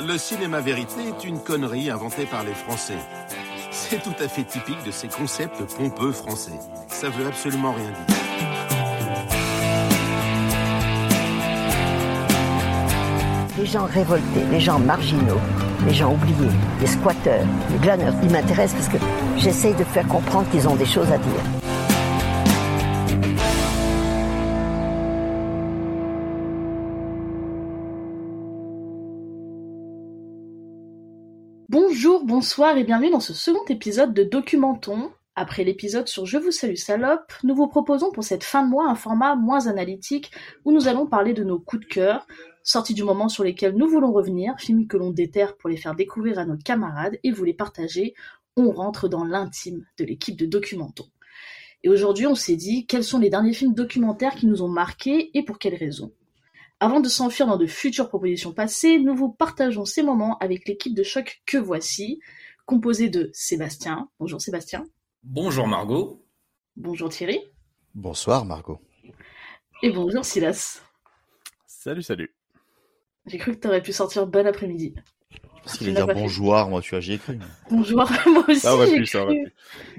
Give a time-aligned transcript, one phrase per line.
[0.00, 2.96] Le cinéma vérité est une connerie inventée par les Français.
[3.70, 6.58] C'est tout à fait typique de ces concepts pompeux français.
[6.88, 8.16] Ça veut absolument rien dire.
[13.58, 15.40] Les gens révoltés, les gens marginaux,
[15.86, 16.50] les gens oubliés,
[16.80, 19.04] les squatteurs, les glaneurs, ils m'intéressent parce que
[19.36, 21.42] j'essaye de faire comprendre qu'ils ont des choses à dire.
[31.70, 35.10] Bonjour, bonsoir et bienvenue dans ce second épisode de Documenton.
[35.40, 38.90] Après l'épisode sur Je vous salue salope, nous vous proposons pour cette fin de mois
[38.90, 40.32] un format moins analytique
[40.64, 42.26] où nous allons parler de nos coups de cœur,
[42.64, 45.94] sorties du moment sur lesquels nous voulons revenir, films que l'on déterre pour les faire
[45.94, 48.14] découvrir à nos camarades et vous les partager.
[48.56, 51.06] On rentre dans l'intime de l'équipe de Documenton.
[51.84, 55.30] Et aujourd'hui, on s'est dit quels sont les derniers films documentaires qui nous ont marqués
[55.34, 56.12] et pour quelles raisons?
[56.80, 60.96] Avant de s'enfuir dans de futures propositions passées, nous vous partageons ces moments avec l'équipe
[60.96, 62.18] de choc que voici,
[62.66, 64.08] composée de Sébastien.
[64.18, 64.84] Bonjour Sébastien.
[65.24, 66.24] Bonjour Margot.
[66.76, 67.40] Bonjour Thierry.
[67.94, 68.80] Bonsoir Margot.
[69.82, 70.80] Et bonjour Silas.
[71.66, 72.34] Salut, salut.
[73.26, 74.94] J'ai cru que t'aurais pu sortir bon après-midi.
[75.64, 77.38] Parce qu'il allait dire bonjour, moi tu as, j'y ai cru.
[77.68, 78.60] Bonjour, moi aussi.
[78.60, 79.52] Ça aurait j'ai pu, ça aurait cru.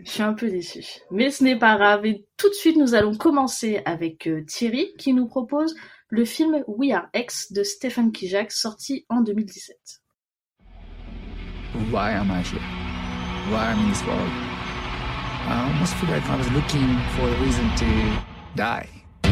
[0.03, 0.83] Je suis un peu déçu.
[1.11, 2.05] Mais ce n'est pas grave.
[2.05, 5.75] Et tout de suite, nous allons commencer avec euh, Thierry qui nous propose
[6.07, 9.77] le film We Are X de Stephen Kijak sorti en 2017.
[11.91, 12.61] Why am I here?
[13.51, 14.48] Why am I in this world?
[15.41, 18.19] Uh, I almost feel like I was looking for a reason to
[18.55, 18.89] die.
[19.23, 19.31] You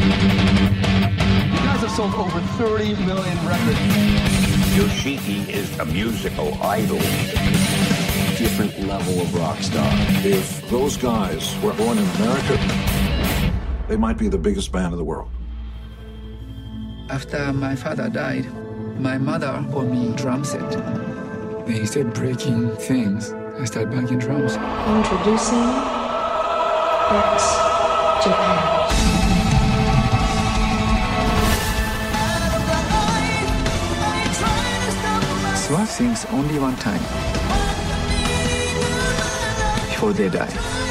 [1.64, 3.78] guys have sold over 30 million records.
[4.74, 6.98] Yoshiki is a musical idol.
[8.38, 9.90] different level of rock star.
[10.24, 12.56] If those guys were born in America,
[13.88, 15.28] they might be the biggest band in the world.
[17.10, 18.46] After my father died,
[19.00, 20.70] my mother bought me a drum set.
[21.66, 23.32] They started breaking things.
[23.58, 24.54] I started banging drums.
[24.56, 25.97] Introducing
[27.10, 27.56] X
[28.24, 28.74] Japan.
[35.98, 37.02] Things only one time
[39.90, 40.87] before they die.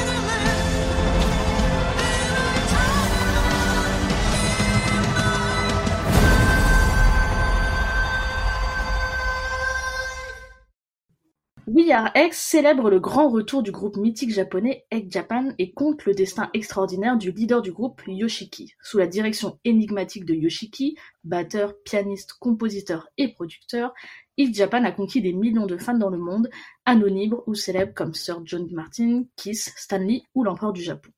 [11.88, 16.04] We Are X célèbre le grand retour du groupe mythique japonais X Japan et compte
[16.04, 18.74] le destin extraordinaire du leader du groupe Yoshiki.
[18.82, 23.94] Sous la direction énigmatique de Yoshiki, batteur, pianiste, compositeur et producteur,
[24.36, 26.50] X Japan a conquis des millions de fans dans le monde,
[26.84, 31.10] anonymes ou célèbres comme Sir John Martin, Kiss, Stanley ou l'empereur du Japon.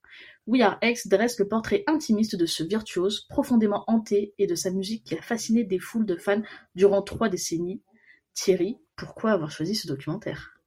[0.47, 4.71] We Are X dresse le portrait intimiste de ce virtuose profondément hanté et de sa
[4.71, 6.43] musique qui a fasciné des foules de fans
[6.77, 7.83] durant trois décennies.
[8.35, 10.60] Thierry, pourquoi avoir choisi ce documentaire?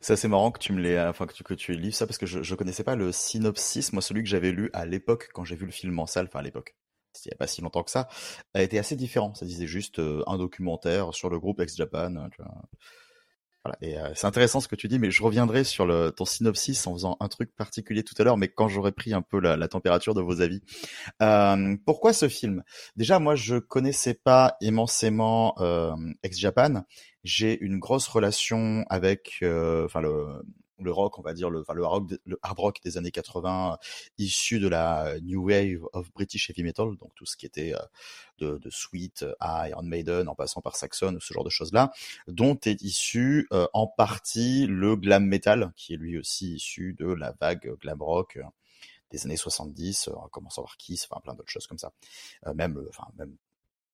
[0.00, 2.18] C'est assez marrant que tu me l'aies, enfin que tu, que tu lises ça parce
[2.18, 3.92] que je, je connaissais pas le synopsis.
[3.92, 6.40] Moi, celui que j'avais lu à l'époque quand j'ai vu le film en salle, enfin
[6.40, 6.74] à l'époque,
[7.24, 8.08] il y a pas si longtemps que ça,
[8.54, 9.34] a été assez différent.
[9.34, 12.16] Ça disait juste euh, un documentaire sur le groupe Ex Japan.
[12.16, 12.54] hein, tu vois.
[13.64, 13.76] Voilà.
[13.82, 16.86] Et euh, c'est intéressant ce que tu dis, mais je reviendrai sur le, ton synopsis
[16.86, 19.56] en faisant un truc particulier tout à l'heure, mais quand j'aurai pris un peu la,
[19.58, 20.62] la température de vos avis.
[21.20, 22.62] Euh, pourquoi ce film?
[22.96, 26.84] Déjà, moi, je connaissais pas immensément euh, Ex Japan.
[27.24, 30.42] J'ai une grosse relation avec, euh, enfin le
[30.82, 33.78] le rock, on va dire le, enfin, le, rock, le hard rock des années 80,
[34.18, 37.78] issu de la new wave of British heavy metal, donc tout ce qui était euh,
[38.38, 41.92] de, de Sweet à Iron Maiden, en passant par Saxon, ce genre de choses-là,
[42.28, 47.06] dont est issu euh, en partie le glam metal, qui est lui aussi issu de
[47.06, 48.42] la vague glam rock euh,
[49.10, 51.92] des années 70, euh, en commençant par Kiss, enfin plein d'autres choses comme ça.
[52.46, 53.36] Euh, même, enfin même,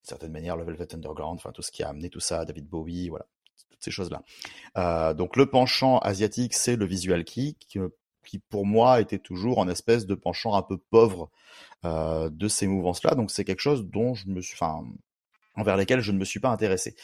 [0.06, 3.08] certaine manière, le Velvet Underground, enfin tout ce qui a amené tout ça, David Bowie,
[3.08, 3.26] voilà,
[3.70, 4.22] toutes ces choses-là.
[4.76, 7.78] Euh, donc le penchant asiatique, c'est le visual kei, qui,
[8.24, 11.30] qui pour moi était toujours en espèce de penchant un peu pauvre
[11.84, 13.14] euh, de ces mouvances-là.
[13.14, 14.56] Donc c'est quelque chose dont je me suis,
[15.54, 16.94] envers lesquels je ne me suis pas intéressé.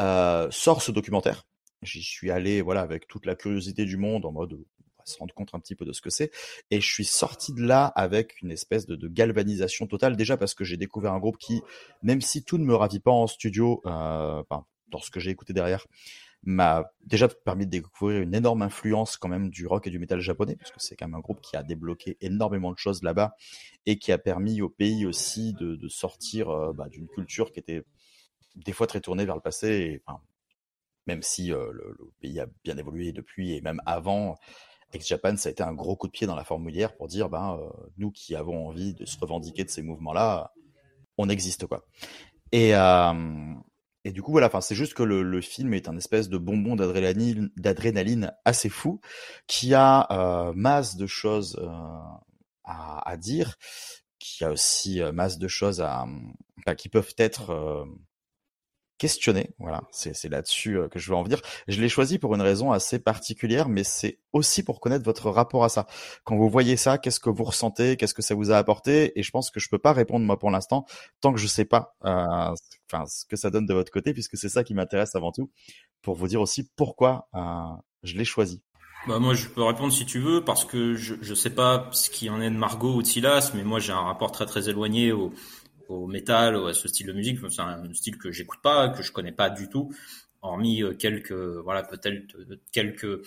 [0.00, 1.46] Euh, sort ce documentaire.
[1.82, 4.58] J'y suis allé, voilà, avec toute la curiosité du monde, en mode
[5.04, 6.30] se rendre compte un petit peu de ce que c'est.
[6.70, 10.64] Et je suis sorti de là avec une espèce de, galvanisation totale, déjà parce que
[10.64, 11.62] j'ai découvert un groupe qui,
[12.02, 14.42] même si tout ne me ravit pas en studio, euh,
[14.88, 15.86] dans ce que j'ai écouté derrière,
[16.42, 20.20] m'a déjà permis de découvrir une énorme influence quand même du rock et du métal
[20.20, 23.34] japonais, parce que c'est quand même un groupe qui a débloqué énormément de choses là-bas
[23.86, 27.82] et qui a permis au pays aussi de, sortir euh, bah, d'une culture qui était
[28.56, 30.02] des fois très tournée vers le passé,
[31.06, 34.38] même si euh, le pays a bien évolué depuis et même avant,
[34.92, 37.58] Ex-Japan, ça a été un gros coup de pied dans la fourmilière pour dire, ben,
[37.60, 40.52] euh, nous qui avons envie de se revendiquer de ces mouvements-là,
[41.18, 41.84] on existe, quoi.
[42.52, 43.54] Et, euh,
[44.04, 46.38] et du coup, voilà, enfin, c'est juste que le, le, film est un espèce de
[46.38, 49.00] bonbon d'adrénaline, d'adrénaline assez fou,
[49.46, 51.68] qui a euh, masse de choses euh,
[52.64, 53.56] à, à, dire,
[54.18, 56.06] qui a aussi euh, masse de choses à,
[56.58, 57.84] enfin, qui peuvent être euh,
[59.00, 59.50] questionner.
[59.58, 61.40] Voilà, c'est là-dessus euh, que je veux en venir.
[61.68, 65.64] Je l'ai choisi pour une raison assez particulière, mais c'est aussi pour connaître votre rapport
[65.64, 65.86] à ça.
[66.24, 69.18] Quand vous voyez ça, qu'est-ce que vous ressentez, qu'est-ce que ça vous a apporté?
[69.18, 70.84] Et je pense que je peux pas répondre moi pour l'instant
[71.22, 72.54] tant que je sais pas, euh,
[72.92, 75.50] enfin ce que ça donne de votre côté, puisque c'est ça qui m'intéresse avant tout,
[76.02, 77.40] pour vous dire aussi pourquoi euh,
[78.02, 78.60] je l'ai choisi.
[79.08, 82.10] Bah moi je peux répondre si tu veux parce que je je sais pas ce
[82.10, 84.68] qui en est de Margot ou de Silas mais moi j'ai un rapport très très
[84.68, 85.32] éloigné au
[85.90, 87.38] au métal, à ce style de musique.
[87.50, 89.90] C'est un style que j'écoute pas, que je connais pas du tout,
[90.42, 93.20] hormis euh, quelques, voilà, peut-être euh, quelques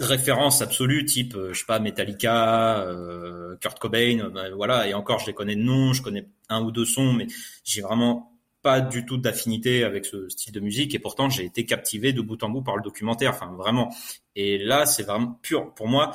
[0.00, 4.88] références absolues, type, euh, je sais pas, Metallica, euh, Kurt Cobain, ben, voilà.
[4.88, 7.26] Et encore, je les connais de nom, je connais un ou deux sons, mais
[7.64, 8.30] j'ai vraiment
[8.62, 12.20] pas du tout d'affinité avec ce style de musique et pourtant j'ai été captivé de
[12.20, 13.90] bout en bout par le documentaire enfin vraiment
[14.36, 16.14] et là c'est vraiment pur pour moi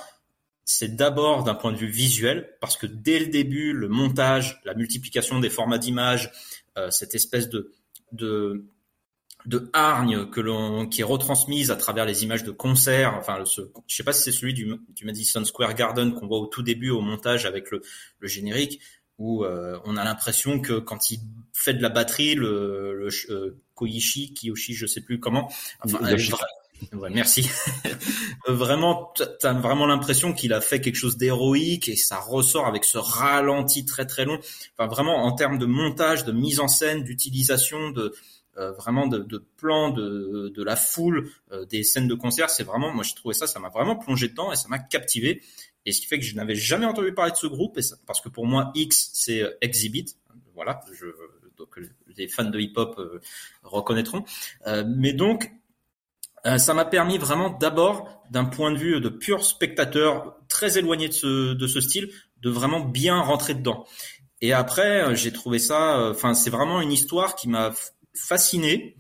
[0.66, 4.74] c'est d'abord d'un point de vue visuel, parce que dès le début, le montage, la
[4.74, 6.32] multiplication des formats d'images,
[6.78, 7.72] euh, cette espèce de,
[8.12, 8.66] de,
[9.46, 13.62] de hargne que l'on, qui est retransmise à travers les images de concert, enfin, ce,
[13.88, 16.64] je sais pas si c'est celui du, du Madison Square Garden qu'on voit au tout
[16.64, 17.84] début au montage avec le,
[18.20, 18.82] le générique,
[19.18, 21.20] où euh, on a l'impression que quand il
[21.54, 25.50] fait de la batterie, le, le euh, Koichi, Kiyoshi, je sais plus comment,
[25.82, 26.00] enfin,
[26.94, 27.50] Ouais, merci.
[28.48, 32.98] vraiment, t'as vraiment l'impression qu'il a fait quelque chose d'héroïque et ça ressort avec ce
[32.98, 34.40] ralenti très très long.
[34.78, 38.14] Enfin, vraiment en termes de montage, de mise en scène, d'utilisation, de
[38.58, 42.64] euh, vraiment de, de plan de, de la foule, euh, des scènes de concert, c'est
[42.64, 45.42] vraiment, moi j'ai trouvé ça, ça m'a vraiment plongé dedans et ça m'a captivé.
[45.86, 47.98] Et ce qui fait que je n'avais jamais entendu parler de ce groupe, et ça,
[48.06, 50.16] parce que pour moi X c'est euh, Exhibit,
[50.56, 51.08] voilà, je,
[51.58, 51.80] donc
[52.16, 53.22] les fans de hip-hop euh,
[53.64, 54.24] reconnaîtront.
[54.68, 55.50] Euh, mais donc euh,
[56.46, 61.14] ça m'a permis vraiment d'abord, d'un point de vue de pur spectateur très éloigné de
[61.14, 62.10] ce, de ce style,
[62.42, 63.86] de vraiment bien rentrer dedans.
[64.42, 67.72] Et après, euh, j'ai trouvé ça, euh, enfin, c'est vraiment une histoire qui m'a
[68.14, 68.96] fasciné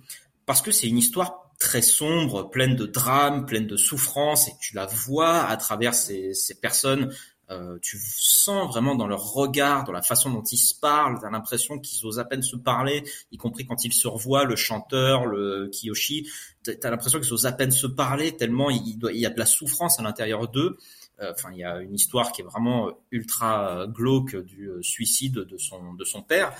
[0.46, 4.76] parce que c'est une histoire très sombre, pleine de drames, pleine de souffrances, et tu
[4.76, 7.14] la vois à travers ces, ces personnes
[7.52, 11.30] euh, tu sens vraiment dans leur regard, dans la façon dont ils se parlent, t'as
[11.30, 15.26] l'impression qu'ils osent à peine se parler, y compris quand ils se revoient, le chanteur,
[15.26, 16.30] le Kiyoshi,
[16.64, 19.46] t'as l'impression qu'ils osent à peine se parler tellement il, il y a de la
[19.46, 20.78] souffrance à l'intérieur d'eux.
[21.22, 25.36] Euh, enfin, il y a une histoire qui est vraiment ultra glauque du euh, suicide
[25.36, 26.54] de son de son père.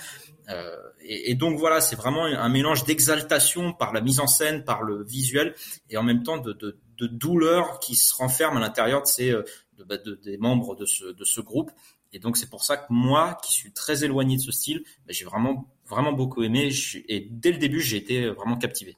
[0.48, 4.82] Euh, et, donc voilà, c'est vraiment un mélange d'exaltation par la mise en scène, par
[4.82, 5.54] le visuel,
[5.90, 9.34] et en même temps de, de, de douleur qui se renferme à l'intérieur de ces
[9.78, 11.70] de, bah, de, des membres de ce, de ce groupe.
[12.12, 15.12] Et donc c'est pour ça que moi, qui suis très éloigné de ce style, bah,
[15.12, 16.70] j'ai vraiment vraiment beaucoup aimé.
[17.08, 18.96] Et dès le début, j'ai été vraiment captivé.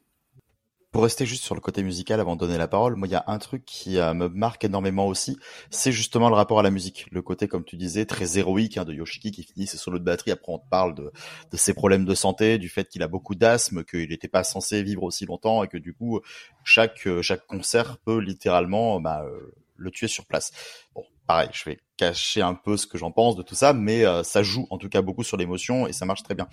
[0.90, 3.14] Pour rester juste sur le côté musical avant de donner la parole, moi il y
[3.14, 5.38] a un truc qui euh, me marque énormément aussi,
[5.68, 7.06] c'est justement le rapport à la musique.
[7.10, 10.04] Le côté, comme tu disais, très héroïque hein, de Yoshiki qui finit ses solos de
[10.04, 10.30] batterie.
[10.30, 11.12] Après on te parle de,
[11.52, 14.82] de ses problèmes de santé, du fait qu'il a beaucoup d'asthme, qu'il n'était pas censé
[14.82, 16.20] vivre aussi longtemps et que du coup
[16.64, 20.52] chaque chaque concert peut littéralement bah, euh, le tuer sur place.
[20.94, 24.04] Bon, pareil, je vais cacher un peu ce que j'en pense de tout ça, mais
[24.04, 26.48] euh, ça joue en tout cas beaucoup sur l'émotion et ça marche très bien.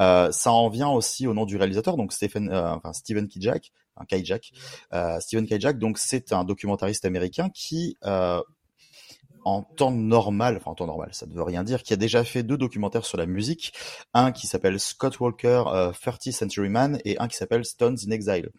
[0.00, 3.72] Euh, ça en vient aussi au nom du réalisateur, donc Stephen, euh, enfin Steven Kijak,
[3.96, 4.52] un Kijak,
[5.20, 7.96] Steven Kijak, donc c'est un documentariste américain qui
[9.48, 12.22] en temps normal, enfin en temps normal, ça ne veut rien dire, qui a déjà
[12.22, 13.72] fait deux documentaires sur la musique,
[14.12, 18.10] un qui s'appelle Scott Walker, euh, 30th Century Man, et un qui s'appelle Stones in
[18.10, 18.50] Exile.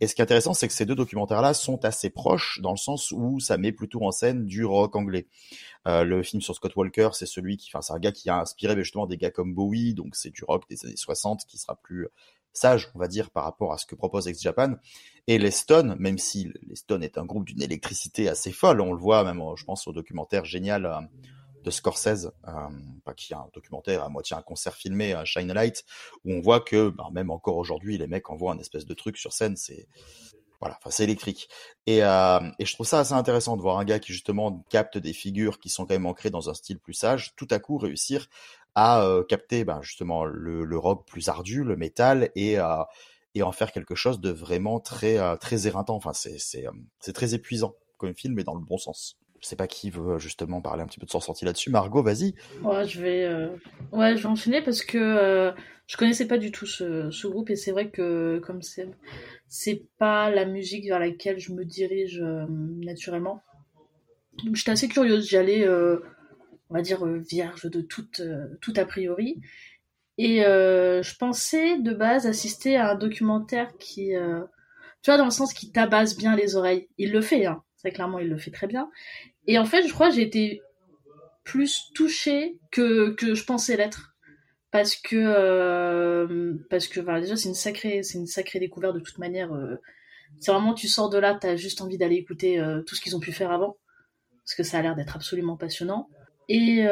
[0.00, 2.76] Et ce qui est intéressant, c'est que ces deux documentaires-là sont assez proches, dans le
[2.76, 5.26] sens où ça met plutôt en scène du rock anglais.
[5.86, 8.38] Euh, le film sur Scott Walker, c'est celui qui, enfin, c'est un gars qui a
[8.38, 11.76] inspiré justement des gars comme Bowie, donc c'est du rock des années 60 qui sera
[11.76, 12.08] plus
[12.56, 14.74] sage, on va dire, par rapport à ce que propose Ex Japan.
[15.26, 18.92] Et les Stones, même si les Stones est un groupe d'une électricité assez folle, on
[18.92, 21.00] le voit même, je pense, au documentaire génial euh,
[21.64, 25.84] de Scorsese, euh, qui est un documentaire à moitié un concert filmé, Shine a Light,
[26.24, 29.16] où on voit que bah, même encore aujourd'hui, les mecs envoient un espèce de truc
[29.16, 29.88] sur scène, c'est
[30.60, 31.48] voilà, enfin c'est électrique.
[31.86, 34.98] Et, euh, et je trouve ça assez intéressant de voir un gars qui justement capte
[34.98, 37.78] des figures qui sont quand même ancrées dans un style plus sage, tout à coup
[37.78, 38.28] réussir
[38.76, 43.94] à capter ben, justement le, le, rock plus ardu, le métal, et, en faire quelque
[43.94, 45.96] chose de vraiment très, très éreintant.
[45.96, 49.18] Enfin, c'est, très épuisant comme film, mais dans le bon sens.
[49.40, 51.70] Je sais pas qui veut justement parler un petit peu de son ressenti là-dessus.
[51.70, 52.34] Margot, vas-y.
[52.62, 53.48] Ouais, je vais, euh...
[53.92, 55.52] ouais, je vais enchaîner parce que euh,
[55.86, 60.44] je connaissais pas du tout ce, groupe et c'est vrai que comme c'est, pas la
[60.44, 63.42] musique vers laquelle je me dirige naturellement.
[64.44, 65.66] Donc j'étais assez curieuse, j'allais,
[66.70, 69.40] on va dire, euh, vierge de toute, euh, tout a priori.
[70.18, 74.12] Et je pensais de base assister à un documentaire qui,
[75.02, 76.88] tu vois, dans le sens qui tabasse bien les oreilles.
[76.96, 77.62] Il le fait, hein.
[77.76, 78.90] C'est clairement, il le fait très bien.
[79.46, 80.62] Et en fait, je crois que j'ai été
[81.44, 84.16] plus touchée que, que je pensais l'être
[84.76, 89.18] parce que euh, parce que voilà, déjà c'est une sacrée une sacrée découverte de toute
[89.18, 89.76] manière euh,
[90.40, 93.16] c'est vraiment tu sors de là t'as juste envie d'aller écouter euh, tout ce qu'ils
[93.16, 93.78] ont pu faire avant
[94.44, 96.08] parce que ça a l'air d'être absolument passionnant
[96.48, 96.82] et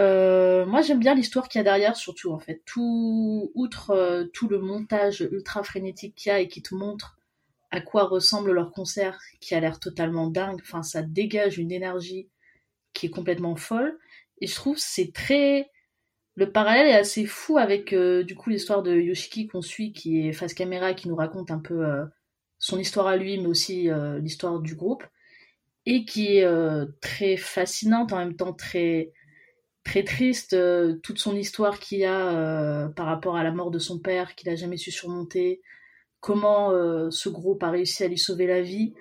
[0.66, 2.62] moi j'aime bien l'histoire qu'il y a derrière surtout en fait.
[2.64, 7.16] Tout outre tout le montage ultra frénétique qu'il y a et qui te montre
[7.70, 12.28] à quoi ressemble leur concert qui a l'air totalement dingue enfin ça dégage une énergie
[12.94, 13.98] qui est complètement folle.
[14.40, 15.70] Et je trouve c'est très
[16.36, 20.26] le parallèle est assez fou avec euh, du coup l'histoire de Yoshiki qu'on suit qui
[20.26, 22.04] est face caméra qui nous raconte un peu euh,
[22.58, 25.04] son histoire à lui mais aussi euh, l'histoire du groupe
[25.86, 26.46] et qui est
[27.02, 29.12] très fascinante en même temps très
[29.84, 30.56] très triste
[31.02, 34.56] toute son histoire qu'il a par rapport à la mort de son père qu'il a
[34.56, 35.60] jamais su surmonter
[36.20, 36.70] comment
[37.10, 38.94] ce groupe a réussi à lui sauver la vie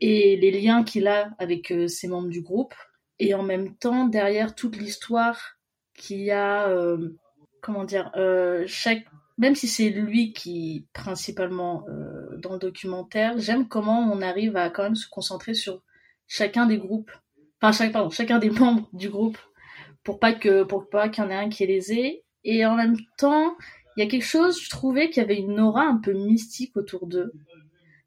[0.00, 2.74] et les liens qu'il a avec ses membres du groupe.
[3.18, 5.58] Et en même temps derrière toute l'histoire
[5.94, 7.10] qui a, euh,
[7.60, 9.04] comment dire, euh, chaque,
[9.38, 14.70] même si c'est lui qui principalement euh, dans le documentaire, j'aime comment on arrive à
[14.70, 15.82] quand même se concentrer sur
[16.26, 17.10] chacun des groupes,
[17.60, 19.38] enfin chaque, pardon, chacun des membres du groupe,
[20.04, 22.24] pour pas que, pour pas qu'il y en ait un qui est lésé.
[22.44, 23.56] Et en même temps,
[23.96, 26.76] il y a quelque chose, je trouvais qu'il y avait une aura un peu mystique
[26.76, 27.32] autour d'eux.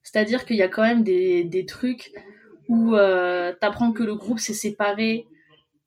[0.04, 2.12] C'est-à-dire qu'il y a quand même des, des trucs
[2.68, 5.28] où euh, t'apprends que le groupe s'est séparé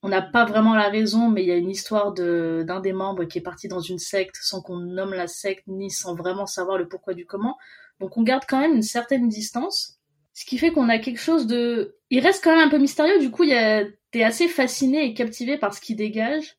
[0.03, 2.93] on n'a pas vraiment la raison, mais il y a une histoire de d'un des
[2.93, 6.47] membres qui est parti dans une secte sans qu'on nomme la secte ni sans vraiment
[6.47, 7.57] savoir le pourquoi du comment.
[8.00, 9.99] Donc on garde quand même une certaine distance,
[10.35, 13.19] ce qui fait qu'on a quelque chose de, il reste quand même un peu mystérieux.
[13.19, 13.85] Du coup, il y a...
[14.11, 16.57] t'es assez fasciné et captivé par ce qu'il dégage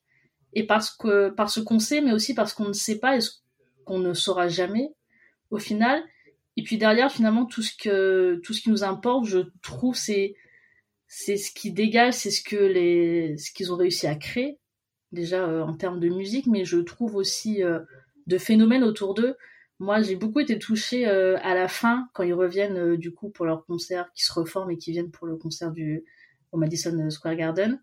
[0.52, 3.20] et parce que par ce qu'on sait, mais aussi parce qu'on ne sait pas et
[3.20, 3.30] ce
[3.84, 4.90] qu'on ne saura jamais
[5.50, 6.02] au final.
[6.56, 10.34] Et puis derrière, finalement, tout ce que tout ce qui nous importe, je trouve, c'est
[11.06, 14.58] c'est ce qui dégage, c'est ce que les, ce qu'ils ont réussi à créer
[15.12, 17.80] déjà euh, en termes de musique, mais je trouve aussi euh,
[18.26, 19.36] de phénomènes autour d'eux.
[19.78, 23.46] Moi, j'ai beaucoup été touchée euh, à la fin quand ils reviennent du coup pour
[23.46, 26.04] leur concert, qui se reforment et qui viennent pour le concert du
[26.52, 27.80] au Madison Square Garden,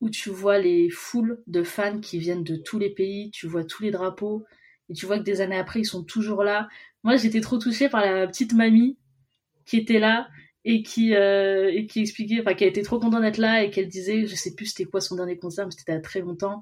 [0.00, 3.64] où tu vois les foules de fans qui viennent de tous les pays, tu vois
[3.64, 4.44] tous les drapeaux,
[4.88, 6.68] et tu vois que des années après ils sont toujours là.
[7.04, 8.96] Moi, j'étais trop touchée par la petite mamie
[9.66, 10.28] qui était là
[10.64, 13.88] et qui euh, et qui expliquait enfin qu'elle était trop contente d'être là et qu'elle
[13.88, 16.60] disait je sais plus c'était quoi son dernier concert mais c'était à très longtemps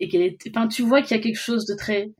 [0.00, 2.12] et qu'elle était enfin tu vois qu'il y a quelque chose de très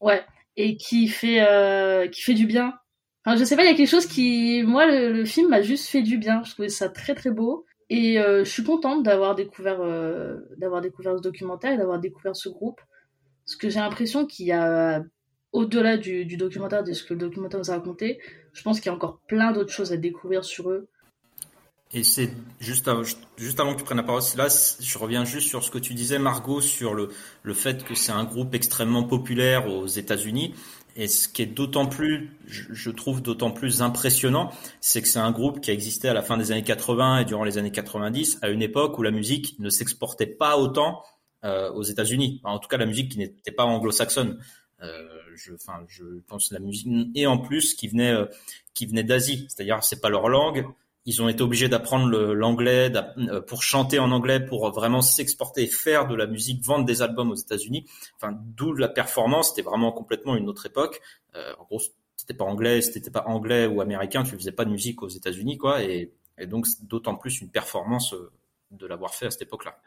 [0.00, 0.24] ouais
[0.56, 2.74] et qui fait euh, qui fait du bien
[3.24, 5.88] enfin je sais pas il y a quelque chose qui moi le, film m'a juste
[5.88, 9.34] fait du bien je trouvais ça très très beau et euh, je suis contente d'avoir
[9.34, 10.38] découvert euh,
[10.82, 12.80] découvert ce documentaire et d'avoir découvert ce groupe
[13.44, 15.02] parce que j'ai l'impression qu'il y a
[15.52, 18.20] au-delà du, documentaire, de ce que le documentaire nous a raconté,
[18.52, 20.88] je pense qu'il y a encore plein d'autres choses à découvrir sur eux.
[21.92, 22.88] Et c'est juste,
[23.36, 24.46] juste avant que tu prennes la parole, là,
[24.80, 27.08] je reviens juste sur ce que tu disais, Margot, sur le,
[27.42, 30.54] le fait que c'est un groupe extrêmement populaire aux États-Unis.
[31.00, 34.50] Et ce qui est d'autant plus, je trouve d'autant plus impressionnant,
[34.82, 37.24] c'est que c'est un groupe qui a existé à la fin des années 80 et
[37.24, 41.02] durant les années 90, à une époque où la musique ne s'exportait pas autant
[41.42, 42.42] euh, aux États-Unis.
[42.44, 44.40] en tout cas, la musique qui n'était pas anglo-saxonne.
[44.82, 45.54] Euh, je,
[45.88, 48.26] je pense la musique et en plus qui venait, euh,
[48.74, 49.46] qui venait d'Asie.
[49.48, 50.66] C'est-à-dire, c'est pas leur langue.
[51.06, 56.06] Ils ont été obligés d'apprendre l'anglais euh, pour chanter en anglais, pour vraiment s'exporter, faire
[56.06, 57.86] de la musique, vendre des albums aux États-Unis.
[58.16, 59.50] Enfin, d'où la performance.
[59.50, 61.00] C'était vraiment complètement une autre époque.
[61.34, 61.80] Euh, en gros,
[62.16, 65.56] c'était pas anglais, c'était pas anglais ou américain, tu faisais pas de musique aux États-Unis,
[65.56, 65.82] quoi.
[65.82, 68.14] Et, et donc, d'autant plus une performance
[68.70, 69.78] de l'avoir fait à cette époque-là.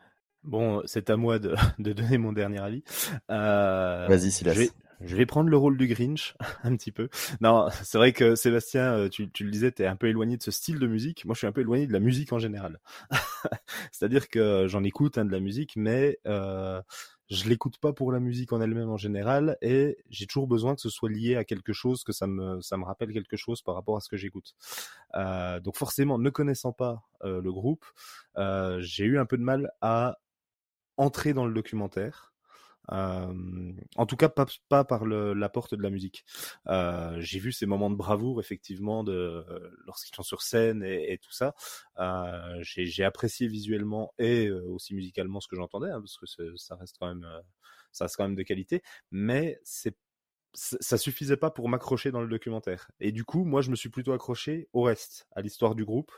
[0.43, 2.83] Bon, c'est à moi de, de, donner mon dernier avis.
[3.29, 4.53] Euh, Vas-y, Silas.
[4.53, 4.69] Je vais,
[5.05, 7.09] je vais prendre le rôle du Grinch un petit peu.
[7.41, 10.43] Non, c'est vrai que Sébastien, euh, tu, tu le disais, t'es un peu éloigné de
[10.43, 11.25] ce style de musique.
[11.25, 12.79] Moi, je suis un peu éloigné de la musique en général.
[13.91, 16.81] C'est-à-dire que j'en écoute hein, de la musique, mais euh,
[17.29, 20.81] je l'écoute pas pour la musique en elle-même en général, et j'ai toujours besoin que
[20.81, 23.75] ce soit lié à quelque chose, que ça me ça me rappelle quelque chose par
[23.75, 24.55] rapport à ce que j'écoute.
[25.15, 27.85] Euh, donc forcément, ne connaissant pas euh, le groupe,
[28.37, 30.17] euh, j'ai eu un peu de mal à
[30.97, 32.32] entrer dans le documentaire.
[32.91, 36.25] Euh, en tout cas, pas, par la porte de la musique.
[36.67, 39.45] Euh, j'ai vu ces moments de bravoure, effectivement, de
[39.85, 41.55] lorsqu'ils sont sur scène et, tout ça.
[41.99, 46.97] Euh, j'ai apprécié visuellement et aussi musicalement ce que j'entendais, hein, parce que ça reste
[46.99, 47.27] quand même,
[47.91, 48.81] ça reste quand même de qualité.
[49.11, 49.95] Mais c'est
[50.53, 52.91] ça suffisait pas pour m'accrocher dans le documentaire.
[52.99, 56.11] Et du coup, moi, je me suis plutôt accroché au reste, à l'histoire du groupe,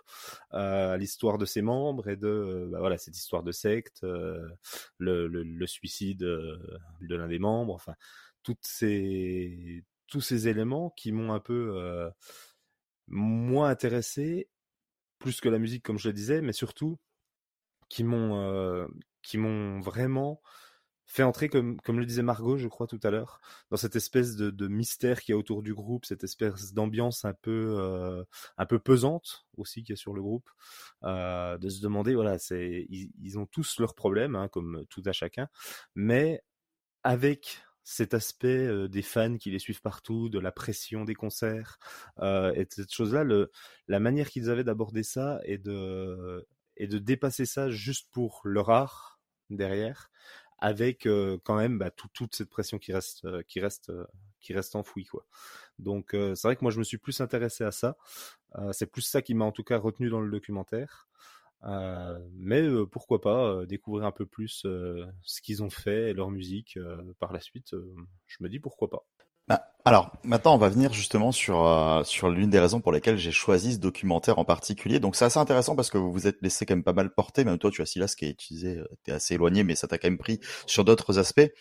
[0.53, 4.03] euh, à l'histoire de ses membres et de euh, bah voilà cette histoire de secte,
[4.03, 4.45] euh,
[4.97, 6.75] le, le, le, suicide de
[7.15, 7.95] l'un des membres, enfin
[8.43, 12.11] toutes ces tous ces éléments qui m'ont un peu
[13.07, 14.49] moins intéressé,
[15.19, 16.99] plus que la musique comme je le disais, mais surtout
[17.89, 18.87] qui m'ont
[19.21, 20.41] qui m'ont vraiment
[21.05, 24.35] fait entrer, comme, comme le disait Margot, je crois, tout à l'heure, dans cette espèce
[24.35, 28.23] de, de mystère qui y a autour du groupe, cette espèce d'ambiance un peu, euh,
[28.57, 30.49] un peu pesante aussi qui est sur le groupe,
[31.03, 35.11] euh, de se demander, voilà, c'est, ils, ont tous leurs problèmes, hein, comme tout à
[35.11, 35.47] chacun,
[35.93, 36.41] mais
[37.03, 41.77] avec cet aspect euh, des fans qui les suivent partout, de la pression des concerts,
[42.21, 43.51] et cette chose-là, le,
[43.87, 46.47] la manière qu'ils avaient d'aborder ça et de,
[46.77, 49.19] et de dépasser ça juste pour leur art
[49.51, 50.09] derrière,
[50.57, 51.07] avec
[51.43, 53.91] quand même bah, tout, toute cette pression qui reste, qui reste,
[54.39, 55.25] qui reste enfouie quoi.
[55.79, 57.97] Donc c'est vrai que moi je me suis plus intéressé à ça.
[58.71, 61.07] c'est plus ça qui m'a en tout cas retenu dans le documentaire.
[62.33, 64.65] mais pourquoi pas découvrir un peu plus
[65.23, 66.79] ce qu'ils ont fait et leur musique
[67.19, 67.75] par la suite.
[68.27, 69.05] je me dis pourquoi pas.
[69.47, 73.19] Bah, alors, maintenant, on va venir justement sur euh, sur l'une des raisons pour lesquelles
[73.19, 74.99] j'ai choisi ce documentaire en particulier.
[74.99, 77.43] Donc, c'est assez intéressant parce que vous vous êtes laissé quand même pas mal porter.
[77.43, 79.99] Même toi, tu as Silas qui est utilisé, euh, t'es assez éloigné, mais ça t'a
[79.99, 81.51] quand même pris sur d'autres aspects.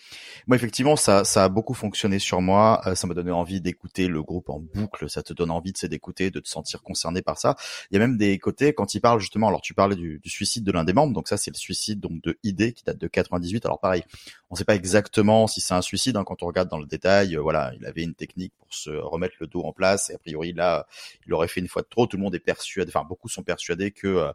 [0.46, 2.80] Moi, effectivement, ça ça a beaucoup fonctionné sur moi.
[2.86, 5.10] Euh, ça m'a donné envie d'écouter le groupe en boucle.
[5.10, 7.56] Ça te donne envie de d'écouter, de te sentir concerné par ça.
[7.90, 9.48] Il y a même des côtés quand il parle justement.
[9.48, 11.12] Alors, tu parlais du, du suicide de l'un des membres.
[11.12, 13.66] Donc ça, c'est le suicide donc de ID qui date de 98.
[13.66, 14.02] Alors pareil,
[14.48, 17.36] on sait pas exactement si c'est un suicide hein, quand on regarde dans le détail.
[17.36, 20.10] voilà, il avait une technique pour se remettre le dos en place.
[20.10, 20.86] Et a priori, là,
[21.26, 22.06] il aurait fait une fois de trop.
[22.06, 24.32] Tout le monde est persuadé, enfin, beaucoup sont persuadés que euh,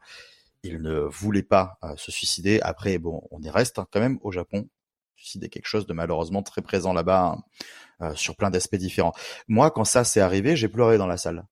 [0.63, 2.59] il ne voulait pas euh, se suicider.
[2.61, 4.67] Après, bon, on y reste hein, quand même au Japon.
[5.15, 7.43] Suicider quelque chose de malheureusement très présent là-bas hein,
[8.01, 9.13] euh, sur plein d'aspects différents.
[9.47, 11.45] Moi, quand ça s'est arrivé, j'ai pleuré dans la salle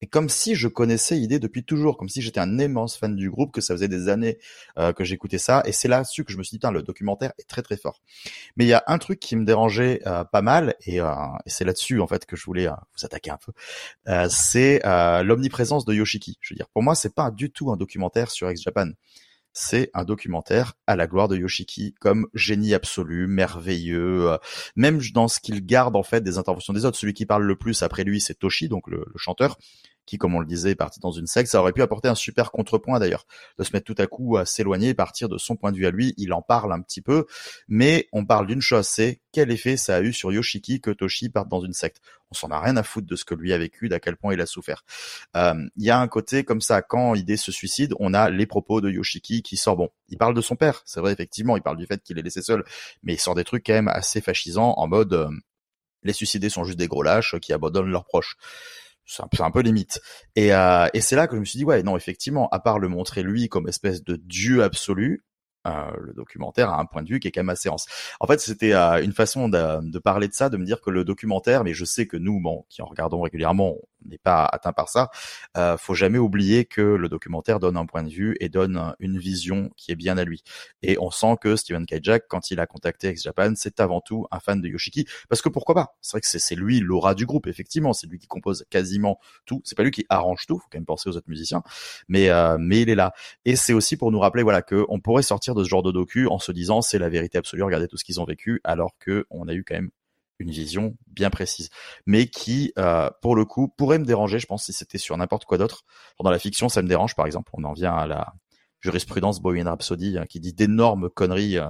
[0.00, 3.30] et comme si je connaissais idée depuis toujours, comme si j'étais un immense fan du
[3.30, 4.38] groupe, que ça faisait des années
[4.78, 7.48] euh, que j'écoutais ça, et c'est là-dessus que je me suis dit, le documentaire est
[7.48, 8.02] très très fort.
[8.56, 11.12] Mais il y a un truc qui me dérangeait euh, pas mal, et, euh,
[11.46, 13.52] et c'est là-dessus en fait que je voulais vous attaquer un peu,
[14.28, 14.80] c'est
[15.22, 16.38] l'omniprésence de Yoshiki.
[16.40, 18.90] Je veux dire, pour moi, c'est pas du tout un documentaire sur Ex Japan
[19.54, 24.36] c'est un documentaire à la gloire de Yoshiki comme génie absolu, merveilleux,
[24.76, 26.98] même dans ce qu'il garde en fait des interventions des autres.
[26.98, 29.56] Celui qui parle le plus après lui, c'est Toshi, donc le chanteur,
[30.06, 31.50] qui, comme on le disait, est parti dans une secte.
[31.50, 33.26] Ça aurait pu apporter un super contrepoint d'ailleurs,
[33.58, 35.90] de se mettre tout à coup à s'éloigner partir de son point de vue à
[35.90, 36.14] lui.
[36.16, 37.26] Il en parle un petit peu,
[37.68, 41.28] mais on parle d'une chose, c'est quel effet ça a eu sur Yoshiki que Toshi
[41.28, 42.00] parte dans une secte.
[42.30, 44.34] On s'en a rien à foutre de ce que lui a vécu, d'à quel point
[44.34, 44.84] il a souffert.
[45.36, 48.46] Euh, il y a un côté comme ça, quand Idée se suicide, on a les
[48.46, 51.62] propos de Yoshiki qui sort, bon, il parle de son père, c'est vrai, effectivement, il
[51.62, 52.64] parle du fait qu'il est laissé seul,
[53.02, 55.12] mais il sort des trucs quand même assez fascisants en mode...
[55.12, 55.28] Euh,
[56.04, 58.36] les suicidés sont juste des gros lâches qui abandonnent leurs proches
[59.06, 60.00] c'est un, peu limite.
[60.36, 62.78] Et, euh, et c'est là que je me suis dit, ouais, non, effectivement, à part
[62.78, 65.24] le montrer lui comme espèce de dieu absolu,
[65.66, 67.86] euh, le documentaire a un point de vue qui est quand même assez séance.
[68.20, 71.04] En fait, c'était euh, une façon de, parler de ça, de me dire que le
[71.04, 75.10] documentaire, mais je sais que nous, qui en regardons régulièrement, n'est pas atteint par ça.
[75.56, 79.18] Euh, faut jamais oublier que le documentaire donne un point de vue et donne une
[79.18, 80.42] vision qui est bien à lui.
[80.82, 84.26] Et on sent que Steven Kajak, quand il a contacté Ex Japan, c'est avant tout
[84.30, 85.96] un fan de Yoshiki, parce que pourquoi pas?
[86.00, 87.92] C'est vrai que c'est lui l'aura du groupe, effectivement.
[87.92, 89.60] C'est lui qui compose quasiment tout.
[89.64, 90.58] C'est pas lui qui arrange tout.
[90.58, 91.62] Faut quand même penser aux autres musiciens,
[92.08, 93.12] mais euh, mais il est là.
[93.44, 95.92] Et c'est aussi pour nous rappeler, voilà, que on pourrait sortir de ce genre de
[95.92, 98.96] docu en se disant c'est la vérité absolue, regardez tout ce qu'ils ont vécu, alors
[98.98, 99.90] que on a eu quand même
[100.38, 101.70] une vision bien précise,
[102.06, 105.44] mais qui, euh, pour le coup, pourrait me déranger, je pense, si c'était sur n'importe
[105.44, 105.84] quoi d'autre.
[106.20, 107.50] Dans la fiction, ça me dérange, par exemple.
[107.54, 108.34] On en vient à la
[108.80, 111.68] jurisprudence Bohemian Rhapsody, hein, qui dit d'énormes conneries euh,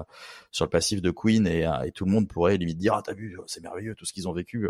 [0.51, 3.03] sur le passif de Queen, et, euh, et, tout le monde pourrait limite dire, ah,
[3.03, 4.69] t'as vu, c'est merveilleux, tout ce qu'ils ont vécu.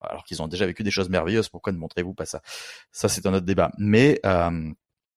[0.00, 2.42] alors qu'ils ont déjà vécu des choses merveilleuses, pourquoi ne montrez-vous pas ça?
[2.90, 3.70] Ça, c'est un autre débat.
[3.78, 4.20] Mais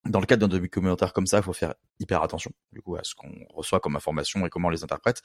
[0.06, 3.04] dans le cadre d'un documentaire comme ça, il faut faire hyper attention du coup à
[3.04, 5.22] ce qu'on reçoit comme information et comment on les interprète.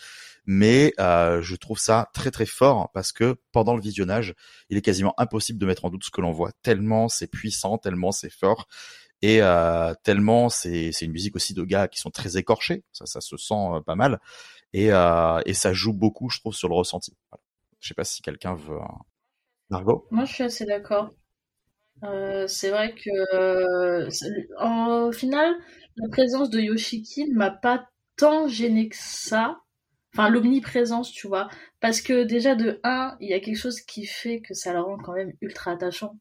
[0.46, 4.34] Mais euh, je trouve ça très très fort parce que pendant le visionnage,
[4.70, 6.52] il est quasiment impossible de mettre en doute ce que l'on voit.
[6.62, 8.68] Tellement c'est puissant, tellement c'est fort
[9.20, 12.84] et euh, tellement c'est c'est une musique aussi de gars qui sont très écorchés.
[12.92, 14.20] Ça ça se sent euh, pas mal
[14.72, 17.16] et euh, et ça joue beaucoup, je trouve, sur le ressenti.
[17.30, 17.42] Voilà.
[17.80, 18.78] Je sais pas si quelqu'un veut.
[19.70, 20.06] Margot?
[20.10, 21.10] Moi, je suis assez d'accord.
[22.04, 24.08] Euh, c'est vrai que, euh,
[25.08, 25.54] au final,
[25.96, 29.58] la présence de Yoshiki ne m'a pas tant gêné que ça.
[30.14, 31.48] Enfin, l'omniprésence, tu vois.
[31.80, 34.80] Parce que déjà, de un, il y a quelque chose qui fait que ça le
[34.80, 36.18] rend quand même ultra attachant.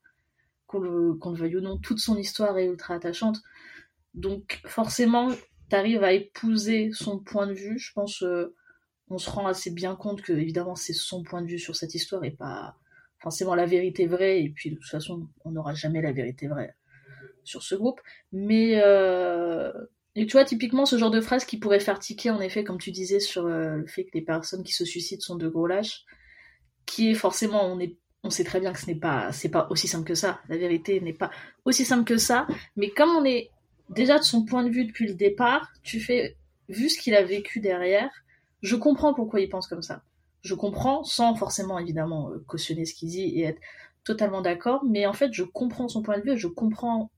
[0.68, 3.40] Qu'on le, qu'on le veuille ou non, toute son histoire est ultra attachante.
[4.13, 5.30] Donc, forcément,
[5.70, 7.80] t'arrives à épouser son point de vue.
[7.80, 8.56] Je pense, euh,
[9.10, 11.96] on se rend assez bien compte que évidemment c'est son point de vue sur cette
[11.96, 12.76] histoire et pas
[13.19, 16.75] forcément la vérité vraie et puis de toute façon on n'aura jamais la vérité vraie
[17.43, 18.01] sur ce groupe.
[18.32, 19.71] Mais euh...
[20.15, 22.77] et tu vois typiquement ce genre de phrase qui pourrait faire tiquer en effet comme
[22.77, 25.67] tu disais sur euh, le fait que les personnes qui se suicident sont de gros
[25.67, 26.03] lâches
[26.86, 29.67] qui est forcément on est on sait très bien que ce n'est pas c'est pas
[29.69, 30.41] aussi simple que ça.
[30.49, 31.32] La vérité n'est pas
[31.65, 32.47] aussi simple que ça.
[32.75, 33.49] Mais comme on est
[33.89, 36.36] déjà de son point de vue depuis le départ tu fais
[36.67, 38.12] vu ce qu'il a vécu derrière
[38.62, 40.03] je comprends pourquoi il pense comme ça.
[40.41, 43.62] Je comprends, sans forcément évidemment euh, cautionner ce qu'il dit et être
[44.04, 47.12] totalement d'accord, mais en fait je comprends son point de vue, je comprends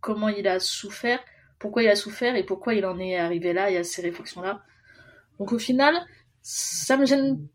[0.00, 1.20] comment il a souffert,
[1.58, 4.62] pourquoi il a souffert et pourquoi il en est arrivé là et à ces réflexions-là.
[5.38, 5.94] Donc au final,
[6.42, 7.48] ça me gêne.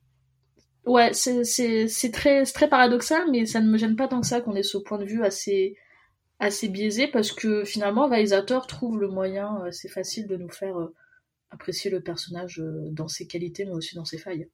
[0.86, 4.56] Ouais, c'est très, très paradoxal, mais ça ne me gêne pas tant que ça qu'on
[4.56, 5.76] ait ce point de vue assez,
[6.40, 10.80] assez biaisé parce que finalement, le réalisateur trouve le moyen assez facile de nous faire
[10.80, 10.96] euh,
[11.50, 14.50] apprécier le personnage euh, dans ses qualités, mais aussi dans ses failles.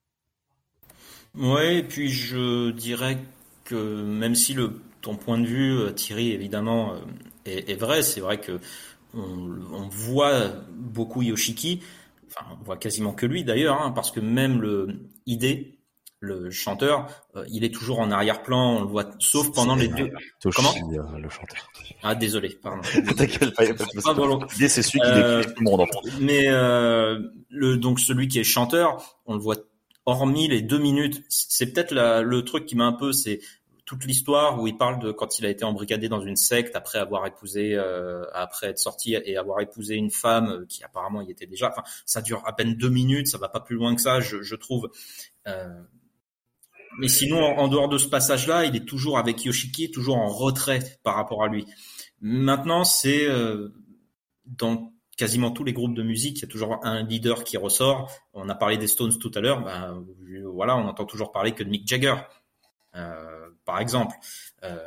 [1.36, 3.17] Ouais, et puis je dirais
[3.63, 6.98] que même si le, ton point de vue, euh, Thierry, évidemment, euh,
[7.46, 8.60] est, est vrai, c'est vrai que
[9.13, 11.82] on, on, voit beaucoup Yoshiki,
[12.28, 15.74] enfin on voit quasiment que lui d'ailleurs, hein, parce que même le ID,
[16.24, 20.10] le chanteur, euh, il est toujours en arrière-plan, on le voit, sauf pendant les deux.
[20.56, 20.74] Comment?
[21.17, 21.69] Le chanteur.
[22.02, 22.82] Ah désolé, pardon.
[23.17, 25.82] T'inquiète pas, L'idée c'est celui qui euh, décrit tout le monde.
[25.82, 25.88] En
[26.22, 27.19] mais euh,
[27.50, 29.58] le donc celui qui est chanteur, on le voit
[30.06, 31.24] hormis les deux minutes.
[31.30, 33.39] C'est peut-être le truc qui m'a un peu, c'est
[33.86, 37.00] toute l'histoire où il parle de quand il a été embrigadé dans une secte après
[37.00, 41.46] avoir épousé, euh, après être sorti et avoir épousé une femme qui apparemment y était
[41.46, 41.70] déjà.
[41.70, 44.42] Enfin, ça dure à peine deux minutes, ça va pas plus loin que ça, je,
[44.42, 44.89] je trouve.
[45.48, 45.68] Euh,
[47.00, 50.80] mais sinon, en, dehors de ce passage-là, il est toujours avec Yoshiki, toujours en retrait
[51.04, 51.66] par rapport à lui.
[52.22, 53.74] Maintenant, c'est euh,
[54.46, 58.12] dans quasiment tous les groupes de musique, il y a toujours un leader qui ressort.
[58.34, 60.06] On a parlé des Stones tout à l'heure, ben,
[60.45, 62.15] voilà, on entend toujours parler que de Mick Jagger,
[62.95, 64.15] euh, par exemple.
[64.63, 64.80] Euh,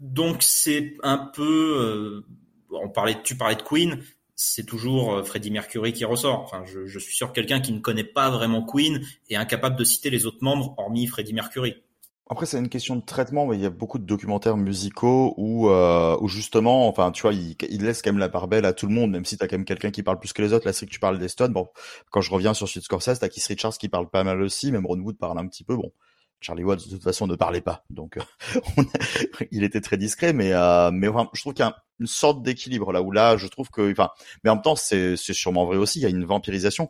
[0.00, 2.26] donc c'est un peu, euh,
[2.70, 4.02] on parlait, tu parlais de Queen,
[4.34, 6.64] c'est toujours Freddie Mercury qui ressort.
[6.64, 9.84] Je, je suis sûr que quelqu'un qui ne connaît pas vraiment Queen est incapable de
[9.84, 11.82] citer les autres membres hormis Freddie Mercury.
[12.30, 15.70] Après, c'est une question de traitement, mais il y a beaucoup de documentaires musicaux où,
[15.70, 18.74] euh, où justement, enfin, tu vois, il, il, laisse quand même la part belle à
[18.74, 20.66] tout le monde, même si t'as quand même quelqu'un qui parle plus que les autres.
[20.66, 21.52] Là, c'est que tu parles des Stones.
[21.52, 21.68] Bon,
[22.10, 24.84] quand je reviens sur Sud Scorsese, t'as Keith Richards qui parle pas mal aussi, même
[24.84, 25.74] Ron Wood parle un petit peu.
[25.74, 25.90] Bon,
[26.40, 28.82] Charlie Watts de toute façon ne parlait pas, donc euh,
[29.50, 32.42] il était très discret, mais euh, mais enfin, je trouve qu'il y a une sorte
[32.42, 34.10] d'équilibre là où là, je trouve que, enfin,
[34.44, 35.98] mais en même temps, c'est c'est sûrement vrai aussi.
[35.98, 36.88] Il y a une vampirisation.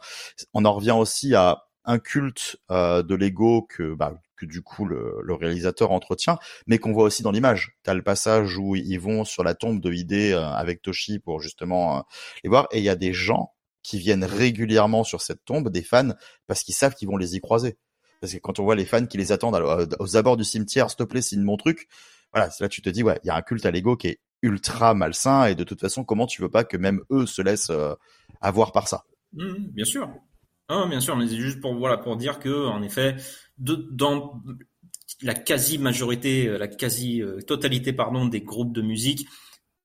[0.53, 4.87] On en revient aussi à un culte euh, de l'ego que bah, que du coup
[4.87, 7.77] le, réalisateur entretient, mais qu'on voit aussi dans l'image.
[7.83, 11.41] T'as le passage où ils vont sur la tombe de Hidé euh, avec Toshi pour
[11.41, 12.01] justement euh,
[12.45, 15.83] les voir, et il y a des gens qui viennent régulièrement sur cette tombe, des
[15.83, 16.13] fans,
[16.47, 17.79] parce qu'ils savent qu'ils vont les y croiser.
[18.21, 19.55] Parce que quand on voit les fans qui les attendent
[19.99, 21.89] aux abords du cimetière, s'il te plaît, signe mon truc.
[22.33, 24.21] Voilà, là tu te dis, ouais, il y a un culte à l'ego qui est
[24.43, 27.71] ultra malsain et de toute façon, comment tu veux pas que même eux se laissent
[27.71, 27.95] euh,
[28.41, 29.05] avoir par ça?
[29.33, 30.11] Mmh, Bien sûr.
[30.69, 33.17] Ah, bien sûr, mais c'est juste pour pour dire que en effet,
[33.59, 34.43] dans
[35.23, 39.27] la quasi majorité, euh, la quasi euh, totalité pardon des groupes de musique,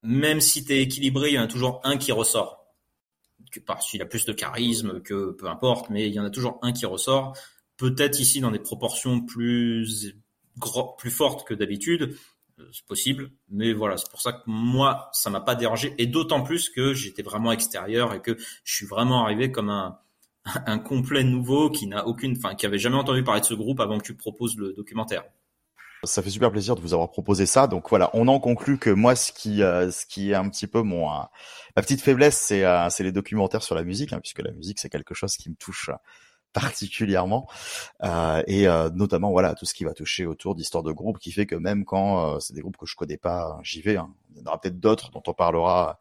[0.04, 2.60] même si tu es équilibré, il y en a toujours un qui ressort.
[3.66, 6.60] Parce qu'il a plus de charisme que peu importe, mais il y en a toujours
[6.62, 7.38] un qui ressort
[7.78, 10.16] peut-être ici dans des proportions plus
[10.98, 12.16] plus fortes que d'habitude,
[12.60, 16.06] euh, c'est possible, mais voilà, c'est pour ça que moi, ça m'a pas dérangé, et
[16.06, 19.98] d'autant plus que j'étais vraiment extérieur et que je suis vraiment arrivé comme un,
[20.66, 23.80] un complet nouveau qui n'a aucune, enfin, qui avait jamais entendu parler de ce groupe
[23.80, 25.24] avant que tu proposes le documentaire.
[26.06, 27.68] Ça fait super plaisir de vous avoir proposé ça.
[27.68, 30.68] Donc voilà, on en conclut que moi, ce qui, euh, ce qui est un petit
[30.68, 31.24] peu mon, euh,
[31.78, 34.80] ma petite faiblesse, c'est, euh, c'est les documentaires sur la musique, hein, puisque la musique
[34.80, 35.90] c'est quelque chose qui me touche
[36.52, 37.50] particulièrement
[38.46, 41.56] et notamment voilà tout ce qui va toucher autour d'histoires de groupe qui fait que
[41.56, 44.14] même quand c'est des groupes que je connais pas j'y vais hein.
[44.30, 46.00] il y en aura peut-être d'autres dont on parlera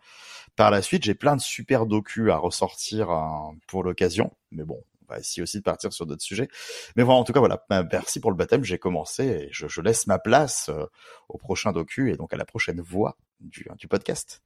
[0.57, 4.33] par la suite j'ai plein de super docus à ressortir hein, pour l'occasion.
[4.51, 6.49] Mais bon on va essayer aussi de partir sur d'autres sujets.
[6.97, 7.65] Mais voilà en tout cas voilà.
[7.69, 8.65] Ben, merci pour le baptême.
[8.65, 10.71] J'ai commencé et je, laisse ma place
[11.29, 14.43] au prochain docu et donc à la prochaine voix du, podcast.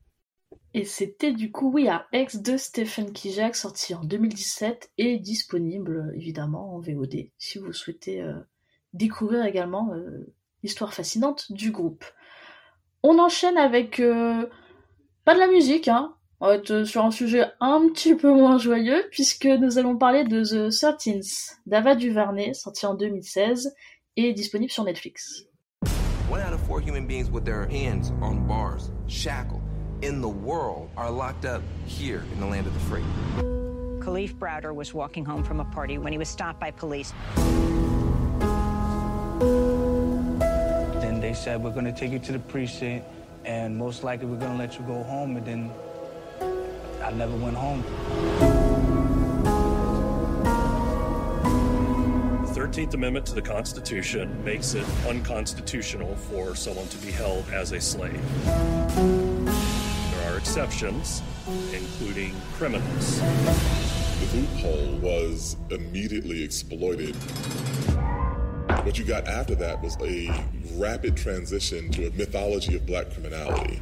[0.75, 6.13] Et c'était du coup, oui, un ex de Stephen Kijak, sorti en 2017 et disponible
[6.15, 8.35] évidemment en VOD si vous souhaitez euh,
[8.93, 12.05] découvrir également euh, l'histoire fascinante du groupe.
[13.03, 14.49] On enchaîne avec euh,
[15.27, 16.15] pas de la musique, hein.
[16.41, 20.25] On va être sur un sujet un petit peu moins joyeux puisque nous allons parler
[20.25, 23.75] de The Thirteens d'Ava Duvernay, sorti en 2016
[24.17, 25.45] et disponible sur Netflix.
[26.31, 29.61] One out of four human beings with their hands on bars, shackled.
[30.03, 33.05] in the world are locked up here in the land of the free.
[34.01, 37.13] Khalif Browder was walking home from a party when he was stopped by police.
[41.01, 43.05] Then they said, We're going to take you to the precinct,
[43.47, 45.37] and most likely we're going to let you go home.
[45.37, 45.71] And then
[47.03, 47.83] I never went home.
[52.43, 57.71] The 13th Amendment to the Constitution makes it unconstitutional for someone to be held as
[57.73, 58.21] a slave.
[58.45, 61.23] There are exceptions,
[61.73, 63.21] including criminals.
[63.21, 67.15] The loophole was immediately exploited.
[68.87, 70.31] What you got after that was a
[70.75, 73.81] rapid transition to a mythology of black criminality.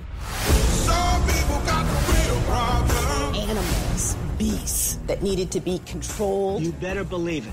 [3.36, 6.62] Animals, beasts that needed to be controlled.
[6.62, 7.52] You better believe it.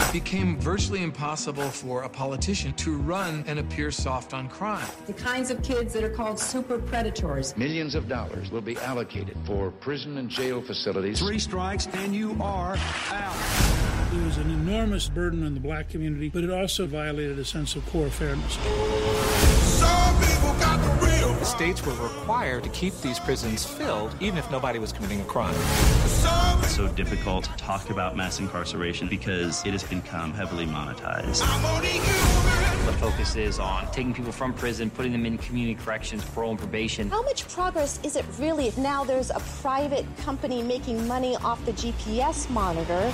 [0.00, 4.86] It became virtually impossible for a politician to run and appear soft on crime.
[5.06, 7.56] The kinds of kids that are called super predators.
[7.56, 11.18] Millions of dollars will be allocated for prison and jail facilities.
[11.18, 12.76] Three strikes and you are
[13.10, 14.03] out.
[14.14, 17.74] It was an enormous burden on the black community, but it also violated a sense
[17.74, 18.56] of core fairness.
[21.38, 25.24] The states were required to keep these prisons filled, even if nobody was committing a
[25.24, 25.54] crime.
[26.04, 31.42] It's so difficult to talk about mass incarceration because it has become heavily monetized.
[32.94, 36.58] The focus is on taking people from prison, putting them in community corrections, parole, and
[36.58, 37.10] probation.
[37.10, 41.64] How much progress is it really if now there's a private company making money off
[41.66, 43.12] the GPS monitor?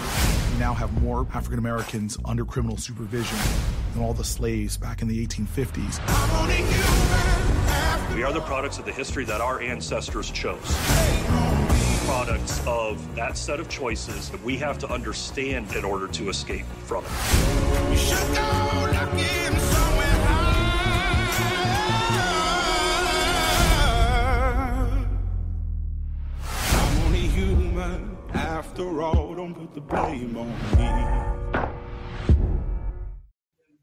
[0.52, 3.38] We now have more African Americans under criminal supervision
[3.94, 5.98] than all the slaves back in the 1850s.
[8.14, 10.60] We are the products of the history that our ancestors chose.
[12.06, 16.66] Products of that set of choices that we have to understand in order to escape
[16.84, 17.10] from it.
[26.72, 29.34] I'm only human after all.
[29.34, 30.90] Don't put the blame on me.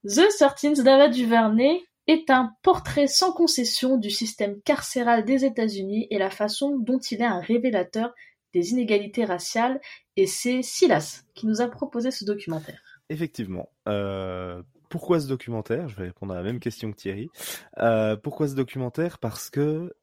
[0.03, 6.17] The Thirteenth d'Ava DuVernay est un portrait sans concession du système carcéral des États-Unis et
[6.17, 8.13] la façon dont il est un révélateur
[8.53, 9.79] des inégalités raciales,
[10.15, 12.81] et c'est Silas qui nous a proposé ce documentaire.
[13.09, 13.69] Effectivement.
[13.87, 15.89] Euh, pourquoi ce documentaire?
[15.89, 17.29] Je vais répondre à la même question que Thierry.
[17.79, 19.19] Euh, pourquoi ce documentaire?
[19.19, 19.93] Parce que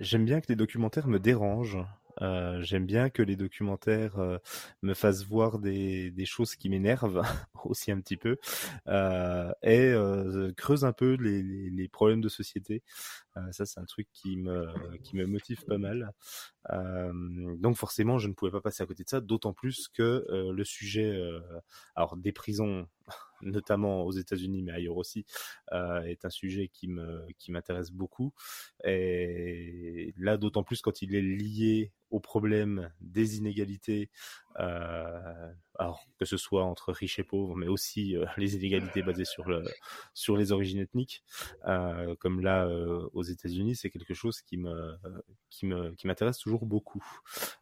[0.00, 1.84] j'aime bien que les documentaires me dérangent.
[2.22, 4.38] Euh, j'aime bien que les documentaires euh,
[4.82, 7.22] me fassent voir des, des choses qui m'énervent
[7.64, 8.38] aussi un petit peu
[8.88, 9.94] euh, et
[10.56, 12.82] creusent un peu les, les, les, problèmes de société.
[13.50, 14.66] ça, c'est un truc qui me
[15.02, 16.12] qui me motive pas mal.
[17.60, 20.64] donc forcément, je ne pouvais pas passer à côté de ça, d'autant plus que le
[20.64, 21.18] sujet,
[21.94, 22.86] alors des prisons
[23.42, 25.24] notamment aux États-Unis, mais ailleurs aussi,
[25.72, 28.32] euh, est un sujet qui me qui m'intéresse beaucoup.
[28.84, 34.10] Et là, d'autant plus quand il est lié au problème des inégalités,
[34.60, 39.24] euh, alors que ce soit entre riches et pauvres, mais aussi euh, les inégalités basées
[39.24, 39.64] sur le
[40.12, 41.24] sur les origines ethniques,
[41.66, 44.96] euh, comme là euh, aux États-Unis, c'est quelque chose qui me
[45.50, 47.04] qui me qui m'intéresse toujours beaucoup.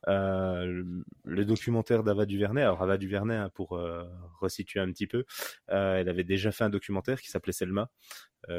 [0.07, 3.81] Le documentaire d'Ava Duvernay, alors Ava Duvernay, hein, pour
[4.41, 5.25] resituer un petit peu,
[5.69, 7.91] elle avait déjà fait un documentaire qui s'appelait Selma,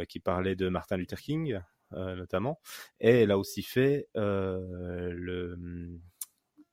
[0.10, 1.60] qui parlait de Martin Luther King,
[1.92, 2.60] notamment.
[3.00, 5.58] Et elle a aussi fait le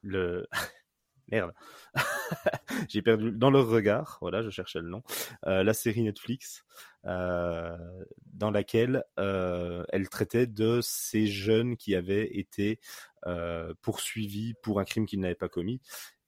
[0.03, 0.47] le
[1.31, 1.53] merde,
[2.89, 4.19] j'ai perdu dans leur regard.
[4.21, 5.03] Voilà, je cherchais le nom.
[5.47, 6.65] Euh, la série Netflix
[7.07, 7.77] euh,
[8.33, 12.81] dans laquelle euh, elle traitait de ces jeunes qui avaient été
[13.83, 15.83] poursuivis pour un crime qu'ils n'avaient pas commis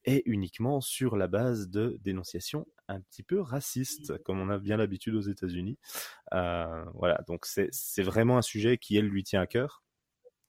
[0.05, 4.77] et uniquement sur la base de dénonciations un petit peu racistes, comme on a bien
[4.77, 5.79] l'habitude aux États-Unis.
[6.31, 9.82] Voilà, donc c'est vraiment un sujet qui, elle, lui tient à cœur.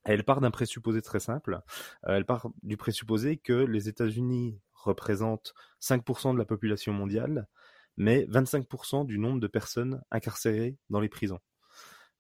[0.05, 1.61] Elle part d'un présupposé très simple.
[2.07, 7.49] Euh, elle part du présupposé que les États-Unis représentent 5% de la population mondiale,
[7.97, 11.41] mais 25% du nombre de personnes incarcérées dans les prisons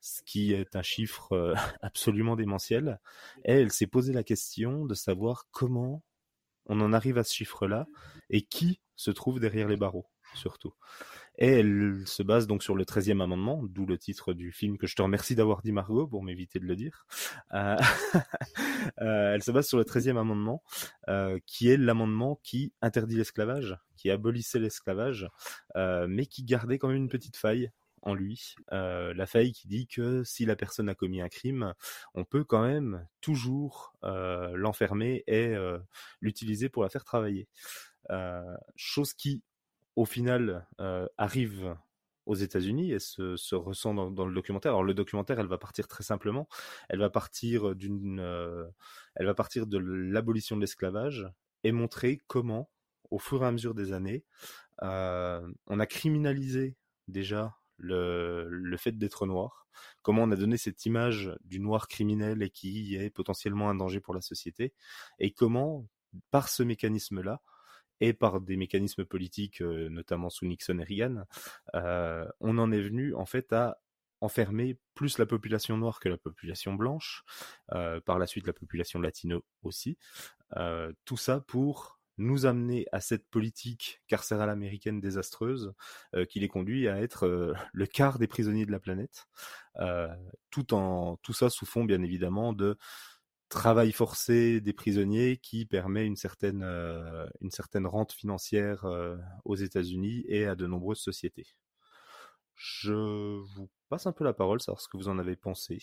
[0.04, 3.00] ce qui est un chiffre euh, absolument démentiel.
[3.46, 6.02] Et elle s'est posé la question de savoir comment
[6.66, 7.86] on en arrive à ce chiffre-là
[8.28, 10.74] et qui se trouve derrière les barreaux, surtout.
[11.36, 14.86] Et elle se base donc sur le 13e amendement, d'où le titre du film que
[14.86, 17.06] je te remercie d'avoir dit Margot pour m'éviter de le dire.
[17.54, 17.76] Euh,
[19.00, 20.62] euh, elle se base sur le 13e amendement,
[21.08, 25.28] euh, qui est l'amendement qui interdit l'esclavage, qui abolissait l'esclavage,
[25.74, 27.70] mais qui gardait quand même une petite faille
[28.02, 31.72] en lui, la faille qui dit que si la personne a commis un crime,
[32.14, 35.54] on peut quand même toujours l'enfermer et
[36.20, 37.48] l'utiliser pour la faire travailler.
[38.76, 39.42] chose qui,
[39.96, 40.66] au final,
[41.18, 41.76] arrive
[42.26, 44.72] aux États-Unis et se, se ressent dans, le documentaire.
[44.72, 46.48] Alors le documentaire, elle va partir très simplement.
[46.88, 48.20] Elle va partir d'une,
[49.14, 51.28] elle va partir de l'abolition de l'esclavage
[51.64, 52.70] et montrer comment,
[53.10, 54.24] au fur et à mesure des années,
[54.82, 56.76] euh, on a criminalisé
[57.08, 59.66] déjà le, le fait d'être noir,
[60.02, 64.00] comment on a donné cette image du noir criminel et qui est potentiellement un danger
[64.00, 64.72] pour la société,
[65.18, 65.86] et comment,
[66.30, 67.40] par ce mécanisme-là,
[68.00, 71.24] et par des mécanismes politiques, euh, notamment sous Nixon et Reagan,
[71.74, 73.80] euh, on en est venu en fait à
[74.20, 77.24] enfermer plus la population noire que la population blanche,
[77.72, 79.98] euh, par la suite la population latino aussi.
[81.04, 85.74] Tout ça pour nous amener à cette politique carcérale américaine désastreuse
[86.28, 89.26] qui les conduit à être le quart des prisonniers de la planète,
[90.50, 92.78] tout en tout ça sous fond bien évidemment de
[93.48, 99.56] travail forcé des prisonniers qui permet une certaine euh, une certaine rente financière euh, aux
[99.56, 101.46] États-Unis et à de nombreuses sociétés.
[102.54, 105.78] Je vous passe un peu la parole, savoir ce que vous en avez pensé.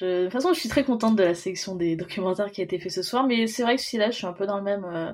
[0.00, 2.78] De toute façon, je suis très contente de la section des documentaires qui a été
[2.78, 4.84] fait ce soir, mais c'est vrai que celui-là, je suis un peu dans le même
[4.84, 5.12] euh,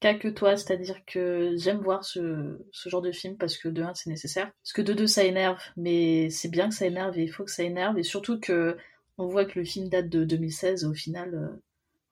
[0.00, 3.82] cas que toi, c'est-à-dire que j'aime voir ce, ce genre de film parce que de
[3.82, 7.18] un, c'est nécessaire, parce que de deux, ça énerve, mais c'est bien que ça énerve
[7.18, 8.76] et il faut que ça énerve, et surtout que
[9.20, 11.62] on voit que le film date de 2016, au final, euh,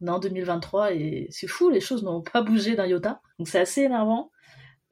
[0.01, 3.49] on est en 2023, et c'est fou, les choses n'ont pas bougé d'un iota, donc
[3.49, 4.31] c'est assez énervant.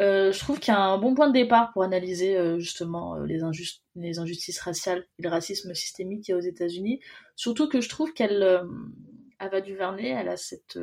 [0.02, 3.16] Euh, je trouve qu'il y a un bon point de départ pour analyser euh, justement
[3.16, 7.00] les, injust- les injustices raciales et le racisme systémique qu'il y a aux États-Unis.
[7.35, 8.62] Surtout que je trouve qu'elle,
[9.38, 10.79] Ava DuVernay, elle a cette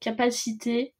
[0.00, 0.94] capacité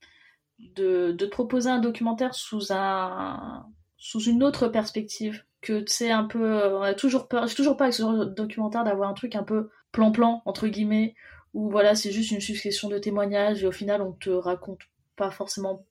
[0.58, 3.66] de, proposer un documentaire sous un
[4.00, 5.44] sous une autre perspective.
[5.60, 8.82] Que sais un peu, euh, on a toujours peur, j'ai toujours peur avec ce documentaire
[8.82, 11.14] d'avoir un truc un peu plan-plan entre guillemets,
[11.52, 14.80] où voilà c'est juste une succession de témoignages et au final on te raconte
[15.16, 15.84] pas forcément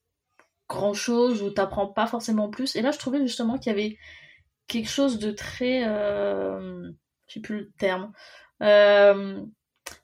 [0.68, 2.76] grand chose ou t'apprends pas forcément plus.
[2.76, 3.98] Et là, je trouvais justement qu'il y avait
[4.68, 6.90] quelque chose de très, euh,
[7.28, 8.12] je sais plus le terme,
[8.64, 9.42] euh,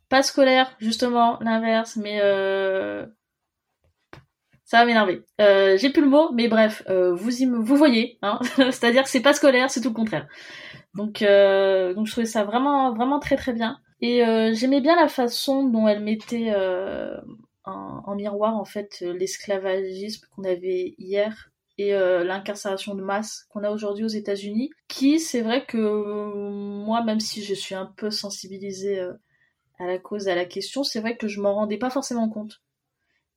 [0.10, 2.20] pas scolaire, justement, l'inverse, mais
[4.76, 5.24] ça va m'énerver.
[5.40, 9.10] Euh, J'ai plus le mot, mais bref, euh, vous y, vous voyez, hein c'est-à-dire que
[9.10, 10.28] c'est pas scolaire, c'est tout le contraire.
[10.96, 13.80] Donc, euh, donc je trouvais ça vraiment, vraiment très très bien.
[14.02, 14.22] Et
[14.54, 16.54] j'aimais bien la façon dont elle mettait
[17.64, 23.72] en, en miroir en fait l'esclavagisme qu'on avait hier et l'incarcération de masse qu'on a
[23.72, 25.78] aujourd'hui aux États-Unis, qui c'est vrai que
[26.86, 29.00] moi, même si je suis un peu sensibilisée
[29.80, 32.62] à la cause, à la question, c'est vrai que je m'en rendais pas forcément compte.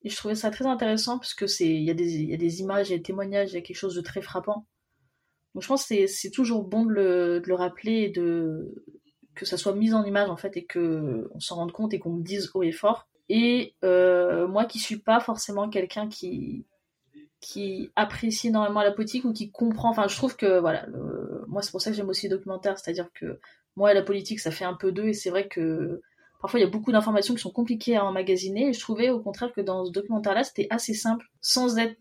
[0.03, 2.61] Et je trouvais ça très intéressant parce que il y a des, y a des
[2.61, 4.67] images, il y a des témoignages, il y a quelque chose de très frappant.
[5.55, 8.75] Donc je pense que c'est, toujours bon de le, de le rappeler et de,
[9.35, 11.99] que ça soit mis en image en fait et que on s'en rende compte et
[11.99, 13.09] qu'on me dise haut et fort.
[13.29, 16.65] Et euh, moi qui suis pas forcément quelqu'un qui
[17.41, 19.91] qui apprécie énormément la politique ou qui comprend.
[19.91, 22.79] Enfin, je trouve que voilà, le- moi c'est pour ça que j'aime aussi les documentaires,
[22.79, 23.39] c'est-à-dire que
[23.77, 26.01] moi et la politique ça fait un peu deux et c'est vrai que
[26.41, 29.53] parfois il y a beaucoup d'informations qui sont compliquées à emmagasiner je trouvais au contraire
[29.53, 31.97] que dans ce documentaire-là c'était assez simple, sans être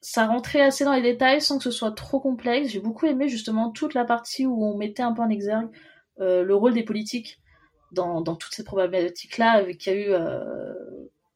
[0.00, 2.70] ça rentrait assez dans les détails sans que ce soit trop complexe.
[2.70, 5.68] J'ai beaucoup aimé justement toute la partie où on mettait un peu en exergue
[6.20, 7.40] euh, le rôle des politiques
[7.92, 10.74] dans, dans toutes ces problématiques-là euh, qu'il y a eu euh,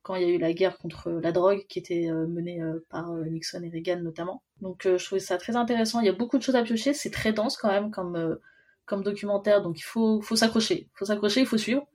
[0.03, 3.11] quand il y a eu la guerre contre la drogue qui était euh, menée par
[3.13, 4.43] Nixon et Reagan notamment.
[4.61, 6.01] Donc je trouvais ça très intéressant.
[6.01, 6.93] Il y a beaucoup de choses à piocher.
[6.93, 8.39] C'est très dense quand même comme,
[8.85, 10.89] comme documentaire, donc il faut, faut s'accrocher.
[10.93, 11.87] Il faut s'accrocher, il faut suivre.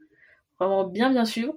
[0.60, 1.56] Vraiment bien bien suivre.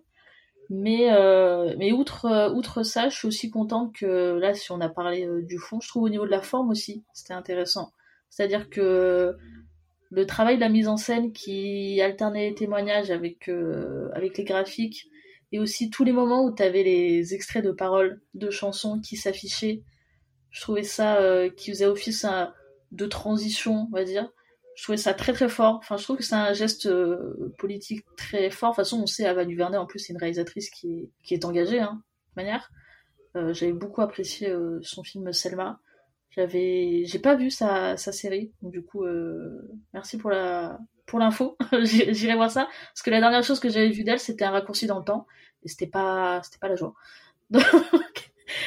[0.70, 4.80] Mais, euh, mais outre, euh, outre ça, je suis aussi contente que là, si on
[4.80, 7.92] a parlé euh, du fond, je trouve au niveau de la forme aussi, c'était intéressant.
[8.30, 9.36] C'est-à-dire que
[10.10, 14.44] le travail de la mise en scène qui alternait les témoignages avec, euh, avec les
[14.44, 15.08] graphiques
[15.52, 19.16] et aussi tous les moments où tu avais les extraits de paroles de chansons qui
[19.16, 19.82] s'affichaient,
[20.50, 22.26] je trouvais ça euh, qui faisait office
[22.92, 24.30] de transition, on va dire.
[24.76, 25.76] Je trouvais ça très très fort.
[25.76, 28.70] Enfin, je trouve que c'est un geste euh, politique très fort.
[28.70, 31.35] De toute façon, on sait, Ava DuVernay, en plus, c'est une réalisatrice qui est, qui
[31.35, 32.02] est engagée, hein,
[32.37, 32.70] de manière.
[33.37, 35.80] Euh, J'avais beaucoup apprécié euh, son film Selma.
[36.30, 41.18] J'avais, j'ai pas vu sa, sa série, donc du coup, euh, merci pour la, pour
[41.18, 41.58] l'info.
[41.82, 44.87] J'irai voir ça, parce que la dernière chose que j'avais vue d'elle, c'était un raccourci
[44.87, 45.26] dans le temps,
[45.62, 46.94] et c'était pas, c'était pas la joie.
[47.50, 47.64] Donc,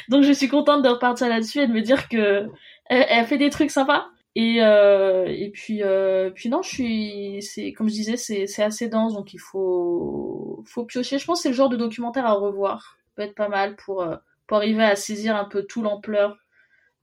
[0.10, 2.48] donc je suis contente de repartir là-dessus et de me dire que
[2.86, 4.08] elle, elle fait des trucs sympas.
[4.36, 8.90] Et euh, et puis euh, puis non, je suis, c'est comme je disais, c'est assez
[8.90, 11.20] dense, donc il faut faut piocher.
[11.20, 14.02] Je pense que c'est le genre de documentaire à revoir, peut être pas mal pour
[14.04, 14.18] euh,
[14.48, 16.38] pour arriver à saisir un peu tout l'ampleur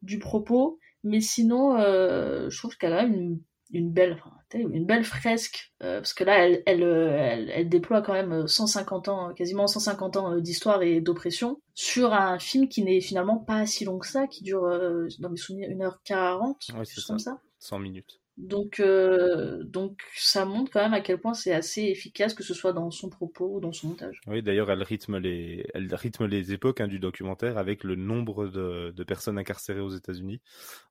[0.03, 0.79] du propos.
[1.05, 3.41] Mais sinon, euh, je trouve qu'elle a une,
[3.73, 4.23] une belle,
[4.55, 8.47] une belle fresque, euh, parce que là, elle, elle, euh, elle, elle déploie quand même
[8.47, 13.39] 150 ans, quasiment 150 ans euh, d'histoire et d'oppression sur un film qui n'est finalement
[13.39, 17.03] pas si long que ça, qui dure, euh, dans mes souvenirs, 1h40, Ouais, ça.
[17.07, 17.41] comme ça.
[17.59, 18.21] 100 minutes.
[18.39, 22.55] Donc, euh, donc ça montre quand même à quel point c'est assez efficace, que ce
[22.55, 24.21] soit dans son propos ou dans son montage.
[24.27, 28.49] Oui, d'ailleurs, elle rythme les, elle rythme les époques hein, du documentaire avec le nombre
[28.49, 30.41] de, personnes incarcérées aux États-Unis,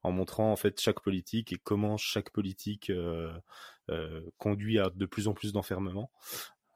[0.03, 3.31] en montrant en fait chaque politique et comment chaque politique euh,
[3.89, 6.11] euh, conduit à de plus en plus d'enfermement.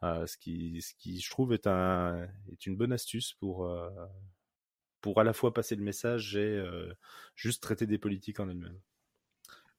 [0.01, 3.71] Euh, ce qui, ce qui, je trouve, est un, est une bonne astuce pour
[4.99, 6.63] pour à la fois passer le message et
[7.35, 8.79] juste traiter des politiques en elles-mêmes.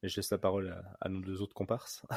[0.02, 2.02] Je laisse la parole à, nos deux autres comparses.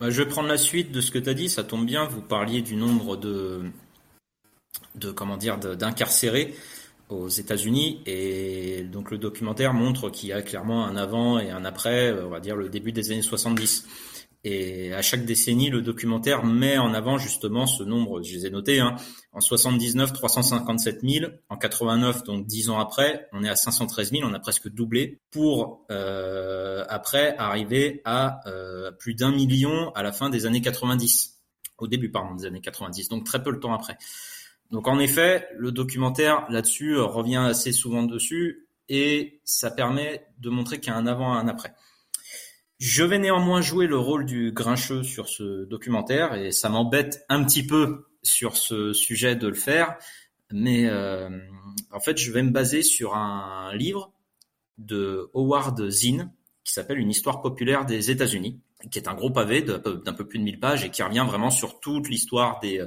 [0.00, 1.48] Bah, je vais prendre la suite de ce que tu as dit.
[1.48, 2.06] Ça tombe bien.
[2.06, 3.70] Vous parliez du nombre de,
[4.96, 6.56] de comment dire, d'incarcérés
[7.08, 8.02] aux États-Unis.
[8.06, 12.26] Et donc, le documentaire montre qu'il y a clairement un avant et un après, euh,
[12.26, 13.86] on va dire le début des années 70.
[14.44, 18.50] Et à chaque décennie, le documentaire met en avant justement ce nombre, je les ai
[18.50, 18.96] notés, hein.
[19.32, 24.28] en 79, 357 000, en 89, donc 10 ans après, on est à 513 000,
[24.28, 30.10] on a presque doublé, pour euh, après arriver à euh, plus d'un million à la
[30.10, 31.40] fin des années 90,
[31.78, 33.96] au début pardon des années 90, donc très peu le temps après.
[34.72, 40.80] Donc en effet, le documentaire là-dessus revient assez souvent dessus et ça permet de montrer
[40.80, 41.74] qu'il y a un avant et un après.
[42.84, 47.44] Je vais néanmoins jouer le rôle du grincheux sur ce documentaire et ça m'embête un
[47.44, 49.96] petit peu sur ce sujet de le faire,
[50.50, 51.28] mais euh,
[51.92, 54.12] en fait je vais me baser sur un livre
[54.78, 56.32] de Howard Zinn
[56.64, 58.60] qui s'appelle Une histoire populaire des États-Unis,
[58.90, 61.50] qui est un gros pavé d'un peu plus de 1000 pages et qui revient vraiment
[61.50, 62.84] sur toute l'histoire des,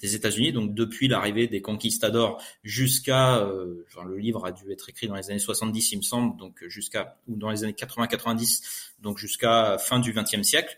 [0.00, 5.08] des États-Unis, donc depuis l'arrivée des conquistadors jusqu'à, euh, le livre a dû être écrit
[5.08, 8.62] dans les années 70, il me semble, donc jusqu'à ou dans les années 80-90,
[9.00, 10.76] donc jusqu'à fin du XXe siècle,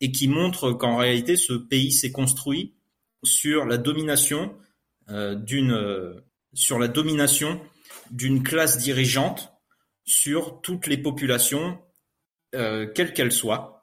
[0.00, 2.72] et qui montre qu'en réalité ce pays s'est construit
[3.22, 4.54] sur la domination
[5.08, 6.14] euh, d'une euh,
[6.52, 7.60] sur la domination
[8.10, 9.52] d'une classe dirigeante
[10.04, 11.78] sur toutes les populations,
[12.54, 13.75] euh, quelles qu'elles soient,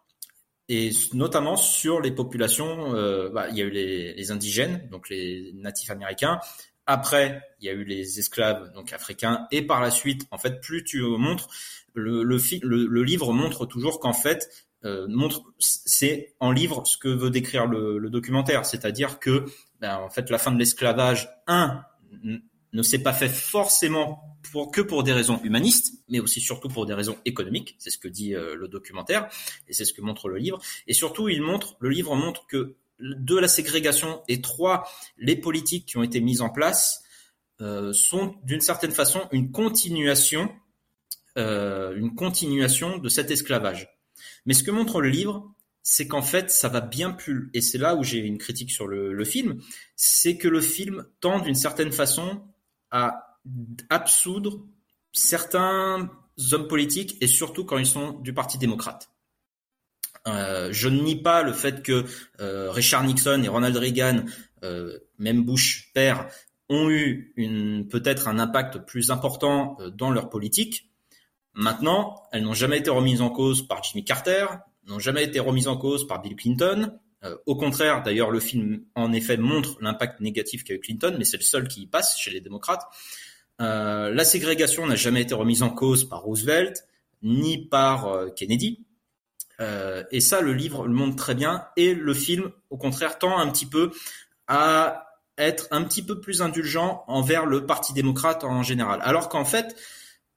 [0.69, 2.95] et notamment sur les populations.
[2.95, 6.39] euh, bah, il y a eu les, les indigènes, donc les natifs américains.
[6.85, 10.59] Après, il y a eu les esclaves, donc africains, et par la suite, en fait,
[10.59, 11.47] plus tu montres,
[11.93, 14.49] le, le, le, le livre montre toujours qu'en fait,
[14.83, 19.45] euh, montre, c'est en livre ce que veut décrire le, le documentaire, c'est-à-dire que,
[19.79, 21.85] ben, en fait, la fin de l'esclavage, un,
[22.73, 26.85] ne s'est pas fait forcément pour, que pour des raisons humanistes, mais aussi surtout pour
[26.85, 27.75] des raisons économiques.
[27.79, 29.29] C'est ce que dit euh, le documentaire
[29.67, 30.59] et c'est ce que montre le livre.
[30.87, 35.85] Et surtout, il montre, le livre montre que de la ségrégation et trois, les politiques
[35.87, 37.03] qui ont été mises en place
[37.61, 40.51] euh, sont d'une certaine façon une continuation,
[41.37, 43.89] euh, une continuation de cet esclavage.
[44.45, 45.51] Mais ce que montre le livre,
[45.83, 47.49] c'est qu'en fait, ça va bien plus.
[47.53, 49.61] Et c'est là où j'ai une critique sur le, le film,
[49.95, 52.41] c'est que le film tend d'une certaine façon
[52.93, 53.39] à
[53.89, 54.61] absoudre
[55.11, 56.09] certains
[56.51, 59.09] hommes politiques et surtout quand ils sont du Parti démocrate.
[60.25, 62.05] Euh, je ne nie pas le fait que
[62.39, 64.23] euh, Richard Nixon et Ronald Reagan,
[64.63, 66.29] euh, même Bush père,
[66.69, 67.33] ont eu
[67.91, 70.89] peut-être un impact plus important dans leur politique.
[71.53, 74.45] Maintenant, elles n'ont jamais été remises en cause par Jimmy Carter,
[74.87, 76.97] n'ont jamais été remises en cause par Bill Clinton.
[77.23, 81.25] Euh, au contraire, d'ailleurs, le film en effet montre l'impact négatif qu'a eu Clinton, mais
[81.25, 82.83] c'est le seul qui y passe chez les démocrates.
[83.61, 86.85] Euh, la ségrégation n'a jamais été remise en cause par Roosevelt
[87.21, 88.85] ni par euh, Kennedy.
[89.61, 91.65] Euh, et ça, le livre le montre très bien.
[91.77, 93.91] Et le film, au contraire, tend un petit peu
[94.47, 95.07] à
[95.37, 98.99] être un petit peu plus indulgent envers le Parti démocrate en général.
[99.03, 99.75] Alors qu'en fait,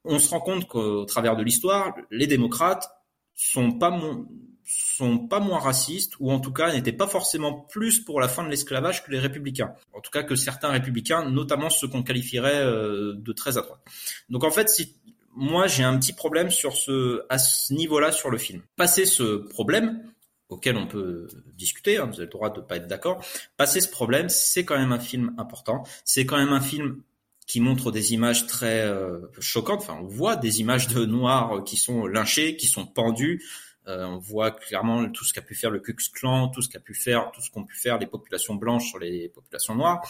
[0.04, 2.88] on se rend compte qu'au travers de l'histoire, les démocrates
[3.34, 4.26] sont pas mon-
[4.66, 8.44] sont pas moins racistes ou en tout cas n'étaient pas forcément plus pour la fin
[8.44, 9.74] de l'esclavage que les républicains.
[9.92, 13.80] En tout cas que certains républicains, notamment ceux qu'on qualifierait euh, de très à droite.
[14.28, 14.96] Donc en fait, si
[15.34, 18.62] moi j'ai un petit problème sur ce à ce niveau-là sur le film.
[18.76, 20.02] Passer ce problème
[20.48, 23.24] auquel on peut discuter, hein, vous avez le droit de pas être d'accord.
[23.56, 25.82] Passer ce problème, c'est quand même un film important.
[26.04, 27.02] C'est quand même un film
[27.46, 29.82] qui montre des images très euh, choquantes.
[29.82, 33.44] Enfin, on voit des images de noirs qui sont lynchés, qui sont pendus.
[33.88, 36.80] Euh, on voit clairement tout ce qu'a pu faire le Ku Klan, tout ce qu'a
[36.80, 40.02] pu faire, tout ce qu'ont pu faire les populations blanches sur les populations noires.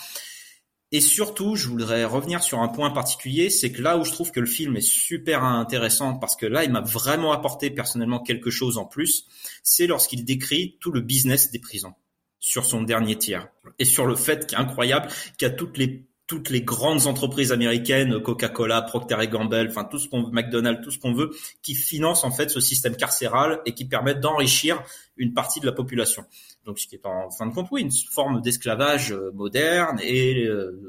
[0.93, 4.31] Et surtout, je voudrais revenir sur un point particulier, c'est que là où je trouve
[4.31, 8.51] que le film est super intéressant, parce que là, il m'a vraiment apporté personnellement quelque
[8.51, 9.27] chose en plus,
[9.65, 11.95] c'est lorsqu'il décrit tout le business des prisons
[12.39, 13.49] sur son dernier tiers.
[13.81, 17.07] Et sur le fait qui est incroyable, qu'il y a toutes les toutes les grandes
[17.07, 21.31] entreprises américaines, Coca-Cola, Procter Gamble, enfin tout ce qu'on McDonald's, tout ce qu'on veut,
[21.63, 24.83] qui financent en fait ce système carcéral et qui permettent d'enrichir
[25.17, 26.25] une partie de la population.
[26.65, 30.47] Donc ce qui est en fin de compte oui une forme d'esclavage euh, moderne et
[30.47, 30.81] euh,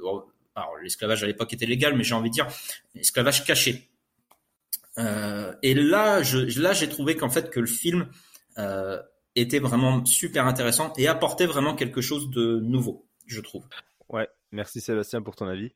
[0.56, 2.48] alors l'esclavage à l'époque était légal, mais j'ai envie de dire
[2.96, 3.90] esclavage caché.
[4.98, 8.08] Euh, et là, je, là, j'ai trouvé qu'en fait que le film
[8.58, 9.00] euh,
[9.36, 13.64] était vraiment super intéressant et apportait vraiment quelque chose de nouveau, je trouve.
[14.10, 15.74] Ouais, merci Sébastien pour ton avis.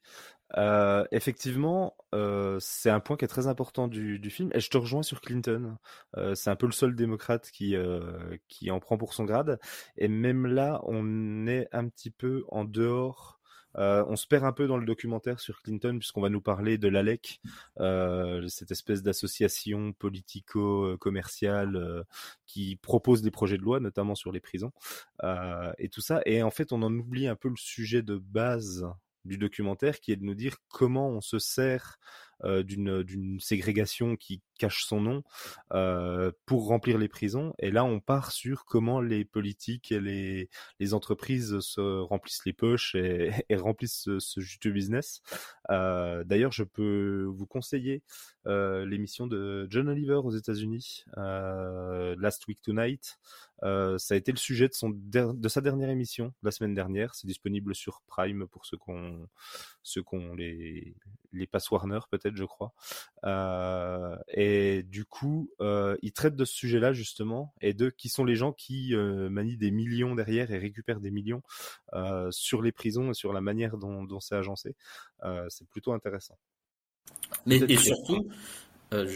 [0.57, 4.77] Euh, effectivement, euh, c'est un point qui est très important du, film, et je te
[4.77, 5.77] rejoins sur Clinton.
[6.17, 9.59] Euh, c'est un peu le seul démocrate qui euh, qui en prend pour son grade,
[9.97, 13.40] et même là, on est un petit peu en dehors
[13.77, 16.77] euh, on se perd un peu dans le documentaire sur Clinton puisqu'on va nous parler
[16.77, 17.41] de l'ALEC,
[17.79, 22.03] euh, cette espèce d'association politico-commerciale euh,
[22.45, 24.71] qui propose des projets de loi, notamment sur les prisons
[25.77, 26.21] et tout ça.
[26.25, 28.85] Et en fait, on en oublie un peu le sujet de base
[29.25, 31.99] du documentaire qui est de nous dire comment on se sert
[32.43, 35.23] euh, d'une ségrégation qui cache son nom
[35.73, 37.53] euh, pour remplir les prisons.
[37.57, 42.53] Et là, on part sur comment les politiques et les, les entreprises se remplissent les
[42.53, 45.21] poches et, remplissent ce, ce, juteux business.
[45.71, 48.03] Euh, D'ailleurs, je peux vous conseiller
[48.45, 53.17] euh, l'émission de John Oliver aux États-Unis, Last Week Tonight.
[53.63, 57.15] Ça a été le sujet de, son de sa dernière émission la semaine dernière.
[57.15, 59.27] C'est disponible sur Prime pour ceux qu'on
[59.83, 60.95] ceux qu'on les
[61.31, 62.73] les pass Warner peut-être, je crois.
[63.25, 68.25] Euh, et du coup, euh, il traite de ce sujet-là justement et de qui sont
[68.25, 71.41] les gens qui euh, manient des millions derrière et récupèrent des millions
[71.93, 74.75] euh, sur les prisons et sur la manière dont, dont c'est agencé.
[75.49, 76.37] C'est plutôt intéressant.
[77.45, 78.27] Mais et surtout,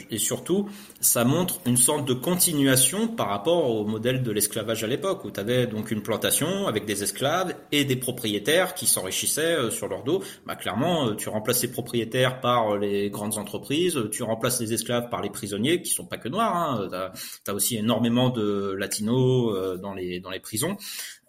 [0.09, 0.69] et surtout,
[1.01, 5.31] ça montre une sorte de continuation par rapport au modèle de l'esclavage à l'époque, où
[5.31, 9.89] tu avais donc une plantation avec des esclaves et des propriétaires qui s'enrichissaient euh, sur
[9.89, 10.23] leur dos.
[10.45, 15.09] Bah, clairement, euh, tu remplaces les propriétaires par les grandes entreprises, tu remplaces les esclaves
[15.09, 16.55] par les prisonniers, qui sont pas que noirs.
[16.55, 17.11] Hein.
[17.43, 20.77] Tu as, aussi énormément de latinos dans les dans les prisons.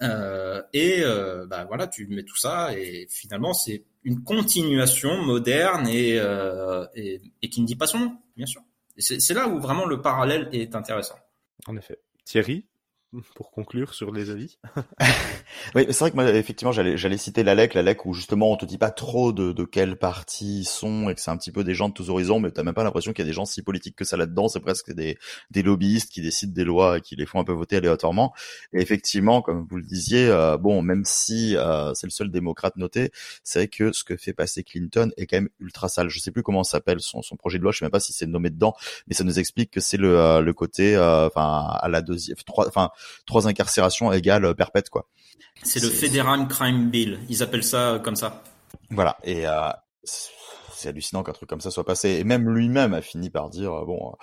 [0.03, 5.87] Euh, et euh, bah, voilà, tu mets tout ça, et finalement, c'est une continuation moderne
[5.89, 8.63] et, euh, et, et, qui ne dit pas son nom, bien sûr.
[8.99, 11.17] C'est là où vraiment le parallèle est intéressant.
[11.67, 11.99] En effet.
[12.25, 12.65] Thierry,
[13.35, 14.59] pour conclure sur les avis.
[15.75, 18.79] oui, c'est vrai que moi, effectivement, j'allais, citer l'ALEC, l'ALEC où justement on te dit
[18.79, 21.75] pas trop de, de quel parti ils sont et que c'est un petit peu des
[21.75, 23.63] gens de tous horizons, mais t'as même pas l'impression qu'il y a des gens si
[23.63, 24.49] politiques que ça là-dedans.
[24.49, 25.19] C'est presque des,
[25.51, 28.35] des lobbyistes qui décident des lois et qui les font un peu voter aléatoirement.
[28.73, 32.77] Et effectivement, comme vous le disiez, euh, bon, même si euh, c'est le seul démocrate
[32.77, 33.11] noté,
[33.45, 36.09] c'est vrai que ce que fait passer Clinton est quand même ultra sale.
[36.09, 38.13] Je sais plus comment s'appelle son, son projet de loi, je sais même pas si
[38.13, 38.75] c'est nommé dedans,
[39.07, 42.37] mais ça nous explique que c'est le, euh, le côté, euh, enfin, à la deuxième,
[42.47, 42.91] trois, enfin,
[43.27, 45.09] trois incarcérations égales perpète quoi.
[45.63, 48.43] C'est le Federal Crime Bill, ils appellent ça comme ça.
[48.91, 49.71] Voilà, et euh,
[50.05, 52.11] c'est hallucinant qu'un truc comme ça soit passé.
[52.11, 54.15] Et même lui-même a fini par dire bon,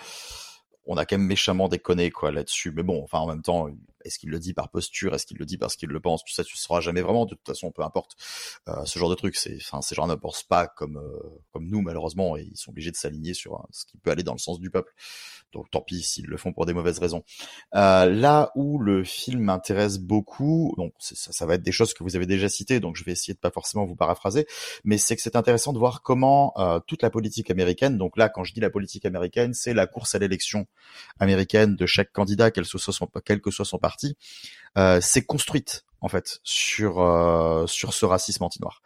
[0.86, 2.72] on a quand même méchamment déconné quoi là-dessus.
[2.72, 3.68] Mais bon, enfin en même temps,
[4.04, 6.34] est-ce qu'il le dit par posture Est-ce qu'il le dit parce qu'il le pense Tout
[6.34, 7.26] ça, tu ne sauras jamais vraiment.
[7.26, 8.16] De toute façon, peu importe.
[8.68, 11.68] Euh, ce genre de truc, c'est, enfin, ces gens ne pensent pas comme euh, comme
[11.68, 14.34] nous malheureusement, et ils sont obligés de s'aligner sur hein, ce qui peut aller dans
[14.34, 14.94] le sens du peuple.
[15.54, 17.24] Donc tant pis s'ils le font pour des mauvaises raisons.
[17.76, 22.04] Euh, là où le film m'intéresse beaucoup, donc ça, ça, va être des choses que
[22.04, 24.48] vous avez déjà citées, donc je vais essayer de pas forcément vous paraphraser,
[24.84, 28.30] mais c'est que c'est intéressant de voir comment euh, toute la politique américaine, donc là
[28.30, 30.66] quand je dis la politique américaine, c'est la course à l'élection
[31.20, 32.80] américaine de chaque candidat, quel, son,
[33.24, 33.93] quel que soit son parti,
[34.78, 38.82] euh, s'est construite en fait sur euh, sur ce racisme anti-noir.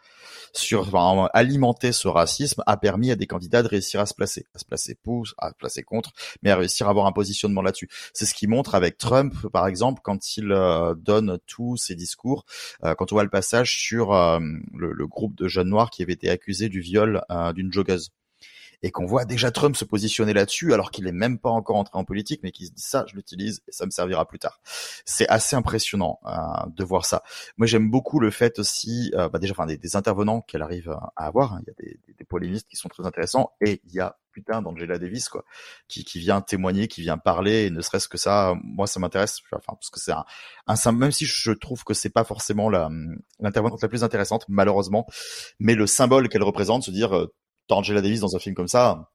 [0.54, 0.94] Sur
[1.34, 4.64] alimenter ce racisme a permis à des candidats de réussir à se placer, à se
[4.64, 7.88] placer pour, à se placer contre, mais à réussir à avoir un positionnement là-dessus.
[8.14, 12.46] C'est ce qui montre avec Trump, par exemple, quand il euh, donne tous ses discours,
[12.82, 16.70] quand on voit le passage sur le, groupe de jeunes noirs qui avaient été accusés
[16.70, 17.22] du viol
[17.54, 18.10] d'une joggeuse
[18.82, 21.98] et qu'on voit déjà Trump se positionner là-dessus alors qu'il est même pas encore entré
[21.98, 24.60] en politique, mais qu'il se dit ça, je l'utilise et ça me servira plus tard.
[25.04, 26.30] C'est assez impressionnant euh,
[26.68, 27.22] de voir ça.
[27.56, 30.90] Moi, j'aime beaucoup le fait aussi, euh, bah déjà, enfin, des, des intervenants qu'elle arrive
[31.16, 31.58] à avoir.
[31.60, 34.60] Il y a des, des, polémistes qui sont très intéressants et il y a putain
[34.62, 35.44] d'Angela Davis quoi,
[35.88, 39.40] qui, qui vient témoigner, qui vient parler, et ne serait-ce que ça, moi ça m'intéresse,
[39.52, 40.24] enfin parce que c'est un,
[40.66, 42.90] un, même si je trouve que c'est pas forcément la
[43.40, 45.06] l'intervenante la plus intéressante malheureusement,
[45.58, 47.28] mais le symbole qu'elle représente, se dire
[47.70, 49.10] euh, Angela Davis dans un film comme ça,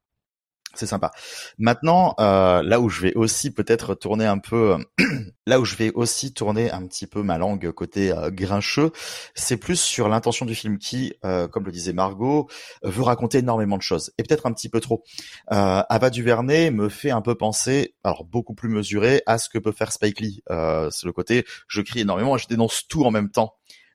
[0.75, 1.11] c'est sympa.
[1.59, 4.77] Maintenant, euh, là où je vais aussi peut-être tourner un peu,
[5.45, 8.91] là où je vais aussi tourner un petit peu ma langue côté euh, grincheux,
[9.35, 12.49] c'est plus sur l'intention du film qui, euh, comme le disait Margot,
[12.81, 15.03] veut raconter énormément de choses et peut-être un petit peu trop.
[15.51, 19.59] Euh, Ava DuVernay me fait un peu penser, alors beaucoup plus mesuré, à ce que
[19.59, 20.41] peut faire Spike Lee.
[20.49, 23.53] Euh, c'est le côté, je crie énormément, je dénonce tout en même temps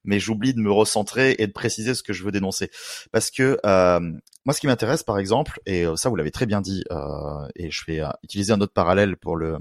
[0.08, 2.70] mais j'oublie de me recentrer et de préciser ce que je veux dénoncer.
[3.12, 4.00] Parce que euh,
[4.44, 7.70] moi, ce qui m'intéresse, par exemple, et ça vous l'avez très bien dit, euh, et
[7.70, 9.58] je vais euh, utiliser un autre parallèle pour le,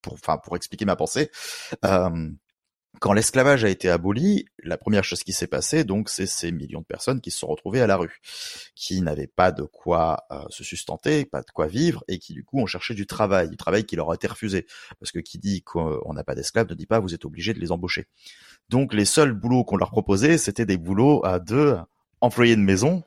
[0.00, 1.32] pour, enfin, pour expliquer ma pensée.
[1.84, 2.30] Euh,
[3.00, 6.80] quand l'esclavage a été aboli, la première chose qui s'est passée, donc, c'est ces millions
[6.80, 8.20] de personnes qui se sont retrouvées à la rue,
[8.74, 12.44] qui n'avaient pas de quoi euh, se sustenter, pas de quoi vivre, et qui du
[12.44, 14.66] coup ont cherché du travail, du travail qui leur a été refusé,
[14.98, 17.60] parce que qui dit qu'on n'a pas d'esclaves ne dit pas vous êtes obligé de
[17.60, 18.06] les embaucher.
[18.68, 21.76] Donc les seuls boulots qu'on leur proposait, c'était des boulots à deux
[22.20, 23.02] employés de maison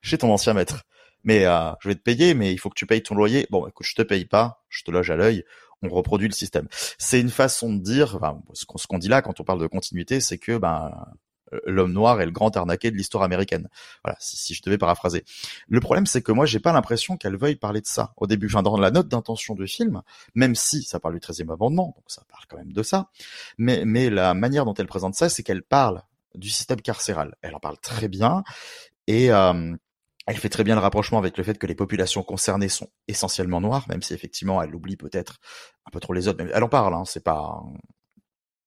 [0.00, 0.84] chez ton ancien maître.
[1.24, 3.46] Mais euh, je vais te payer, mais il faut que tu payes ton loyer.
[3.50, 5.44] Bon, écoute, je te paye pas, je te loge à l'œil
[5.84, 6.68] on reproduit le système.
[6.98, 8.18] C'est une façon de dire,
[8.52, 10.90] ce qu'on dit là quand on parle de continuité, c'est que ben
[11.66, 13.68] l'homme noir est le grand arnaqué de l'histoire américaine.
[14.02, 15.24] Voilà, si, je devais paraphraser.
[15.68, 18.46] Le problème, c'est que moi, j'ai pas l'impression qu'elle veuille parler de ça au début.
[18.46, 20.02] Enfin, dans la note d'intention du film,
[20.34, 23.10] même si ça parle du 13e amendement, donc ça parle quand même de ça,
[23.58, 26.02] mais, mais la manière dont elle présente ça, c'est qu'elle parle
[26.34, 27.36] du système carcéral.
[27.42, 28.42] Elle en parle très bien,
[29.06, 29.76] et, euh,
[30.26, 33.60] elle fait très bien le rapprochement avec le fait que les populations concernées sont essentiellement
[33.60, 35.38] noires, même si effectivement elle oublie peut-être
[35.86, 36.42] un peu trop les autres.
[36.42, 37.62] Mais elle en parle, hein, c'est pas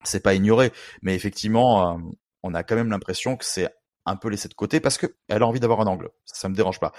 [0.03, 1.97] c'est pas ignoré, mais effectivement, euh,
[2.43, 3.67] on a quand même l'impression que c'est
[4.05, 6.09] un peu laissé de côté parce que elle a envie d'avoir un angle.
[6.25, 6.93] Ça, ça me dérange pas.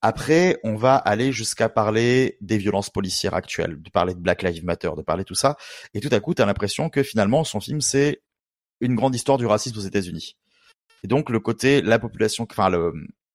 [0.00, 4.64] Après, on va aller jusqu'à parler des violences policières actuelles, de parler de Black Lives
[4.64, 5.56] Matter, de parler tout ça,
[5.94, 8.22] et tout à coup, tu as l'impression que finalement, son film c'est
[8.80, 10.36] une grande histoire du racisme aux États-Unis.
[11.02, 12.92] Et donc le côté la population, enfin le,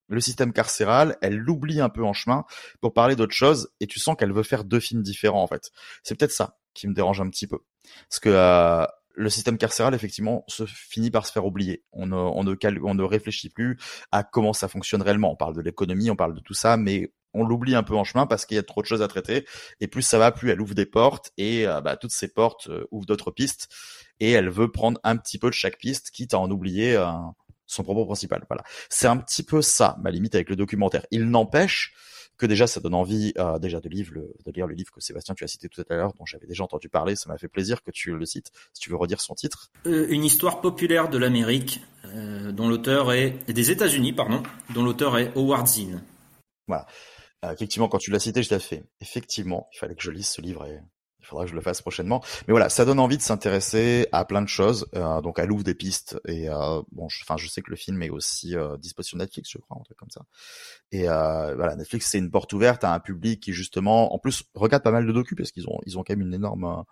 [0.08, 2.45] le système carcéral, elle l'oublie un peu en chemin
[2.82, 5.72] pour parler d'autre chose, et tu sens qu'elle veut faire deux films différents en fait.
[6.03, 7.60] C'est peut-être ça qui me dérange un petit peu,
[8.10, 8.86] parce que euh,
[9.18, 11.84] le système carcéral effectivement se finit par se faire oublier.
[11.91, 13.78] On ne, on ne, on ne réfléchit plus
[14.12, 15.32] à comment ça fonctionne réellement.
[15.32, 18.03] On parle de l'économie, on parle de tout ça, mais on l'oublie un peu en
[18.03, 19.45] chemin parce qu'il y a trop de choses à traiter.
[19.80, 22.68] Et plus ça va, plus elle ouvre des portes et euh, bah, toutes ces portes
[22.70, 23.70] euh, ouvrent d'autres pistes.
[24.20, 26.95] Et elle veut prendre un petit peu de chaque piste, quitte à en oublier
[27.68, 28.45] son propos principal.
[28.49, 28.63] Voilà.
[28.89, 31.05] C'est un petit peu ça, ma limite avec le documentaire.
[31.11, 31.93] Il n'empêche
[32.38, 35.01] que déjà ça donne envie euh, déjà de lire, le, de lire le livre que
[35.01, 37.15] Sébastien tu as cité tout à l'heure, dont j'avais déjà entendu parler.
[37.15, 38.51] Ça m'a fait plaisir que tu le cites.
[38.74, 39.72] Si tu veux redire son titre.
[39.86, 44.43] Euh, une histoire populaire de l'Amérique, euh, dont l'auteur est des États-Unis, pardon,
[44.74, 46.01] dont l'auteur est Howard Zinn.
[46.68, 46.86] Voilà.
[47.51, 48.86] effectivement, quand tu l'as cité, je l'ai fait.
[49.01, 50.80] Effectivement, il fallait que je lise ce livre et
[51.28, 52.21] faudra que je le fasse prochainement.
[52.47, 54.88] Mais voilà, ça donne envie de s'intéresser à plein de choses.
[54.95, 56.19] Euh, donc, elle ouvre des pistes.
[56.28, 59.49] Et euh, bon, enfin, je, sais que le film est aussi euh, disponible sur Netflix,
[59.51, 60.21] je crois, un truc comme ça.
[60.91, 64.43] Et euh, voilà, Netflix, c'est une porte ouverte à un public qui justement, en plus,
[64.53, 66.84] regarde pas mal de docus parce qu'ils ont, ils ont quand même une énorme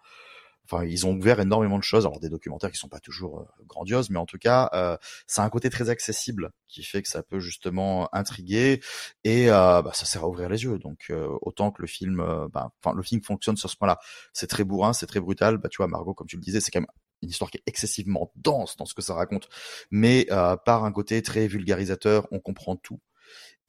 [0.66, 2.06] enfin ils ont ouvert énormément de choses.
[2.06, 4.98] Alors des documentaires qui sont pas toujours euh, grandioses mais en tout cas euh,
[5.28, 8.82] ça un côté très accessible qui fait que ça peut justement intriguer
[9.24, 10.78] et euh, bah, ça sert à ouvrir les yeux.
[10.80, 12.18] Donc euh, autant que le film
[12.52, 14.00] bah, enfin le film fonctionne sur ce point-là.
[14.34, 15.58] C'est très bourrin c'est très brutal.
[15.58, 16.88] Bah tu vois Margot comme tu le disais c'est quand même
[17.22, 19.48] une histoire qui est excessivement dense dans ce que ça raconte.
[19.92, 20.28] Mais
[20.66, 23.00] par un côté très vulgarisateur on comprend tout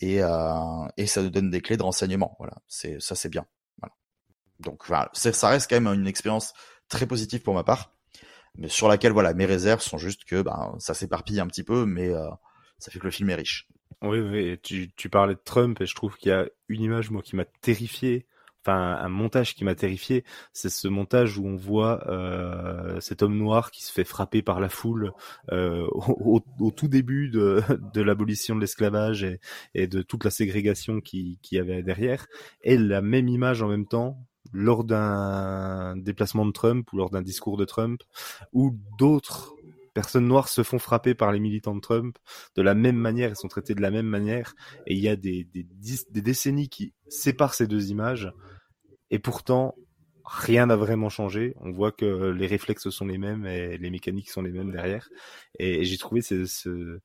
[0.01, 0.17] et,
[0.97, 2.37] et ça nous donne des clés de renseignement.
[2.39, 2.55] Voilà.
[2.67, 3.47] C'est ça c'est bien.
[4.61, 6.55] Donc voilà, ça reste quand même une expérience
[6.89, 7.93] très positif pour ma part,
[8.57, 11.85] mais sur laquelle voilà mes réserves sont juste que ben ça s'éparpille un petit peu,
[11.87, 12.29] mais euh,
[12.79, 13.69] ça fait que le film est riche.
[14.03, 14.59] Oui, oui.
[14.63, 17.37] Tu, tu parlais de Trump et je trouve qu'il y a une image moi qui
[17.37, 18.27] m'a terrifié.
[18.63, 23.39] Enfin, un montage qui m'a terrifié, c'est ce montage où on voit euh, cet homme
[23.39, 25.13] noir qui se fait frapper par la foule
[25.53, 27.63] euh, au, tout début de,
[27.95, 29.39] de l'abolition de l'esclavage et,
[29.75, 32.27] et, de toute la ségrégation qui, qui y avait derrière,
[32.61, 34.19] et la même image en même temps
[34.57, 38.03] lors d'un déplacement de Trump ou lors d'un discours de Trump,
[38.55, 39.55] où d'autres
[39.93, 42.17] personnes noires se font frapper par les militants de Trump
[42.55, 44.55] de la même manière et sont traitées de la même manière.
[44.87, 45.47] Et il y a des,
[46.11, 48.33] décennies qui séparent ces deux images.
[49.11, 49.75] Et pourtant,
[50.25, 51.55] rien n'a vraiment changé.
[51.61, 55.11] On voit que les réflexes sont les mêmes et les mécaniques sont les mêmes derrière.
[55.59, 57.01] Et, j'ai trouvé ce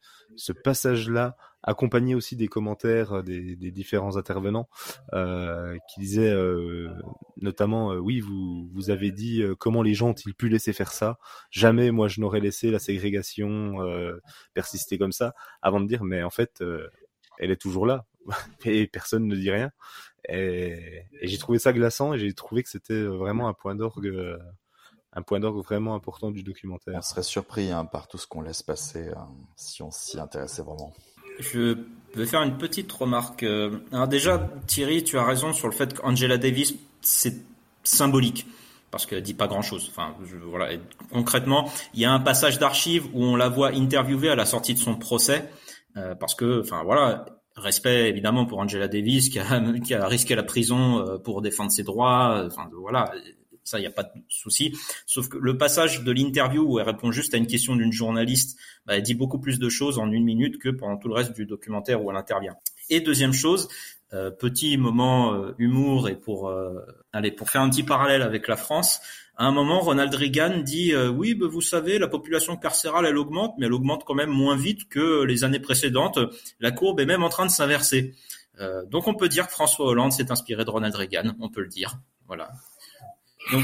[0.64, 4.70] passage-là accompagné aussi des commentaires des, des différents intervenants
[5.14, 6.89] euh, qui disaient euh,
[7.38, 10.91] notamment euh, oui vous vous avez dit euh, comment les gens ont-ils pu laisser faire
[10.91, 11.20] ça?
[11.51, 14.20] Jamais moi je n'aurais laissé la ségrégation euh,
[14.53, 16.64] persister comme ça avant de dire mais en fait
[17.39, 18.05] elle est toujours là
[18.66, 19.72] et personne ne dit rien
[20.30, 24.38] et, j'ai trouvé ça glaçant et j'ai trouvé que c'était vraiment un point d'orgue, euh,
[25.14, 26.95] un point d'orgue vraiment important du documentaire.
[26.97, 30.62] On serait surpris hein, par tout ce qu'on laisse passer hein, si on s'y intéressait
[30.62, 30.93] vraiment.
[31.39, 31.77] Je
[32.15, 33.43] vais faire une petite remarque.
[33.43, 37.36] Euh, alors déjà, Thierry, tu as raison sur le fait qu'Angela Davis, c'est
[37.84, 38.45] symbolique
[38.91, 39.88] parce qu'elle dit pas grand chose.
[39.89, 40.13] Enfin,
[40.49, 40.77] voilà.
[41.11, 44.73] concrètement, il y a un passage d'archives où on la voit interviewée à la sortie
[44.73, 45.49] de son procès,
[45.95, 47.25] euh, parce que, enfin voilà,
[47.55, 51.71] respect évidemment pour Angela Davis qui a, qui a risqué la prison euh, pour défendre
[51.71, 52.43] ses droits.
[52.45, 53.13] Enfin voilà,
[53.64, 54.76] ça il n'y a pas de souci.
[55.05, 58.57] Sauf que le passage de l'interview où elle répond juste à une question d'une journaliste,
[58.86, 61.34] bah, elle dit beaucoup plus de choses en une minute que pendant tout le reste
[61.34, 62.55] du documentaire où elle intervient.
[62.89, 63.70] Et deuxième chose,
[64.14, 66.53] euh, petit moment euh, humour et pour
[67.14, 69.01] aller pour faire un petit parallèle avec la France,
[69.41, 73.55] à un moment, Ronald Reagan dit euh, oui, vous savez, la population carcérale elle augmente,
[73.57, 76.20] mais elle augmente quand même moins vite que les années précédentes.
[76.59, 78.14] La courbe est même en train de s'inverser.
[78.59, 81.62] Euh, donc on peut dire que François Hollande s'est inspiré de Ronald Reagan, on peut
[81.62, 81.97] le dire.
[82.28, 82.51] Voilà.
[83.52, 83.64] Donc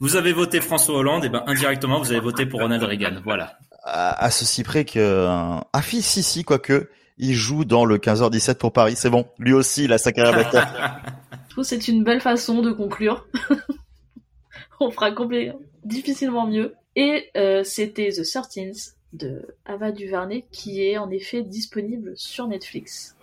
[0.00, 3.20] vous avez voté François Hollande, et ben indirectement vous avez voté pour Ronald Reagan.
[3.24, 3.58] Voilà.
[3.82, 8.56] À, à ceci près que ah si si si quoique il joue dans le 15h17
[8.56, 9.26] pour Paris, c'est bon.
[9.38, 10.50] Lui aussi il a sa carrière.
[11.48, 13.26] Je trouve que c'est une belle façon de conclure.
[14.80, 16.74] On fera complètement difficilement mieux.
[16.96, 23.16] Et euh, c'était The 13 de Ava DuVernay qui est en effet disponible sur Netflix.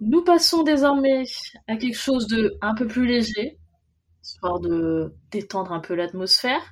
[0.00, 1.24] Nous passons désormais
[1.66, 3.58] à quelque chose de un peu plus léger,
[4.28, 6.62] histoire de détendre un peu l'atmosphère,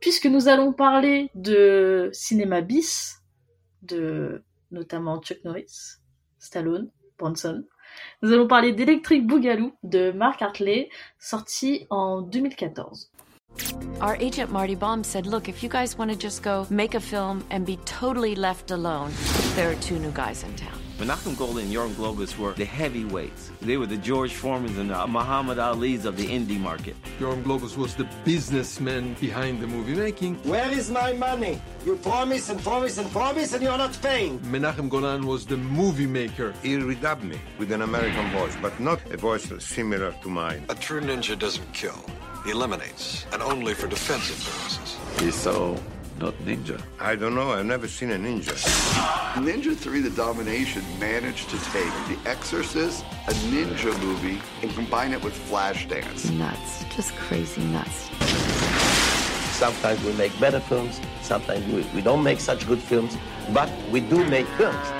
[0.00, 3.16] puisque nous allons parler de cinéma bis,
[3.82, 5.98] de notamment Chuck Norris,
[6.38, 7.64] Stallone, Bronson.
[8.22, 10.88] Nous allons parler d'Electric Boogaloo de Mark Hartley,
[11.18, 13.10] sorti en 2014.
[14.00, 17.00] Our agent Marty Baum said, look, if you guys want to just go make a
[17.00, 19.12] film and be totally left alone,
[19.54, 20.83] there are two new guys in town.
[20.98, 23.50] Menachem Golan and Yoram Globus were the heavyweights.
[23.60, 26.94] They were the George Foremans and the Muhammad Ali's of the indie market.
[27.18, 30.36] Yoram Globus was the businessman behind the movie making.
[30.44, 31.60] Where is my money?
[31.84, 34.38] You promise and promise and promise and you're not paying.
[34.40, 36.54] Menachem Golan was the movie maker.
[36.62, 40.64] He redubbed me with an American voice, but not a voice similar to mine.
[40.68, 41.98] A true ninja doesn't kill.
[42.44, 44.96] He eliminates, and only for defensive purposes.
[45.18, 45.76] He's so
[46.18, 46.80] not ninja.
[47.00, 47.50] I don't know.
[47.52, 48.54] I've never seen a ninja.
[49.34, 55.22] Ninja 3 The Domination managed to take The Exorcist, a ninja movie, and combine it
[55.22, 56.30] with Flashdance.
[56.36, 56.84] Nuts.
[56.94, 58.10] Just crazy nuts.
[59.56, 63.16] Sometimes we make better films, sometimes we, we don't make such good films,
[63.52, 64.90] but we do make films.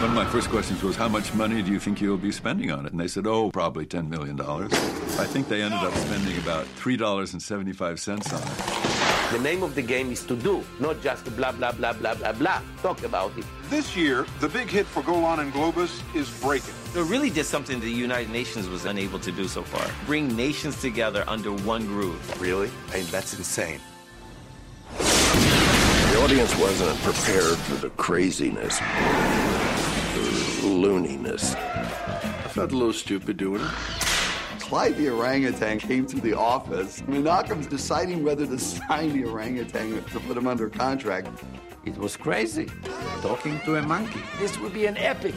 [0.00, 2.70] One of my first questions was, How much money do you think you'll be spending
[2.70, 2.92] on it?
[2.92, 4.38] And they said, Oh, probably $10 million.
[4.40, 9.03] I think they ended up spending about $3.75 on it.
[9.34, 12.32] The name of the game is to do, not just blah, blah, blah, blah, blah,
[12.34, 12.62] blah.
[12.82, 13.44] Talk about it.
[13.68, 16.72] This year, the big hit for Golan and Globus is Breaking.
[16.94, 19.84] It really did something the United Nations was unable to do so far.
[20.06, 22.40] Bring nations together under one groove.
[22.40, 22.70] Really?
[22.92, 23.80] I mean, that's insane.
[24.98, 31.56] The audience wasn't prepared for the craziness, the looniness.
[31.56, 34.03] I felt a little stupid doing it.
[34.64, 37.02] Clyde the orangutan came to the office.
[37.06, 38.58] Menachem's deciding whether to
[38.88, 41.28] sign the orangutan to put him under contract.
[41.84, 42.70] It was crazy.
[43.20, 44.22] Talking to a monkey.
[44.38, 45.34] This would be an epic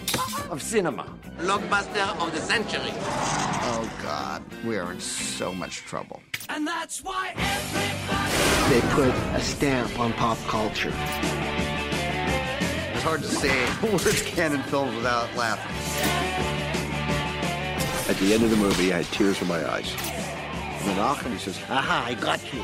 [0.50, 1.14] of cinema.
[1.40, 2.94] Blockbuster of the century.
[2.94, 4.44] Oh, God.
[4.64, 6.22] We are in so much trouble.
[6.48, 8.74] And that's why everybody.
[8.74, 10.94] They put a stamp on pop culture.
[12.94, 16.57] It's hard to say words canon films without laughing.
[18.10, 19.92] At the end of the movie, I had tears in my eyes.
[20.86, 22.62] Menachem, he says, Aha, I got you.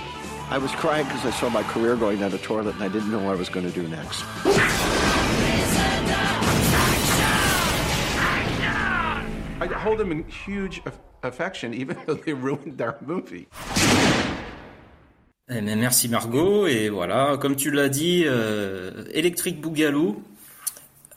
[0.49, 3.11] I was crying because I saw my career going down the toilet and I didn't
[3.11, 4.23] know what I was going to do next.
[9.61, 13.47] I hold them in huge aff- affection, even though they ruined our movie.
[15.49, 20.23] Eh bien, merci Margot et voilà comme tu l'as dit euh, Electric Boogaloo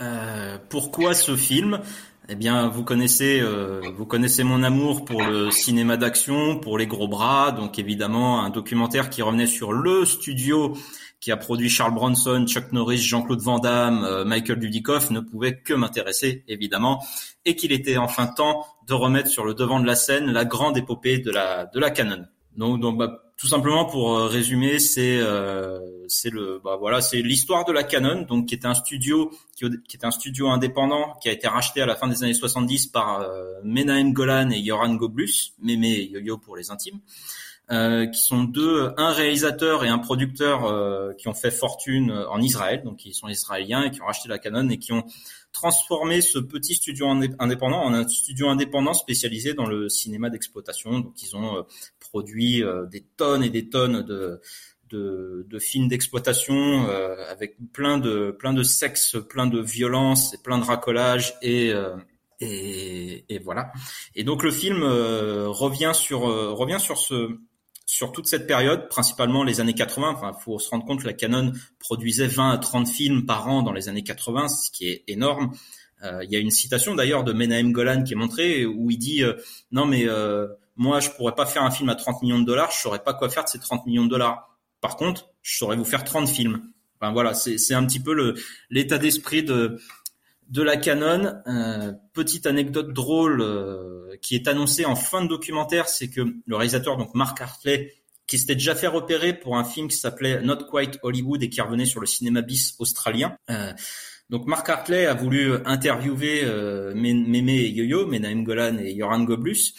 [0.01, 1.81] euh, pourquoi ce film
[2.29, 6.87] eh bien vous connaissez euh, vous connaissez mon amour pour le cinéma d'action pour les
[6.87, 10.77] gros bras donc évidemment un documentaire qui revenait sur le studio
[11.21, 15.61] qui a produit Charles Bronson, Chuck Norris, Jean-Claude Van Damme, euh, Michael Dudikoff ne pouvait
[15.61, 17.05] que m'intéresser évidemment
[17.45, 20.77] et qu'il était enfin temps de remettre sur le devant de la scène la grande
[20.77, 22.27] épopée de la de la Canon.
[22.57, 25.79] Bah, tout simplement pour euh, résumer, c'est euh,
[26.09, 29.67] c'est le bah voilà, c'est l'histoire de la Canon, donc qui était un studio qui,
[29.67, 33.21] était un studio indépendant qui a été racheté à la fin des années 70 par
[33.21, 37.01] euh, Menahem Golan et Yoran Goblus, Mémé Yo-Yo pour les intimes.
[37.73, 42.41] Euh, qui sont deux, un réalisateur et un producteur euh, qui ont fait fortune en
[42.41, 45.05] Israël, donc qui sont israéliens et qui ont racheté la Canon et qui ont
[45.51, 51.01] transformé ce petit studio indépendant en un studio indépendant spécialisé dans le cinéma d'exploitation.
[51.01, 51.63] Donc ils ont euh,
[52.17, 54.41] produit euh, des tonnes et des tonnes de
[54.89, 56.55] de, films d'exploitation
[56.89, 61.73] euh, avec plein de plein de sexe, plein de violence, et plein de racolage et
[62.41, 63.73] et, et voilà.
[64.15, 66.21] Et donc le film revient sur
[66.63, 67.37] revient sur ce
[67.85, 71.13] sur toute cette période, principalement les années 80, enfin, faut se rendre compte que la
[71.13, 75.05] Canon produisait 20 à 30 films par an dans les années 80, ce qui est
[75.07, 75.53] énorme.
[76.03, 78.99] Euh, il y a une citation d'ailleurs de Menahem Golan qui est montrée où il
[78.99, 79.35] dit euh,
[79.73, 80.47] non mais euh,
[80.77, 83.15] moi je pourrais pas faire un film à 30 millions de dollars, je saurais pas
[83.15, 84.57] quoi faire de ces 30 millions de dollars.
[84.81, 86.63] Par contre, je saurais vous faire 30 films.
[87.01, 88.35] Enfin voilà, c'est un petit peu
[88.71, 89.79] l'état d'esprit de
[90.49, 91.35] de la Canon.
[91.47, 96.57] Euh, petite anecdote drôle euh, qui est annoncée en fin de documentaire, c'est que le
[96.57, 97.93] réalisateur, donc Mark Hartley,
[98.27, 101.61] qui s'était déjà fait repérer pour un film qui s'appelait Not Quite Hollywood et qui
[101.61, 103.37] revenait sur le cinéma bis australien.
[103.51, 103.73] Euh,
[104.31, 109.75] donc Mark Hartley a voulu interviewer euh, Mémé et Yo-Yo, Menahem Golan et Yoran Goblus,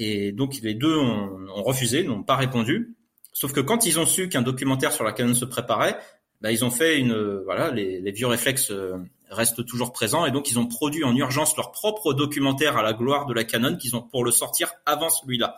[0.00, 2.96] et donc les deux ont, ont refusé, n'ont pas répondu.
[3.32, 5.98] Sauf que quand ils ont su qu'un documentaire sur la canon se préparait,
[6.40, 8.96] bah, ils ont fait une voilà les, les vieux réflexes euh,
[9.28, 12.94] restent toujours présents et donc ils ont produit en urgence leur propre documentaire à la
[12.94, 15.56] gloire de la canon qu'ils ont pour le sortir avant celui-là.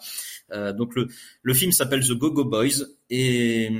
[0.51, 1.07] Euh, donc le,
[1.43, 3.71] le film s'appelle The Go Go Boys et,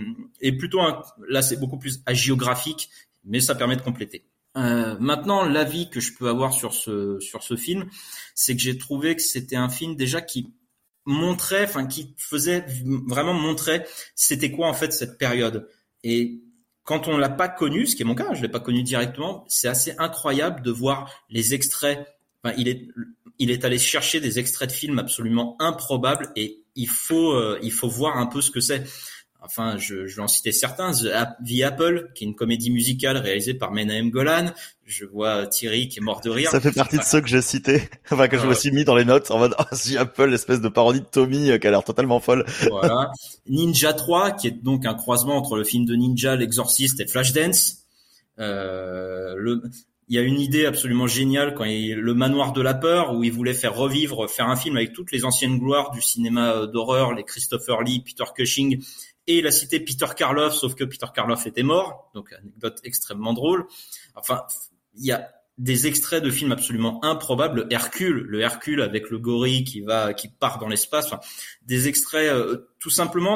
[0.41, 2.89] et plutôt un, là c'est beaucoup plus agiographique
[3.25, 4.25] mais ça permet de compléter.
[4.57, 7.89] Euh, maintenant, l'avis que je peux avoir sur ce sur ce film,
[8.35, 10.53] c'est que j'ai trouvé que c'était un film déjà qui
[11.07, 12.65] montrait, enfin qui faisait
[13.09, 13.85] vraiment montrer
[14.15, 15.69] c'était quoi en fait cette période.
[16.05, 16.43] Et
[16.85, 19.45] quand on l'a pas connu, ce qui est mon cas, je l'ai pas connu directement,
[19.49, 22.07] c'est assez incroyable de voir les extraits.
[22.43, 22.89] Enfin, il est
[23.39, 27.73] il est allé chercher des extraits de films absolument improbables et il faut euh, il
[27.73, 28.85] faut voir un peu ce que c'est.
[29.45, 30.93] Enfin, je, je, vais en citer certains.
[30.93, 34.53] The, Apple, qui est une comédie musicale réalisée par Menahem Golan.
[34.85, 36.51] Je vois Thierry qui est mort de rire.
[36.51, 38.95] Ça fait partie de ceux que j'ai cités, enfin que je me suis mis dans
[38.95, 41.71] les notes en mode oh, The Apple, l'espèce de parodie de Tommy euh, qui a
[41.71, 42.45] l'air totalement folle.
[42.71, 43.11] Voilà.
[43.49, 47.79] Ninja 3, qui est donc un croisement entre le film de Ninja, l'Exorciste et Flashdance.
[48.39, 49.63] Euh, le,
[50.09, 53.25] il y a une idée absolument géniale quand il le manoir de la peur où
[53.25, 56.67] il voulait faire revivre, faire un film avec toutes les anciennes gloires du cinéma euh,
[56.67, 58.83] d'horreur, les Christopher Lee, Peter Cushing
[59.27, 63.33] et il a cité Peter Karloff, sauf que Peter Karloff était mort, donc anecdote extrêmement
[63.33, 63.67] drôle.
[64.15, 64.43] Enfin,
[64.95, 67.67] il y a des extraits de films absolument improbables.
[67.71, 71.07] Hercule, le Hercule avec le gorille qui va, qui part dans l'espace.
[71.07, 71.21] Enfin,
[71.67, 73.35] des extraits, euh, tout simplement,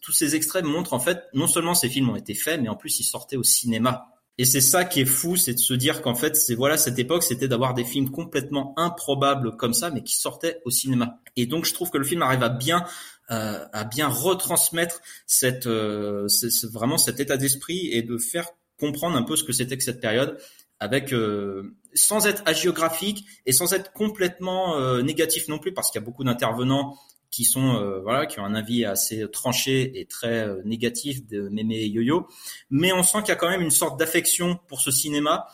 [0.00, 2.76] tous ces extraits montrent en fait, non seulement ces films ont été faits, mais en
[2.76, 4.08] plus ils sortaient au cinéma.
[4.40, 6.98] Et c'est ça qui est fou, c'est de se dire qu'en fait, c'est voilà, cette
[6.98, 11.20] époque, c'était d'avoir des films complètement improbables comme ça, mais qui sortaient au cinéma.
[11.34, 12.84] Et donc, je trouve que le film arrive à bien
[13.30, 16.26] euh, à bien retransmettre cette, euh,
[16.72, 18.48] vraiment cet état d'esprit et de faire
[18.78, 20.38] comprendre un peu ce que c'était que cette période
[20.80, 26.00] avec euh, sans être hagiographique et sans être complètement euh, négatif non plus parce qu'il
[26.00, 26.96] y a beaucoup d'intervenants
[27.30, 31.76] qui sont euh, voilà qui ont un avis assez tranché et très négatif de Mémé
[31.76, 32.26] et Yo-Yo.
[32.70, 35.46] Mais on sent qu'il y a quand même une sorte d'affection pour ce cinéma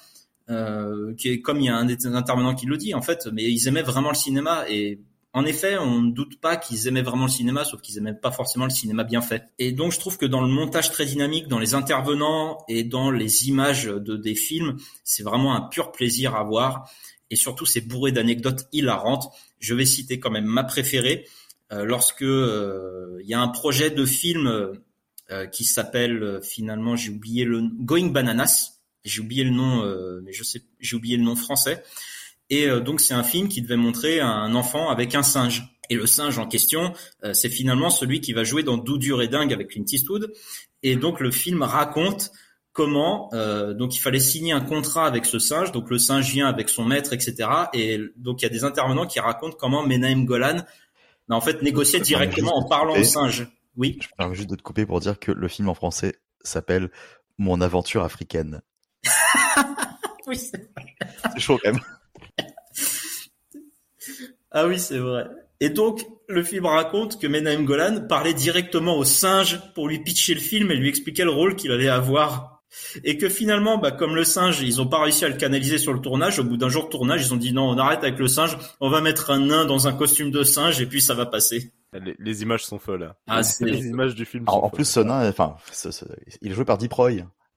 [1.16, 3.45] qui est comme il y a un des intervenants qui le dit en fait mais
[3.45, 5.01] ils aimaient vraiment le cinéma et
[5.37, 8.30] en effet, on ne doute pas qu'ils aimaient vraiment le cinéma, sauf qu'ils aimaient pas
[8.30, 9.49] forcément le cinéma bien fait.
[9.59, 13.11] Et donc, je trouve que dans le montage très dynamique, dans les intervenants et dans
[13.11, 16.89] les images de des films, c'est vraiment un pur plaisir à voir.
[17.30, 19.28] Et surtout, c'est bourré d'anecdotes hilarantes.
[19.59, 21.26] Je vais citer quand même ma préférée.
[21.72, 24.47] Euh, lorsque euh, il y a un projet de film
[25.30, 28.82] euh, qui s'appelle finalement, j'ai oublié le Going Bananas.
[29.05, 29.85] J'ai oublié le nom,
[30.22, 31.82] mais je sais, j'ai oublié le nom français.
[32.55, 35.64] Et euh, donc c'est un film qui devait montrer un enfant avec un singe.
[35.90, 36.92] Et le singe en question,
[37.24, 40.32] euh, c'est finalement celui qui va jouer dans Doudure et dingue avec Clint Eastwood.
[40.84, 42.30] Et donc le film raconte
[42.72, 45.72] comment euh, donc il fallait signer un contrat avec ce singe.
[45.72, 47.48] Donc le singe vient avec son maître, etc.
[47.72, 50.62] Et donc il y a des intervenants qui racontent comment Menahem Golan,
[51.28, 53.48] en fait, négociait directement en parlant au singe.
[53.76, 53.98] Oui.
[54.00, 56.92] Je permets juste de te couper pour dire que le film en français s'appelle
[57.36, 58.62] Mon aventure africaine.
[60.28, 60.36] oui.
[60.36, 60.70] C'est
[61.38, 61.82] chaud quand même.
[64.55, 65.26] Ah oui, c'est vrai.
[65.61, 70.34] Et donc, le film raconte que Menahem Golan parlait directement au singe pour lui pitcher
[70.34, 72.62] le film et lui expliquer le rôle qu'il allait avoir.
[73.02, 75.92] Et que finalement, bah, comme le singe, ils ont pas réussi à le canaliser sur
[75.92, 76.38] le tournage.
[76.38, 78.57] Au bout d'un jour de tournage, ils ont dit non, on arrête avec le singe.
[78.80, 81.72] On va mettre un nain dans un costume de singe et puis ça va passer.
[82.18, 83.12] Les, images sont folles.
[83.26, 84.44] Ah, les images du film.
[84.46, 85.57] en plus, ce nain, enfin,
[86.42, 87.12] il est joué par Deep Roy.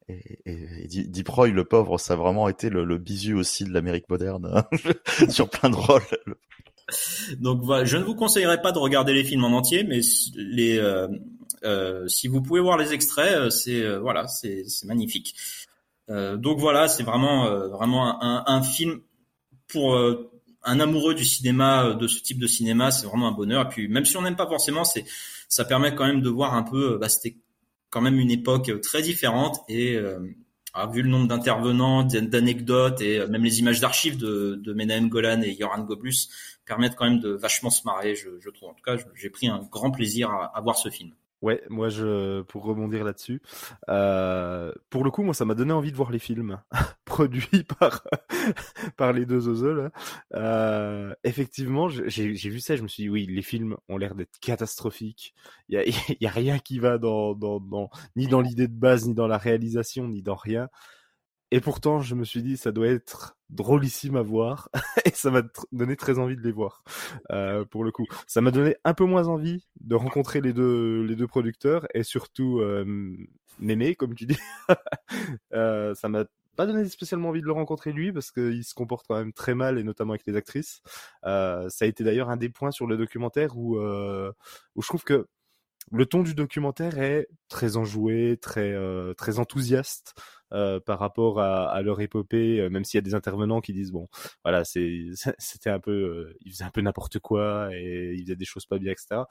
[0.10, 3.66] Et, et, et Deep Roy, le pauvre, ça a vraiment été le, le bisu aussi
[3.66, 4.64] de l'Amérique moderne
[5.30, 6.02] sur plein de rôles.
[7.40, 10.02] Donc voilà, je ne vous conseillerais pas de regarder les films en entier, mais
[10.78, 11.08] euh,
[11.64, 15.36] euh, si vous pouvez voir les extraits, euh, c'est voilà, c'est magnifique.
[16.10, 19.02] Donc voilà, c'est vraiment vraiment un, un, film
[19.68, 20.00] pour
[20.64, 23.66] un amoureux du cinéma, de ce type de cinéma, c'est vraiment un bonheur.
[23.66, 25.04] Et puis même si on n'aime pas forcément, c'est
[25.50, 27.36] ça permet quand même de voir un peu, bah, c'était
[27.90, 30.00] quand même une époque très différente et
[30.74, 35.42] ah, vu le nombre d'intervenants, d'anecdotes et même les images d'archives de, de Menahem Golan
[35.42, 36.30] et Yoran Goblus,
[36.68, 38.70] permettent quand même de vachement se marrer, je, trouve.
[38.70, 41.14] En tout cas, j'ai pris un grand plaisir à, voir ce film.
[41.44, 43.44] Ouais, moi je pour rebondir là-dessus,
[43.90, 46.60] euh, pour le coup, moi ça m'a donné envie de voir les films
[47.06, 48.04] produits par
[48.98, 49.92] par les deux là.
[50.34, 54.40] Euh, effectivement, j'ai vu ça, je me suis dit oui, les films ont l'air d'être
[54.40, 55.36] catastrophiques.
[55.70, 55.84] Il y a,
[56.20, 59.38] y a rien qui va dans, dans ni dans l'idée de base, ni dans la
[59.38, 60.70] réalisation, ni dans rien
[61.52, 64.70] Et pourtant, je me suis dit, ça doit être drôlissime à voir,
[65.06, 65.42] et ça m'a
[65.72, 66.84] donné très envie de les voir.
[67.32, 71.04] Euh, pour le coup, ça m'a donné un peu moins envie de rencontrer les deux
[71.04, 73.16] les deux producteurs et surtout euh,
[73.98, 74.38] comme tu dis.
[75.54, 76.26] euh, ça m'a
[76.56, 79.54] pas donné spécialement envie de le rencontrer lui parce qu'il se comporte quand même très
[79.54, 80.82] mal et notamment avec les actrices.
[81.26, 84.32] Euh, ça a été d'ailleurs un des points sur le documentaire où euh,
[84.76, 85.28] où je trouve que
[85.92, 90.16] le ton du documentaire est très enjoué, très euh, très enthousiaste
[90.54, 93.92] euh, par rapport à, leur épopée, euh, même s'il y a des intervenants qui disent
[93.92, 94.08] bon,
[94.44, 94.64] voilà,
[95.38, 98.80] c'était un peu, ils faisaient un peu n'importe quoi et ils faisaient des choses pas
[98.80, 99.22] bien, etc.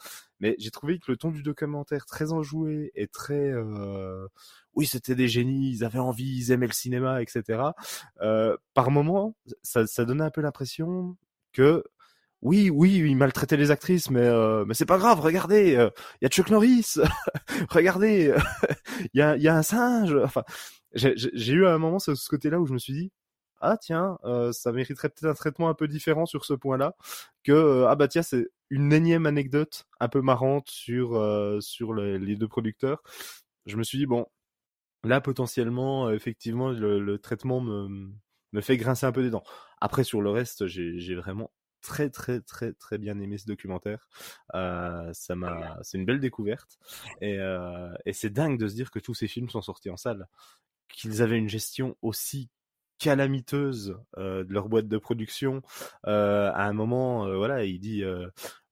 [0.41, 3.53] Mais j'ai trouvé que le ton du documentaire très enjoué et très
[4.75, 7.71] oui, c'était des génies, ils avaient envie, ils aimaient le cinéma, etc.
[8.75, 11.17] Par moment, ça donnait un peu l'impression
[11.53, 11.85] que
[12.43, 15.21] oui, oui, il maltraitait les actrices, mais euh, mais c'est pas grave.
[15.21, 15.91] Regardez, il euh,
[16.23, 16.97] y a Chuck Norris.
[17.71, 18.35] regardez,
[19.15, 20.15] il y a y a un singe.
[20.25, 20.45] Enfin,
[20.95, 23.13] j'ai eu un moment ce, ce côté-là où je me suis dit
[23.61, 26.95] ah tiens, euh, ça mériterait peut-être un traitement un peu différent sur ce point-là
[27.45, 31.95] que euh, ah bah tiens c'est une énième anecdote un peu marrante sur euh, sur
[31.95, 33.03] les, les deux producteurs.
[33.67, 34.27] Je me suis dit bon
[35.05, 38.11] là potentiellement effectivement le, le traitement me
[38.53, 39.45] me fait grincer un peu des dents.
[39.81, 41.51] Après sur le reste j'ai vraiment
[41.81, 44.09] très très très très bien aimé ce documentaire.
[44.55, 46.79] Euh, ça m'a, c'est une belle découverte
[47.21, 49.97] et, euh, et c'est dingue de se dire que tous ces films sont sortis en
[49.97, 50.27] salle,
[50.89, 52.51] qu'ils avaient une gestion aussi
[52.99, 55.63] calamiteuse euh, de leur boîte de production.
[56.05, 58.03] À un moment, voilà, il dit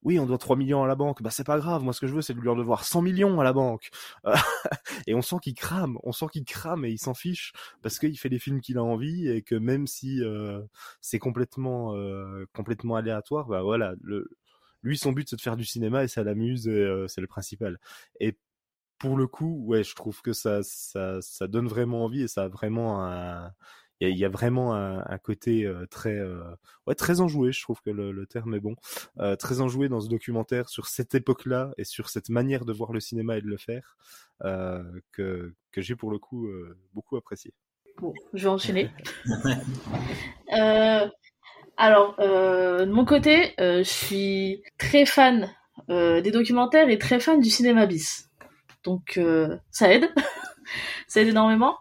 [0.05, 1.23] oui, on doit 3 millions à la banque.
[1.23, 1.83] Bah c'est pas grave.
[1.83, 3.91] Moi, ce que je veux, c'est de lui devoir 100 millions à la banque.
[5.07, 7.53] et on sent qu'il crame, on sent qu'il crame et il s'en fiche
[7.83, 10.61] parce qu'il fait les films qu'il a envie et que même si euh,
[11.01, 13.95] c'est complètement euh, complètement aléatoire, bah voilà,
[14.83, 17.27] lui son but c'est de faire du cinéma et ça l'amuse et euh, c'est le
[17.27, 17.79] principal.
[18.21, 18.37] Et
[18.99, 22.45] pour le coup, ouais, je trouve que ça ça ça donne vraiment envie et ça
[22.45, 23.53] a vraiment un
[24.01, 26.43] il y, y a, vraiment un, un côté euh, très euh,
[26.87, 28.77] ouais très enjoué je trouve que le, le terme est bon.
[29.19, 32.73] Euh, très enjoué dans ce documentaire sur cette époque là et sur cette manière de
[32.73, 33.97] voir le cinéma et de le faire
[35.13, 36.49] que que j'ai pour le coup
[36.93, 37.53] beaucoup apprécié.
[37.99, 38.91] Bon je vais enchaîner.
[40.53, 41.09] Euh,
[41.77, 45.51] alors de mon côté je suis très fan
[45.89, 48.31] des documentaires et très fan du cinéma bis.
[48.85, 49.19] Donc
[49.71, 50.09] ça aide.
[51.09, 51.77] Ça aide énormément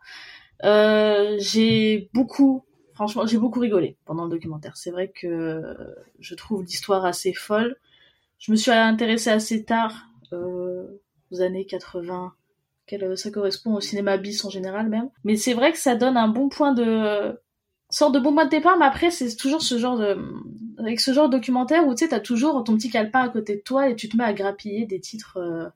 [0.63, 4.77] euh, j'ai beaucoup, franchement, j'ai beaucoup rigolé pendant le documentaire.
[4.77, 5.75] C'est vrai que
[6.19, 7.77] je trouve l'histoire assez folle.
[8.39, 10.87] Je me suis intéressée assez tard, euh,
[11.31, 12.33] aux années 80.
[12.85, 15.09] Quel, ça correspond au cinéma bis en général même.
[15.23, 17.39] Mais c'est vrai que ça donne un bon point de,
[17.89, 20.17] sorte de bon point de départ, mais après, c'est toujours ce genre de,
[20.77, 23.55] avec ce genre de documentaire où tu sais, t'as toujours ton petit calepin à côté
[23.55, 25.69] de toi et tu te mets à grappiller des titres, euh,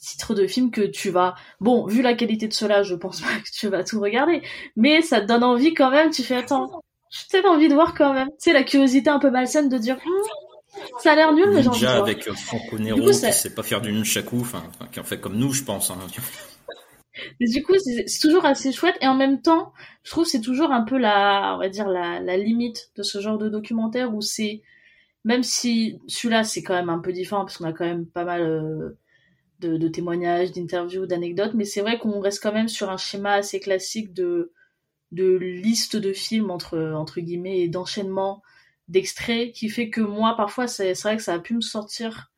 [0.00, 3.28] titre de film que tu vas bon vu la qualité de cela je pense pas
[3.44, 4.42] que tu vas tout regarder
[4.76, 7.94] mais ça te donne envie quand même tu fais attends j'ai peut-être envie de voir
[7.94, 11.32] quand même tu sais la curiosité un peu malsaine de dire hm, ça a l'air
[11.32, 13.28] nul mais j'ai envie de voir avec Franco Nero coup, ça...
[13.28, 15.98] qui sait pas faire du nunchaku enfin qui en fait comme nous je pense hein.
[17.40, 19.72] mais du coup c'est toujours assez chouette et en même temps
[20.04, 23.20] je trouve c'est toujours un peu la on va dire la, la limite de ce
[23.20, 24.62] genre de documentaire où c'est
[25.24, 28.24] même si celui-là c'est quand même un peu différent parce qu'on a quand même pas
[28.24, 28.96] mal euh,
[29.60, 33.34] de, de témoignages, d'interviews, d'anecdotes, mais c'est vrai qu'on reste quand même sur un schéma
[33.34, 34.52] assez classique de,
[35.12, 38.42] de liste de films entre, entre guillemets et d'enchaînement
[38.88, 42.32] d'extraits qui fait que moi parfois c'est vrai que ça a pu me sortir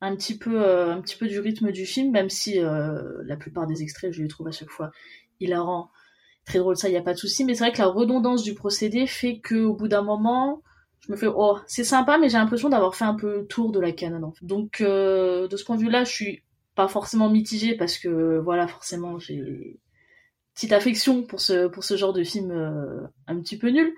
[0.00, 3.36] un petit peu euh, un petit peu du rythme du film même si euh, la
[3.36, 4.90] plupart des extraits je les trouve à chaque fois
[5.40, 5.90] hilarants.
[6.44, 7.44] Très drôle ça il y a pas de souci.
[7.44, 10.62] Mais c'est vrai que la redondance du procédé fait que au bout d'un moment
[11.00, 13.72] je me fais oh c'est sympa mais j'ai l'impression d'avoir fait un peu le tour
[13.72, 16.42] de la canon en donc euh, de ce point de vue là je suis
[16.76, 19.80] pas forcément mitigé parce que voilà forcément j'ai
[20.54, 23.92] petite affection pour ce pour ce genre de film euh, un petit peu nul.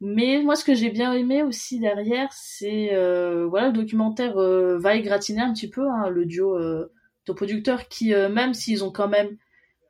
[0.00, 4.78] Mais moi ce que j'ai bien aimé aussi derrière c'est euh, voilà le documentaire euh,
[4.78, 6.92] va égratiner un petit peu hein, le duo euh,
[7.26, 9.36] de producteurs qui euh, même s'ils ont quand même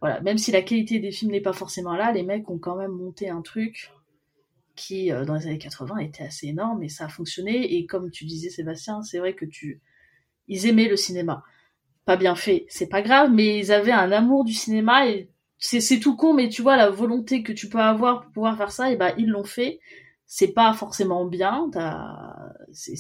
[0.01, 2.77] voilà même si la qualité des films n'est pas forcément là les mecs ont quand
[2.77, 3.91] même monté un truc
[4.77, 7.77] qui euh, dans les années 80 était assez énorme et ça a fonctionné.
[7.77, 9.81] Et comme tu disais Sébastien c'est vrai que tu
[10.49, 11.45] ils aimaient le cinéma
[12.05, 15.29] pas bien fait, c'est pas grave, mais ils avaient un amour du cinéma et
[15.59, 18.71] c'est tout con, mais tu vois la volonté que tu peux avoir pour pouvoir faire
[18.71, 19.81] ça, et bah ils l'ont fait.
[20.27, 21.71] C'est pas forcément bien,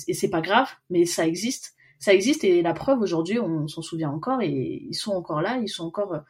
[0.08, 3.82] et c'est pas grave, mais ça existe, ça existe et la preuve aujourd'hui, on s'en
[3.82, 6.20] souvient encore et ils sont encore là, ils sont encore euh,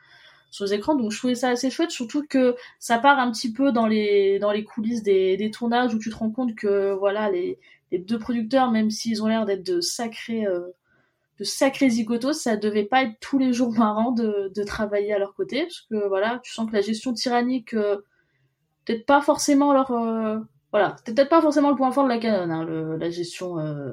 [0.50, 3.52] sur les écrans, donc je trouvais ça assez chouette, surtout que ça part un petit
[3.52, 6.92] peu dans les dans les coulisses des, des tournages où tu te rends compte que
[6.94, 7.58] voilà les,
[7.90, 10.60] les deux producteurs, même s'ils ont l'air d'être de sacrés euh,
[11.38, 15.34] de sacrés zigotos, ça devait pas être tous les jours marrant de, travailler à leur
[15.34, 17.96] côté, parce que voilà, tu sens que la gestion tyrannique, euh,
[18.84, 20.38] peut-être pas forcément leur, euh,
[20.70, 23.92] voilà, peut-être pas forcément le point fort de la canon, hein, la gestion euh,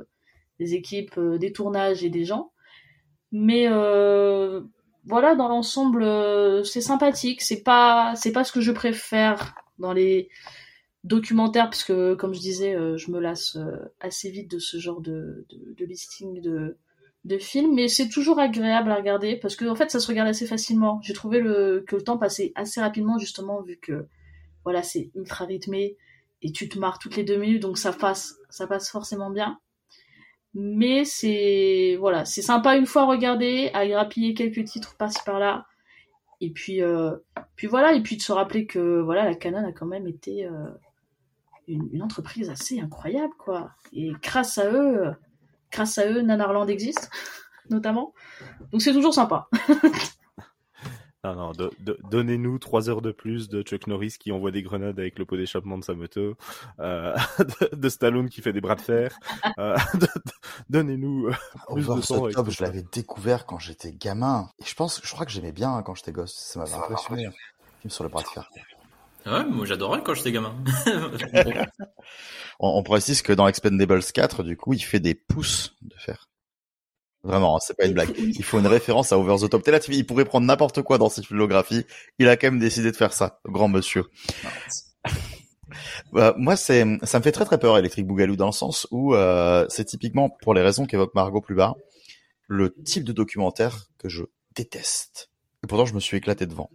[0.59, 2.51] des équipes, des tournages et des gens,
[3.31, 3.67] mais
[5.05, 6.05] voilà, dans l'ensemble,
[6.63, 10.29] c'est sympathique, c'est pas, c'est pas ce que je préfère dans les
[11.03, 13.57] documentaires, parce que comme je disais, je me lasse
[13.99, 16.77] assez vite de ce genre de, de listing de
[17.23, 20.29] de films, mais c'est toujours agréable à regarder parce que en fait ça se regarde
[20.29, 20.99] assez facilement.
[21.03, 24.07] J'ai trouvé le, que le temps passait assez rapidement justement vu que
[24.63, 25.97] voilà c'est ultra rythmé
[26.41, 29.59] et tu te marres toutes les deux minutes donc ça passe ça passe forcément bien.
[30.55, 35.67] Mais c'est voilà c'est sympa une fois regardé à grappiller quelques titres par-ci par-là
[36.41, 37.15] et puis euh,
[37.55, 40.45] puis voilà et puis de se rappeler que voilà la Canon a quand même été
[40.45, 40.71] euh,
[41.67, 45.13] une, une entreprise assez incroyable quoi et grâce à eux
[45.71, 47.09] grâce à eux, Nanarland existe,
[47.69, 48.13] notamment.
[48.71, 49.47] Donc c'est toujours sympa.
[51.23, 54.63] Non, non, do- do- donnez-nous trois heures de plus de Chuck Norris qui envoie des
[54.63, 56.35] grenades avec le pot d'échappement de sa moto,
[56.79, 59.15] euh, de, de Stallone qui fait des bras de fer.
[59.59, 60.07] euh, de- de-
[60.71, 61.33] donnez-nous euh,
[61.75, 62.27] plus Over de temps.
[62.31, 64.49] Top, je l'avais découvert quand j'étais gamin.
[64.59, 66.33] Et je pense, je crois que j'aimais bien hein, quand j'étais gosse.
[66.33, 67.29] Ça m'avait impressionné.
[67.81, 68.49] Film sur le bras de fer.
[69.27, 70.55] Ouais, moi j'adorais quand j'étais gamin.
[72.61, 76.29] On, on précise que dans Expendables 4, du coup, il fait des pouces de fer.
[77.23, 78.13] Vraiment, hein, c'est pas une blague.
[78.17, 79.61] Il faut une référence à Over the Top.
[79.63, 81.85] T'es là, tu- il pourrait prendre n'importe quoi dans cette filmographie.
[82.17, 84.05] Il a quand même décidé de faire ça, grand monsieur.
[86.15, 89.15] Euh, moi, c'est, ça me fait très très peur, Electric Boogaloo, dans le sens où
[89.15, 91.75] euh, c'est typiquement, pour les raisons qu'évoque Margot plus bas,
[92.47, 94.23] le type de documentaire que je
[94.55, 95.29] déteste.
[95.63, 96.69] Et pourtant, je me suis éclaté devant.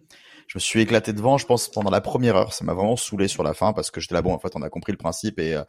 [0.46, 2.52] Je me suis éclaté devant, je pense, pendant la première heure.
[2.52, 4.62] Ça m'a vraiment saoulé sur la fin parce que j'étais là, bon, en fait, on
[4.62, 5.64] a compris le principe et euh,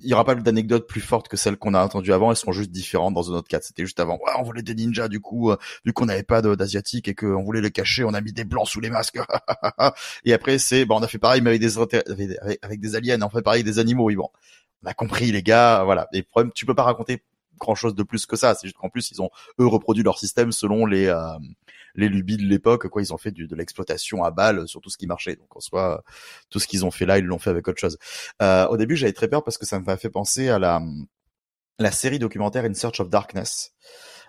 [0.00, 2.30] il y aura pas d'anecdotes plus fortes que celles qu'on a entendues avant.
[2.30, 3.64] Elles seront juste différentes dans un autre cadre.
[3.64, 4.14] C'était juste avant.
[4.14, 7.42] Ouais, on voulait des ninjas, du coup, euh, vu qu'on n'avait pas d'asiatiques et qu'on
[7.42, 9.18] voulait les cacher, on a mis des blancs sous les masques.
[10.24, 11.78] et après, c'est, bon, on a fait pareil, mais avec des,
[12.62, 13.20] avec, des aliens.
[13.22, 14.04] On fait pareil des animaux.
[14.04, 14.30] Oui, bon.
[14.82, 15.84] On a compris, les gars.
[15.84, 16.08] Voilà.
[16.14, 17.22] Et problème, tu peux pas raconter
[17.58, 18.54] grand chose de plus que ça.
[18.54, 21.38] C'est juste qu'en plus, ils ont, eux, reproduit leur système selon les, euh,
[21.94, 23.02] les lubies de l'époque, quoi.
[23.02, 25.36] Ils ont fait du, de l'exploitation à balles sur tout ce qui marchait.
[25.36, 26.02] Donc, en soi,
[26.50, 27.98] tout ce qu'ils ont fait là, ils l'ont fait avec autre chose.
[28.42, 30.82] Euh, au début, j'avais très peur parce que ça m'a fait penser à la,
[31.78, 33.72] la série documentaire In Search of Darkness.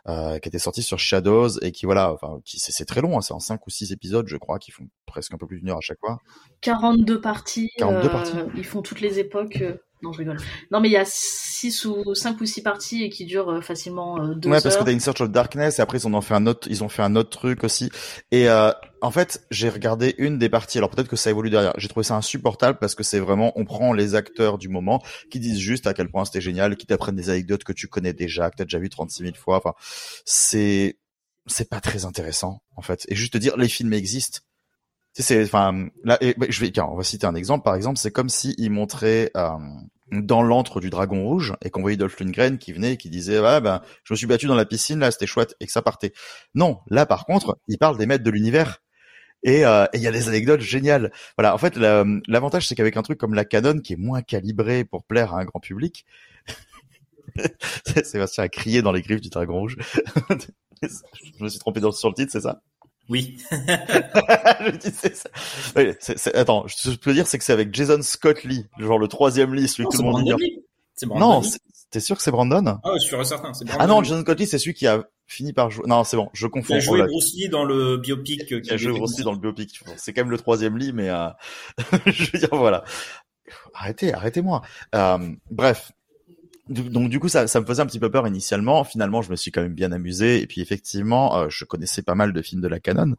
[0.08, 3.22] Euh, qui était sortie sur Shadows et qui voilà, enfin, qui c'est très long, hein,
[3.22, 5.70] c'est en cinq ou six épisodes, je crois, qui font presque un peu plus d'une
[5.72, 6.20] heure à chaque fois.
[6.62, 7.72] 42 parties.
[7.78, 8.38] 42 euh, parties.
[8.56, 9.64] Ils font toutes les époques.
[10.06, 10.38] Non, je rigole.
[10.70, 13.62] Non, mais il y a 6 ou 5 ou 6 parties et qui durent euh,
[13.62, 14.86] facilement euh, 2 Ouais, parce que heures.
[14.86, 16.90] t'as In Search of Darkness et après ils en ont fait un autre, ils ont
[16.90, 17.90] fait un autre truc aussi.
[18.30, 20.78] Et euh, en fait, j'ai regardé une des parties.
[20.78, 21.74] Alors peut-être que ça évolue derrière.
[21.78, 25.02] J'ai trouvé ça insupportable parce que c'est vraiment, on prend les acteurs du moment
[25.32, 28.14] qui disent juste à quel point c'était génial, qui t'apprennent des anecdotes que tu connais
[28.14, 29.58] déjà, que t'as déjà vu 36 000 fois.
[29.58, 29.74] Enfin,
[30.24, 31.00] c'est
[31.48, 33.06] c'est pas très intéressant en fait.
[33.08, 34.42] Et juste te dire les films existent.
[35.18, 37.64] C'est enfin là, et, bah, je vais, on va citer un exemple.
[37.64, 39.52] Par exemple, c'est comme si ils montraient euh,
[40.12, 43.40] dans l'antre du Dragon Rouge et qu'on voyait Dolph Lundgren qui venait et qui disait
[43.40, 45.82] ouais ben je me suis battu dans la piscine là c'était chouette et que ça
[45.82, 46.14] partait.
[46.54, 48.84] Non, là par contre il parle des maîtres de l'univers
[49.44, 51.12] et euh, il y a des anecdotes géniales.
[51.38, 54.22] Voilà, en fait la- l'avantage c'est qu'avec un truc comme la Canon qui est moins
[54.22, 56.06] calibré pour plaire à un grand public,
[58.04, 59.78] Sébastien a crié dans les griffes du Dragon Rouge.
[60.82, 62.62] je me suis trompé sur le titre, c'est ça?
[63.10, 63.38] Oui.
[63.52, 65.30] je dis ça.
[66.34, 69.08] Attends, ce que je peux dire, c'est que c'est avec Jason Scott Lee, genre le
[69.08, 70.60] troisième Lee, celui Non, que tout le monde Brandon dit.
[70.96, 71.50] C'est Brandon Non,
[71.92, 72.80] t'es sûr que c'est Brandon?
[72.84, 73.52] Ah, sûr et certain.
[73.78, 74.02] Ah non.
[74.04, 75.86] Jason Scott Lee, c'est celui qui a fini par jouer.
[75.88, 76.76] Non, c'est bon, je Il confonds.
[76.76, 77.04] a joué.
[77.04, 78.46] Bruce Lee dans le biopic.
[78.62, 79.18] Qui a joué Bruce.
[79.18, 79.80] Lee dans le biopic.
[79.98, 81.28] C'est quand même le troisième Lee, mais euh...
[82.08, 82.84] je veux dire voilà.
[83.74, 84.62] Arrêtez, arrêtez-moi.
[84.96, 85.18] Euh,
[85.52, 85.92] bref.
[86.68, 88.84] Donc du coup ça, ça me faisait un petit peu peur initialement.
[88.84, 92.16] Finalement je me suis quand même bien amusé et puis effectivement euh, je connaissais pas
[92.16, 93.16] mal de films de la canon.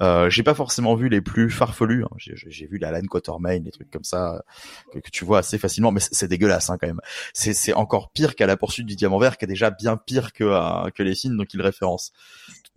[0.00, 2.04] Euh, j'ai pas forcément vu les plus farfelus.
[2.04, 2.16] hein.
[2.18, 4.44] J'ai, vu la Alan Quatermain, des trucs comme ça
[4.92, 7.00] que, tu vois assez facilement, mais c'est, dégueulasse hein, quand même.
[7.32, 10.32] C'est, c'est encore pire qu'à la poursuite du diamant vert, qui est déjà bien pire
[10.32, 12.12] que euh, que les films dont il référence.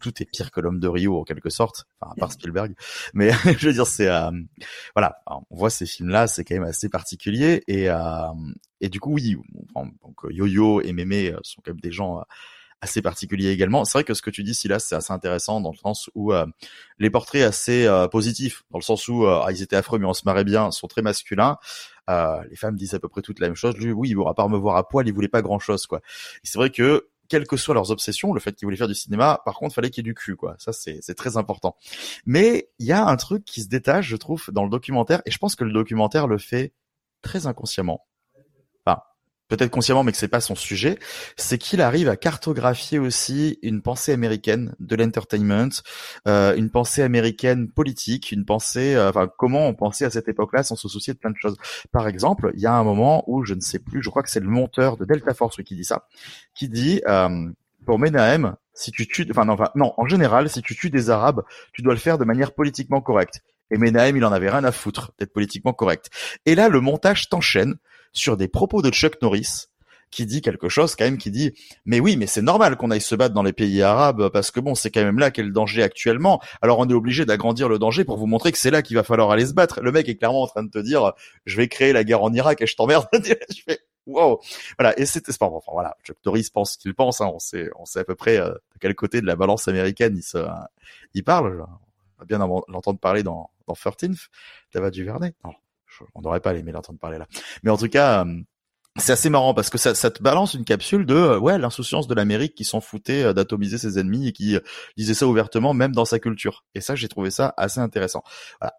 [0.02, 2.76] Tout est pire que l'homme de Rio en quelque sorte, enfin à part Spielberg.
[3.14, 4.32] Mais je veux dire c'est euh,
[4.96, 7.98] voilà, on voit ces films-là, c'est quand même assez particulier et euh,
[8.82, 9.38] et du coup oui,
[9.76, 12.24] on- donc Yo-Yo et Mémé euh, sont quand même des gens euh,
[12.80, 13.86] assez particuliers également.
[13.86, 16.32] C'est vrai que ce que tu dis, Silas, c'est assez intéressant dans le sens où
[16.32, 16.46] euh,
[17.00, 20.06] les portraits assez euh, positifs, dans le sens où euh, ah, ils étaient affreux mais
[20.06, 21.58] on se marrait bien, sont très masculins.
[22.10, 23.76] Euh, les femmes disent à peu près toutes la même chose.
[23.78, 26.02] Lui, oui, à part me voir à poil, il voulait pas grand-chose, quoi.
[26.44, 28.96] Et c'est vrai que quelles que soient leurs obsessions, le fait qu'ils voulaient faire du
[28.96, 30.56] cinéma, par contre, fallait qu'il y ait du cul, quoi.
[30.60, 31.76] Ça, c'est très important.
[32.26, 35.32] Mais il y a un truc qui se détache, je trouve, dans le documentaire, et
[35.32, 36.74] je pense que le documentaire le fait
[37.22, 38.06] très inconsciemment.
[39.48, 41.00] Peut-être consciemment, mais que c'est pas son sujet,
[41.38, 45.70] c'est qu'il arrive à cartographier aussi une pensée américaine de l'entertainment,
[46.28, 50.64] euh, une pensée américaine politique, une pensée, euh, enfin comment on pensait à cette époque-là
[50.64, 51.56] sans se soucier de plein de choses.
[51.94, 54.30] Par exemple, il y a un moment où je ne sais plus, je crois que
[54.30, 56.08] c'est le monteur de Delta Force qui dit ça,
[56.54, 57.50] qui dit euh,
[57.86, 61.10] pour Menahem, si tu tues, enfin non, enfin, non, en général, si tu tues des
[61.10, 63.42] Arabes, tu dois le faire de manière politiquement correcte.
[63.72, 66.10] Et Menahem, il en avait rien à foutre d'être politiquement correct.
[66.46, 67.76] Et là, le montage t'enchaîne
[68.18, 69.68] sur des propos de Chuck Norris
[70.10, 71.54] qui dit quelque chose quand même qui dit
[71.86, 74.60] mais oui mais c'est normal qu'on aille se battre dans les pays arabes parce que
[74.60, 76.42] bon c'est quand même là qu'est le danger actuellement.
[76.62, 79.04] Alors on est obligé d'agrandir le danger pour vous montrer que c'est là qu'il va
[79.04, 79.82] falloir aller se battre.
[79.82, 81.14] Le mec est clairement en train de te dire
[81.46, 83.08] je vais créer la guerre en Irak et je t'emmerde.
[83.14, 84.40] Je fais wow.
[84.80, 85.96] Voilà et c'était pas enfin voilà.
[86.04, 87.30] Chuck Norris pense qu'il pense hein.
[87.34, 90.16] on sait on sait à peu près euh, de quel côté de la balance américaine
[90.18, 90.38] il se
[91.14, 91.66] il parle.
[92.18, 94.28] On va bien l'entendre parler dans dans 13th
[94.74, 95.34] Dava Duvernay.
[95.44, 95.54] Non
[96.16, 97.28] on n'aurait pas aimé l'entendre parler là.
[97.64, 98.42] Mais en tout cas, euh,
[99.00, 102.08] c'est assez marrant parce que ça, ça, te balance une capsule de euh, ouais l'insouciance
[102.08, 104.58] de l'Amérique qui s'en foutait euh, d'atomiser ses ennemis et qui
[104.98, 106.66] disait ça ouvertement même dans sa culture.
[106.74, 108.24] Et ça, j'ai trouvé ça assez intéressant.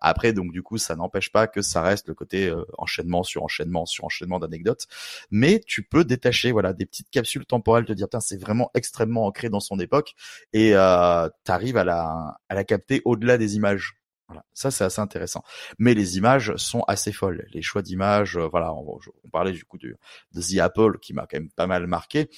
[0.01, 3.87] Après, donc du coup, ça n'empêche pas que ça reste le côté enchaînement sur enchaînement
[3.87, 4.87] sur enchaînement d'anecdotes,
[5.31, 9.49] mais tu peux détacher voilà des petites capsules temporelles, te dire c'est vraiment extrêmement ancré
[9.49, 10.15] dans son époque
[10.53, 13.98] et euh, t'arrives à la à la capter au-delà des images.
[14.29, 15.43] Voilà, ça c'est assez intéressant.
[15.79, 17.47] Mais les images sont assez folles.
[17.53, 18.99] Les choix d'images, euh, voilà, on,
[19.33, 19.97] parlait du coup de,
[20.35, 22.29] The Apple qui m'a quand même pas mal marqué.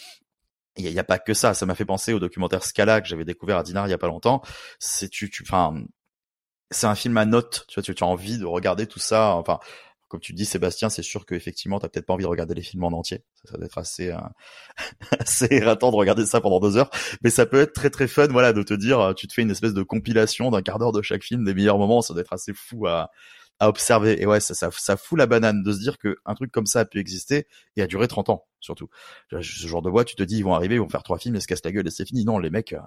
[0.77, 1.53] Il n'y a, pas que ça.
[1.53, 3.99] Ça m'a fait penser au documentaire Scala que j'avais découvert à Dinard il y a
[3.99, 4.41] pas longtemps.
[4.79, 5.75] C'est tu, tu, enfin,
[6.71, 7.65] c'est un film à notes.
[7.69, 9.35] Tu vois, tu, tu as envie de regarder tout ça.
[9.35, 9.59] Enfin,
[10.11, 12.83] comme tu dis, Sébastien, c'est sûr qu'effectivement, t'as peut-être pas envie de regarder les films
[12.83, 13.25] en entier.
[13.37, 14.19] Ça, ça doit être assez, euh,
[15.21, 16.91] assez de regarder ça pendant deux heures.
[17.23, 19.53] Mais ça peut être très très fun, voilà, de te dire, tu te fais une
[19.53, 22.03] espèce de compilation d'un quart d'heure de chaque film, des meilleurs moments.
[22.03, 23.11] Ça doit être assez fou à,
[23.61, 24.21] à observer.
[24.21, 26.67] Et ouais, ça, ça, ça fout la banane de se dire que un truc comme
[26.67, 27.47] ça a pu exister
[27.77, 28.89] et a duré 30 ans, surtout.
[29.31, 31.37] Ce genre de voix, tu te dis, ils vont arriver, ils vont faire trois films,
[31.37, 32.25] ils se cassent la gueule et c'est fini.
[32.25, 32.81] Non, les mecs, euh,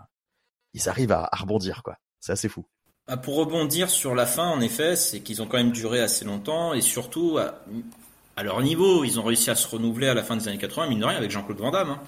[0.74, 1.98] ils arrivent à, à rebondir, quoi.
[2.20, 2.66] C'est assez fou.
[3.08, 6.24] Bah, pour rebondir sur la fin, en effet, c'est qu'ils ont quand même duré assez
[6.24, 10.38] longtemps et surtout, à, leur niveau, ils ont réussi à se renouveler à la fin
[10.38, 11.90] des années 80, mine de rien, avec Jean-Claude Van Damme.
[11.90, 12.04] Hein.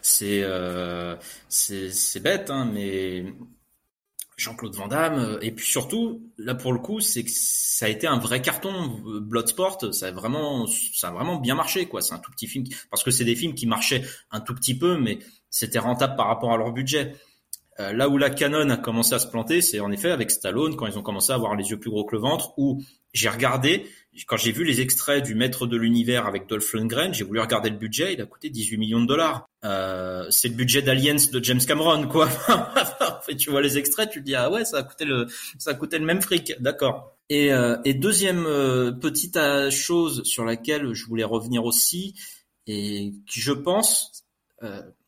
[0.00, 1.16] C'est euh,
[1.48, 3.26] c'est bête, hein, mais
[4.38, 7.88] Jean-Claude Van Damme, euh, et puis surtout, là pour le coup, c'est que ça a
[7.88, 8.88] été un vrai carton.
[9.20, 12.00] Bloodsport, ça a vraiment, ça a vraiment bien marché, quoi.
[12.00, 14.78] C'est un tout petit film, parce que c'est des films qui marchaient un tout petit
[14.78, 15.18] peu, mais
[15.50, 17.16] c'était rentable par rapport à leur budget.
[17.80, 20.76] Euh, là où la canon a commencé à se planter, c'est en effet avec Stallone
[20.76, 22.52] quand ils ont commencé à avoir les yeux plus gros que le ventre.
[22.58, 22.82] Où
[23.12, 23.86] j'ai regardé
[24.26, 27.70] quand j'ai vu les extraits du Maître de l'univers avec Dolph Lundgren, j'ai voulu regarder
[27.70, 28.14] le budget.
[28.14, 29.48] Il a coûté 18 millions de dollars.
[29.64, 32.28] Euh, c'est le budget d'Aliens de James Cameron, quoi.
[33.38, 35.26] tu vois les extraits, tu te dis ah ouais, ça a coûté le
[35.58, 37.16] ça a coûté le même fric, d'accord.
[37.30, 42.14] Et, euh, et deuxième euh, petite euh, chose sur laquelle je voulais revenir aussi
[42.66, 44.24] et qui je pense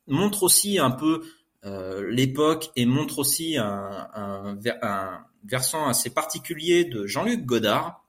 [0.07, 1.23] montre aussi un peu
[1.65, 8.05] l'époque et montre aussi un, un, un, versant assez particulier de Jean-Luc Godard,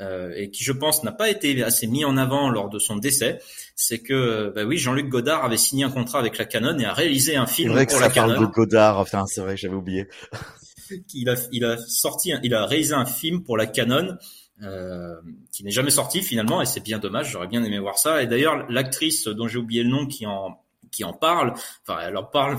[0.00, 2.96] euh, et qui je pense n'a pas été assez mis en avant lors de son
[2.96, 3.38] décès,
[3.76, 6.94] c'est que bah oui Jean-Luc Godard avait signé un contrat avec la Canon et a
[6.94, 8.46] réalisé un film vrai pour que la ça parle Canon.
[8.46, 10.08] de Godard, enfin c'est vrai, j'avais oublié.
[11.14, 14.16] il a il a sorti il a réalisé un film pour la Canon
[14.62, 15.16] euh,
[15.52, 18.26] qui n'est jamais sorti finalement et c'est bien dommage, j'aurais bien aimé voir ça et
[18.26, 20.59] d'ailleurs l'actrice dont j'ai oublié le nom qui en
[20.90, 21.52] qui en parle.
[21.86, 22.58] Enfin, elle en parle.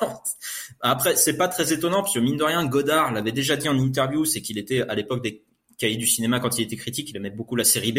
[0.80, 3.78] Après, c'est pas très étonnant parce que mine de rien, Godard l'avait déjà dit en
[3.78, 5.44] interview, c'est qu'il était à l'époque des
[5.78, 7.98] cahiers du cinéma quand il était critique, il aimait beaucoup la série B,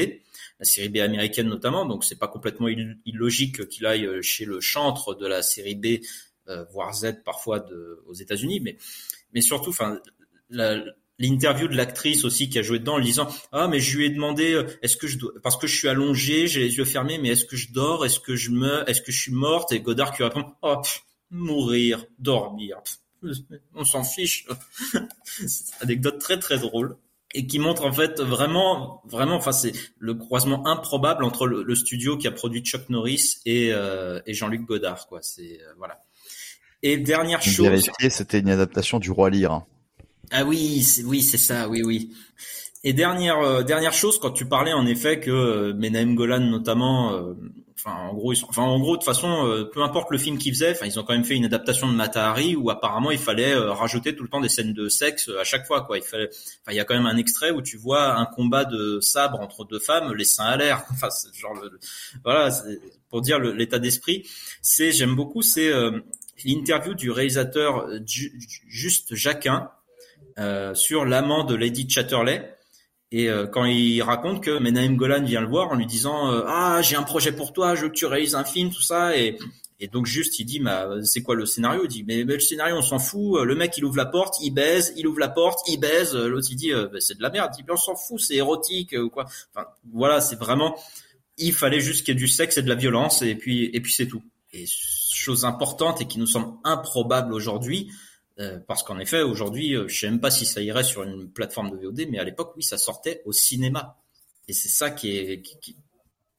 [0.59, 1.85] la série B américaine notamment.
[1.85, 2.67] Donc c'est pas complètement
[3.05, 6.03] illogique qu'il aille chez le chantre de la série B,
[6.47, 8.59] euh, voire Z parfois de, aux États-Unis.
[8.59, 8.77] Mais
[9.33, 9.99] mais surtout, enfin,
[10.49, 10.83] la,
[11.21, 14.09] l'interview de l'actrice aussi qui a joué dedans en disant ah mais je lui ai
[14.09, 17.17] demandé euh, est-ce que je dois parce que je suis allongé j'ai les yeux fermés
[17.17, 19.71] mais est-ce que je dors est-ce que je meurs est-ce que je suis morte?
[19.71, 20.81] Et Godard qui répond oh
[21.29, 22.77] mourir dormir
[23.75, 24.45] on s'en fiche
[25.25, 26.97] c'est une anecdote très très drôle
[27.33, 32.17] et qui montre en fait vraiment vraiment enfin c'est le croisement improbable entre le, studio
[32.17, 35.19] qui a produit Chuck Norris et, euh, et Jean-Luc Godard quoi.
[35.21, 35.99] C'est euh, voilà.
[36.83, 39.65] Et dernière chose vérifier c'était une adaptation du roi Lear.
[40.31, 42.09] Ah oui, oui, c'est ça, oui, oui.
[42.83, 47.13] Et dernière euh, dernière chose, quand tu parlais en effet que euh, Menahem Golan notamment,
[47.13, 47.33] euh,
[47.77, 50.53] enfin en gros, enfin en gros de toute façon, euh, peu importe le film qu'ils
[50.53, 53.53] faisaient, enfin ils ont quand même fait une adaptation de Matahari où apparemment il fallait
[53.53, 55.97] rajouter tout le temps des scènes de sexe à chaque fois, quoi.
[55.97, 58.65] Il fallait, enfin il y a quand même un extrait où tu vois un combat
[58.65, 60.83] de sabre entre deux femmes, les seins à l'air.
[60.91, 61.77] Enfin genre le,
[62.23, 62.49] voilà,
[63.09, 64.27] pour dire l'état d'esprit.
[64.61, 65.71] C'est j'aime beaucoup, c'est
[66.45, 69.69] l'interview du réalisateur Juste Jacquin
[70.39, 72.55] euh, sur l'amant de Lady Chatterley.
[73.11, 76.43] Et euh, quand il raconte que Menahem Golan vient le voir en lui disant euh,
[76.47, 79.17] ah j'ai un projet pour toi, je veux que tu réalises un film, tout ça,
[79.17, 79.37] et,
[79.81, 81.81] et donc juste il dit bah, c'est quoi le scénario?
[81.83, 84.51] Il dit mais, le scénario on s'en fout, le mec il ouvre la porte, il
[84.51, 87.51] baise, il ouvre la porte, il baise, l'autre il dit bah, c'est de la merde,
[87.59, 89.25] il dit on s'en fout, c'est érotique ou quoi.
[89.53, 90.77] Enfin voilà c'est vraiment
[91.37, 93.81] il fallait juste qu'il y ait du sexe et de la violence et puis et
[93.81, 94.23] puis c'est tout.
[94.53, 94.65] Et
[95.21, 97.91] chose importante et qui nous semble improbable aujourd'hui,
[98.39, 101.29] euh, parce qu'en effet, aujourd'hui, euh, je sais même pas si ça irait sur une
[101.29, 103.97] plateforme de VOD, mais à l'époque, oui, ça sortait au cinéma.
[104.47, 105.77] Et c'est ça qui est, qui,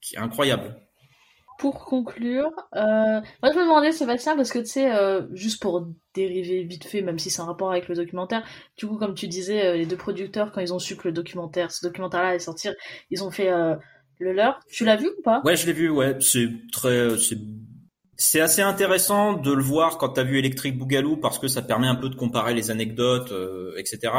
[0.00, 0.76] qui, est incroyable.
[1.58, 5.86] Pour conclure, euh, moi je me demandais Sébastien parce que tu sais, euh, juste pour
[6.12, 8.44] dériver vite fait, même si c'est un rapport avec le documentaire,
[8.76, 11.12] du coup comme tu disais, euh, les deux producteurs quand ils ont su que le
[11.12, 12.74] documentaire, ce documentaire-là allait sortir,
[13.10, 13.48] ils ont fait
[14.18, 14.58] le leur.
[14.68, 15.40] Tu l'as vu ou pas?
[15.44, 15.88] Ouais, je l'ai vu.
[15.88, 17.38] Ouais, c'est très, c'est
[18.22, 21.60] c'est assez intéressant de le voir quand tu as vu Electric Boogaloo parce que ça
[21.60, 24.12] permet un peu de comparer les anecdotes, euh, etc.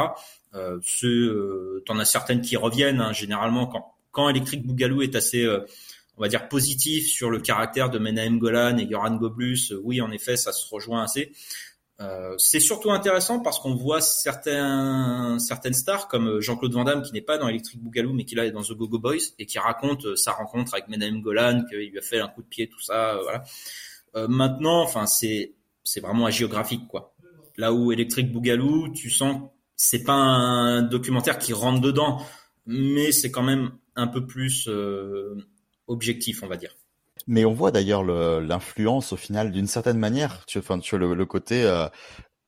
[0.54, 5.44] Euh, euh, T'en as certaines qui reviennent hein, généralement quand, quand Electric Boogaloo est assez,
[5.44, 5.60] euh,
[6.18, 9.72] on va dire, positif sur le caractère de Menahem Golan et Goran Goblus.
[9.82, 11.32] oui, en effet, ça se rejoint assez.
[12.00, 15.38] Euh, c'est surtout intéressant parce qu'on voit certaines
[15.72, 18.50] stars comme Jean-Claude Van Damme qui n'est pas dans Electric Boogaloo mais qui là est
[18.50, 22.02] dans The Go-Go Boys et qui raconte sa rencontre avec Menahem Golan, qu'il lui a
[22.02, 23.18] fait un coup de pied, tout ça.
[24.16, 27.14] Euh, maintenant, enfin, c'est c'est vraiment géographique quoi.
[27.56, 32.22] Là où Electric Boogaloo, tu sens c'est pas un documentaire qui rentre dedans,
[32.66, 35.36] mais c'est quand même un peu plus euh,
[35.88, 36.76] objectif, on va dire.
[37.26, 40.44] Mais on voit d'ailleurs l'influence au final d'une certaine manière.
[40.46, 41.86] Tu, enfin, tu le, le côté euh,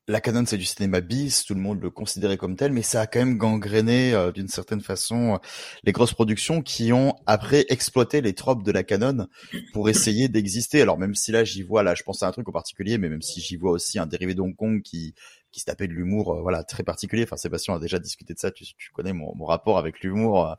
[0.08, 3.00] la Canon c'est du cinéma bis, tout le monde le considérait comme tel, mais ça
[3.00, 5.38] a quand même gangréné euh, d'une certaine façon euh,
[5.84, 9.26] les grosses productions qui ont après exploité les tropes de la Canon
[9.72, 10.80] pour essayer d'exister.
[10.80, 13.08] Alors même si là j'y vois, là je pense à un truc en particulier, mais
[13.08, 15.14] même si j'y vois aussi un dérivé d'Hong Kong qui
[15.50, 17.24] qui se tapait de l'humour, euh, voilà très particulier.
[17.24, 20.56] Enfin Sébastien a déjà discuté de ça, tu, tu connais mon, mon rapport avec l'humour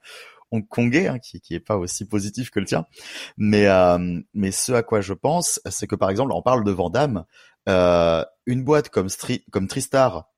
[0.52, 2.86] hongkongais, hein, qui qui est pas aussi positif que le tien.
[3.38, 3.68] Mais
[4.34, 7.26] mais ce à quoi je pense, c'est que par exemple on parle de Vandame.
[7.68, 9.10] Euh, une boîte comme,
[9.52, 10.30] comme Tristar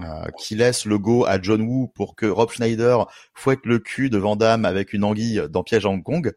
[0.00, 4.10] euh, qui laisse le go à John Woo pour que Rob Schneider fouette le cul
[4.10, 6.34] de Van Damme avec une anguille dans Piège à Hong Kong,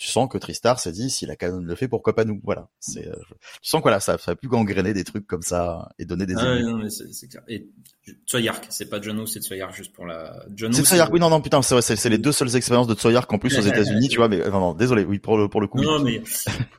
[0.00, 2.40] tu sens que Tristar s'est dit si la Canon le fait pourquoi pas nous?
[2.42, 2.70] Voilà.
[2.80, 3.14] C'est euh,
[3.60, 6.24] tu sens que voilà ça ça a pu gangréner des trucs comme ça et donner
[6.24, 7.42] des ah non mais c'est clair.
[7.48, 7.68] Et
[8.26, 11.42] Tsoyark c'est pas John c'est Tsoyark juste pour la John c'est Tsoyark oui non non
[11.42, 14.16] putain c'est vrai c'est les deux seules expériences de Tsoyark en plus aux États-Unis tu
[14.16, 16.22] vois mais non, non désolé oui pour le pour le coup non mais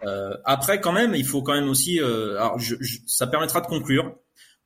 [0.03, 3.61] euh, après quand même il faut quand même aussi euh, alors je, je, ça permettra
[3.61, 4.15] de conclure.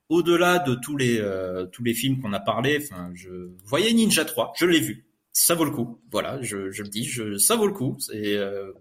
[0.08, 4.24] Au-delà de tous les euh, tous les films qu'on a parlé enfin je voyais Ninja
[4.24, 5.08] 3 je l'ai vu
[5.38, 6.00] ça vaut le coup.
[6.12, 7.98] Voilà, je, je le dis, je, ça vaut le coup.
[8.00, 8.72] C'est euh,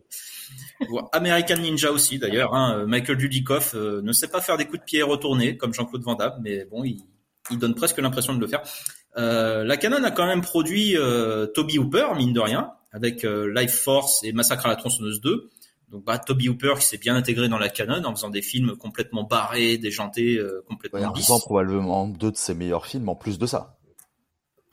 [1.13, 2.55] American Ninja aussi d'ailleurs.
[2.55, 6.03] Hein, Michael Dudikoff euh, ne sait pas faire des coups de pied retournés comme Jean-Claude
[6.03, 7.03] Van Damme, mais bon, il,
[7.51, 8.63] il donne presque l'impression de le faire.
[9.17, 13.53] Euh, la Canon a quand même produit euh, Toby Hooper, mine de rien, avec euh,
[13.53, 15.51] Life Force et Massacre à la tronçonneuse 2.
[15.91, 18.77] Donc bah, Toby Hooper qui s'est bien intégré dans la Canon en faisant des films
[18.77, 23.47] complètement barrés, déjantés, complètement ouais, en probablement deux de ses meilleurs films en plus de
[23.47, 23.74] ça.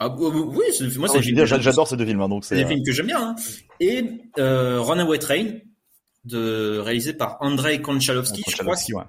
[0.03, 0.65] Ah, oui,
[0.97, 3.21] moi c'est j'adore ces deux films, hein, donc c'est des films que j'aime bien.
[3.21, 3.35] Hein.
[3.79, 4.03] Et
[4.39, 5.59] euh, Runaway Train,
[6.25, 9.03] de réalisé par Andrei Konchalovsky, je crois, ouais.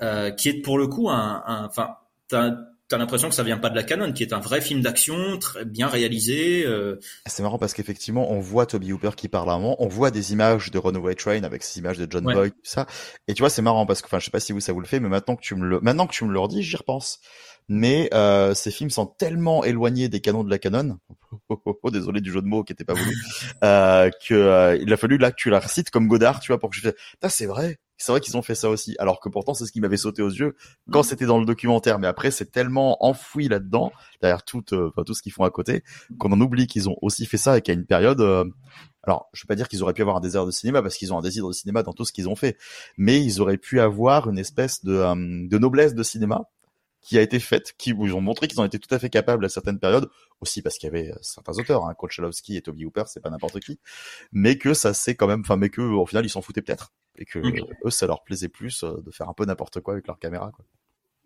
[0.00, 1.90] euh, qui est pour le coup un, enfin,
[2.28, 2.52] t'as
[2.90, 5.38] as, l'impression que ça vient pas de la canon, qui est un vrai film d'action
[5.38, 6.64] très bien réalisé.
[6.66, 6.98] Euh...
[7.26, 10.10] C'est marrant parce qu'effectivement, on voit Toby Hooper qui parle à un moment, on voit
[10.10, 12.32] des images de Runaway Train avec ces images de John ouais.
[12.32, 12.86] Boyd, tout ça.
[13.28, 14.80] Et tu vois, c'est marrant parce que, enfin, je sais pas si vous ça vous
[14.80, 16.76] le fait, mais maintenant que tu me le, maintenant que tu me le redis, j'y
[16.76, 17.20] repense
[17.70, 20.98] mais euh, ces films sont tellement éloignés des canons de la canon,
[21.48, 23.14] oh, désolé du jeu de mots qui était pas voulu,
[23.64, 26.58] euh, que euh, il a fallu là que tu la recites comme Godard, tu vois,
[26.58, 26.90] pour que je
[27.20, 29.70] fasse, c'est vrai, c'est vrai qu'ils ont fait ça aussi, alors que pourtant c'est ce
[29.72, 30.56] qui m'avait sauté aux yeux
[30.90, 35.14] quand c'était dans le documentaire, mais après c'est tellement enfoui là-dedans, derrière tout, euh, tout
[35.14, 35.84] ce qu'ils font à côté,
[36.18, 38.44] qu'on en oublie qu'ils ont aussi fait ça et qu'à une période, euh,
[39.04, 41.12] alors je vais pas dire qu'ils auraient pu avoir un désir de cinéma parce qu'ils
[41.14, 42.58] ont un désir de cinéma dans tout ce qu'ils ont fait,
[42.96, 46.48] mais ils auraient pu avoir une espèce de, euh, de noblesse de cinéma
[47.00, 49.44] qui a été faite, qui vous ont montré qu'ils ont été tout à fait capables
[49.44, 50.08] à certaines périodes,
[50.40, 51.94] aussi parce qu'il y avait euh, certains auteurs, hein,
[52.48, 53.78] et Toby Hooper, c'est pas n'importe qui,
[54.32, 56.92] mais que ça c'est quand même, enfin, mais que au final ils s'en foutaient peut-être
[57.16, 57.62] et que okay.
[57.84, 60.50] eux ça leur plaisait plus euh, de faire un peu n'importe quoi avec leur caméra.
[60.54, 60.64] Quoi.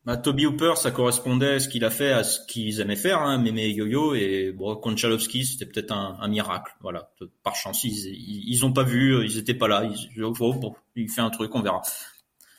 [0.05, 3.23] Bah, Toby Hooper, ça correspondait à ce qu'il a fait, à ce qu'ils aimaient faire,
[3.23, 7.11] hein, Mémé Yo-Yo, et bon, Konchalovsky, c'était peut-être un, un, miracle, voilà.
[7.43, 9.85] Par chance, ils, ils, ils ont pas vu, ils étaient pas là.
[9.85, 11.81] Ils, oh, bon, il fait un truc, on verra.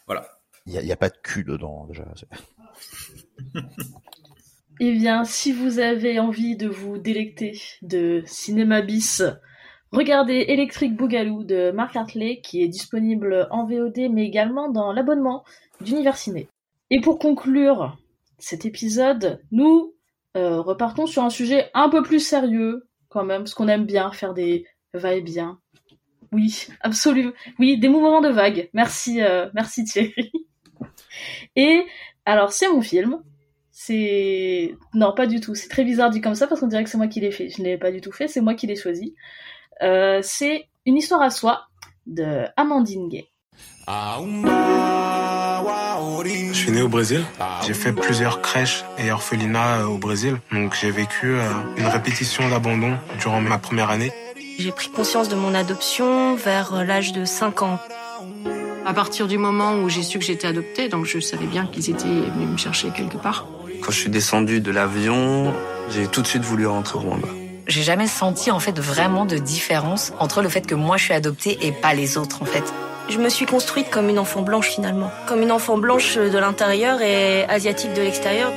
[0.08, 0.28] Voilà.
[0.66, 2.06] Il y a, y a, pas de cul dedans déjà.
[4.82, 9.24] Eh bien, si vous avez envie de vous délecter de cinéma bis,
[9.92, 15.46] regardez Electric Boogaloo de Mark Hartley qui est disponible en VOD mais également dans l'abonnement
[15.80, 16.50] d'Univers Ciné.
[16.90, 17.98] Et pour conclure
[18.38, 19.94] cet épisode, nous
[20.36, 24.12] euh, repartons sur un sujet un peu plus sérieux quand même, parce qu'on aime bien
[24.12, 25.60] faire des va-et-bien.
[26.34, 27.32] Oui, absolument.
[27.60, 28.70] Oui, des mouvements de vague.
[28.74, 30.32] Merci, euh, merci Thierry.
[31.56, 31.86] Et
[32.26, 33.20] alors, c'est mon film.
[33.72, 35.54] C'est non, pas du tout.
[35.54, 37.50] C'est très bizarre dit comme ça parce qu'on dirait que c'est moi qui l'ai fait.
[37.50, 38.28] Je ne l'ai pas du tout fait.
[38.28, 39.16] C'est moi qui l'ai choisi.
[39.84, 41.68] Euh, c'est une histoire à soi
[42.08, 43.28] de Amandine Gay.
[46.28, 47.24] Je suis né au Brésil.
[47.68, 50.38] J'ai fait plusieurs crèches et orphelinats euh, au Brésil.
[50.52, 51.44] Donc j'ai vécu euh,
[51.78, 54.14] une répétition d'abandon durant ma première année.
[54.58, 57.80] J'ai pris conscience de mon adoption vers l'âge de 5 ans.
[58.88, 61.90] À partir du moment où j'ai su que j'étais adoptée, donc je savais bien qu'ils
[61.90, 63.48] étaient venus me chercher quelque part.
[63.82, 65.56] Quand je suis descendu de l'avion,
[65.90, 67.28] j'ai tout de suite voulu rentrer au Rwanda.
[67.68, 71.14] J'ai jamais senti en fait vraiment de différence entre le fait que moi je suis
[71.16, 72.64] adoptée et pas les autres en fait.
[73.10, 75.10] Je me suis construite comme une enfant blanche finalement.
[75.28, 78.52] Comme une enfant blanche de l'intérieur et asiatique de l'extérieur.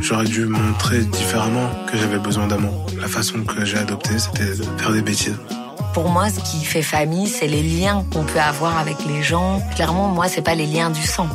[0.00, 2.86] J'aurais dû montrer différemment que j'avais besoin d'amour.
[3.00, 5.38] La façon que j'ai adopté, c'était de faire des bêtises.
[5.96, 9.62] Pour moi, ce qui fait famille, c'est les liens qu'on peut avoir avec les gens.
[9.74, 11.26] Clairement, moi, c'est pas les liens du sang.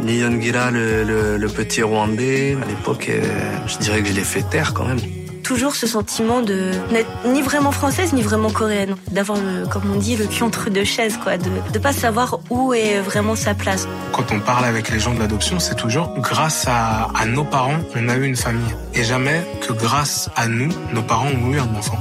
[0.00, 3.22] Niyongira, le, le, le petit Rwandais, à l'époque, euh,
[3.66, 4.98] je dirais que je l'ai fait taire quand même.
[5.42, 8.96] Toujours ce sentiment de n'être ni vraiment française ni vraiment coréenne.
[9.10, 9.36] D'avoir,
[9.70, 11.36] comme on dit, le cul entre deux chaises, quoi.
[11.36, 13.86] De ne pas savoir où est vraiment sa place.
[14.12, 17.80] Quand on parle avec les gens de l'adoption, c'est toujours grâce à, à nos parents,
[17.94, 18.74] on a eu une famille.
[18.94, 21.98] Et jamais que grâce à nous, nos parents ont eu un enfant.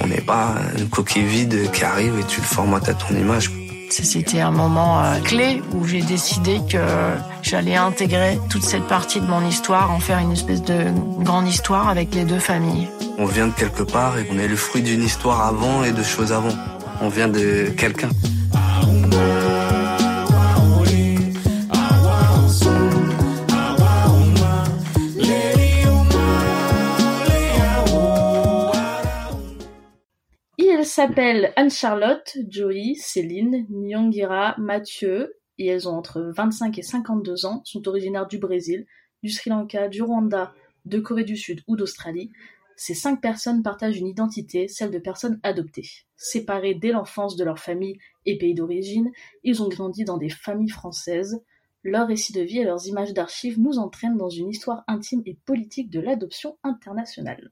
[0.00, 3.50] On n'est pas une coquille vide qui arrive et tu le formates à ton image.
[3.90, 6.78] C'était un moment euh, clé où j'ai décidé que
[7.42, 10.86] j'allais intégrer toute cette partie de mon histoire, en faire une espèce de
[11.18, 12.88] grande histoire avec les deux familles.
[13.18, 16.02] On vient de quelque part et on est le fruit d'une histoire avant et de
[16.02, 16.56] choses avant.
[17.02, 18.08] On vient de quelqu'un.
[30.92, 37.88] S'appellent Anne-Charlotte, Joey, Céline, Nyongira, Mathieu, et elles ont entre 25 et 52 ans, sont
[37.88, 38.84] originaires du Brésil,
[39.22, 40.52] du Sri Lanka, du Rwanda,
[40.84, 42.30] de Corée du Sud ou d'Australie.
[42.76, 45.88] Ces cinq personnes partagent une identité, celle de personnes adoptées.
[46.16, 47.96] Séparées dès l'enfance de leur famille
[48.26, 49.10] et pays d'origine,
[49.44, 51.40] ils ont grandi dans des familles françaises.
[51.84, 55.38] Leur récit de vie et leurs images d'archives nous entraînent dans une histoire intime et
[55.46, 57.50] politique de l'adoption internationale.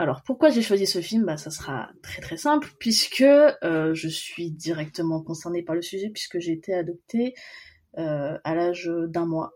[0.00, 1.26] Alors pourquoi j'ai choisi ce film?
[1.26, 6.08] Bah ça sera très très simple puisque euh, je suis directement concernée par le sujet
[6.08, 7.34] puisque j'ai été adoptée
[7.98, 9.52] euh, à l'âge d'un mois.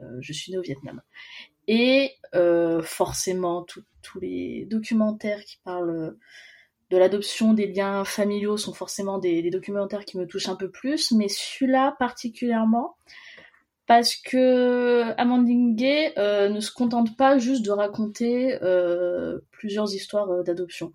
[0.00, 1.00] Euh, je suis née au Vietnam.
[1.68, 2.10] Et
[2.82, 3.64] forcément
[4.02, 6.16] tous les documentaires qui parlent
[6.90, 11.12] de l'adoption, des liens familiaux sont forcément des, documentaires qui me touchent un peu plus,
[11.12, 12.96] mais celui-là particulièrement
[13.86, 18.58] parce que Amandine Gay ne se contente pas juste de raconter
[19.58, 20.92] plusieurs histoires euh, d'adoption.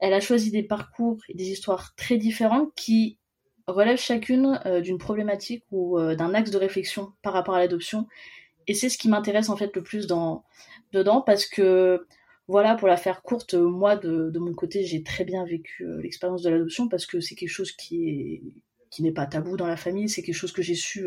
[0.00, 3.18] Elle a choisi des parcours et des histoires très différentes qui
[3.66, 8.06] relèvent chacune euh, d'une problématique ou euh, d'un axe de réflexion par rapport à l'adoption.
[8.66, 10.44] Et c'est ce qui m'intéresse en fait le plus dans,
[10.92, 12.06] dedans parce que
[12.48, 16.42] voilà, pour la faire courte, moi de, de mon côté, j'ai très bien vécu l'expérience
[16.42, 18.42] de l'adoption parce que c'est quelque chose qui est
[18.90, 21.06] qui n'est pas tabou dans la famille, c'est quelque chose que j'ai su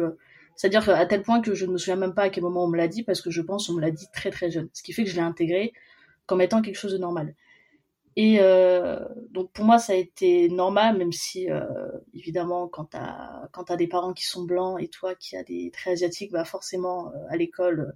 [0.55, 2.67] c'est-à-dire à tel point que je ne me souviens même pas à quel moment on
[2.67, 4.69] me l'a dit, parce que je pense on me l'a dit très très jeune.
[4.73, 5.73] Ce qui fait que je l'ai intégré
[6.31, 7.35] comme étant quelque chose de normal.
[8.15, 8.99] Et euh,
[9.31, 11.59] donc pour moi ça a été normal, même si euh,
[12.13, 15.71] évidemment quand t'as quand t'as des parents qui sont blancs et toi qui as des
[15.71, 17.93] traits asiatiques, bah forcément euh, à l'école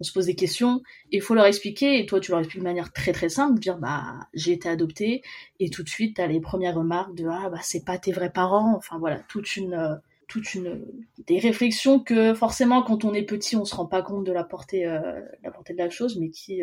[0.00, 0.80] on se pose des questions
[1.10, 3.76] il faut leur expliquer et toi tu leur expliques de manière très très simple, dire
[3.76, 5.20] bah j'ai été adoptée
[5.60, 8.32] et tout de suite t'as les premières remarques de ah bah c'est pas tes vrais
[8.32, 10.86] parents, enfin voilà toute une toute une
[11.26, 14.44] des réflexions que forcément quand on est petit on se rend pas compte de la
[14.44, 16.62] portée la portée de la chose mais qui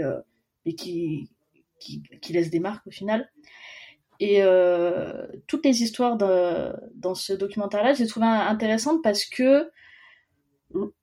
[0.66, 1.30] mais qui,
[1.80, 3.30] qui laisse des marques au final
[4.20, 9.70] et euh, toutes les histoires dans ce documentaire là j'ai trouvé intéressantes parce que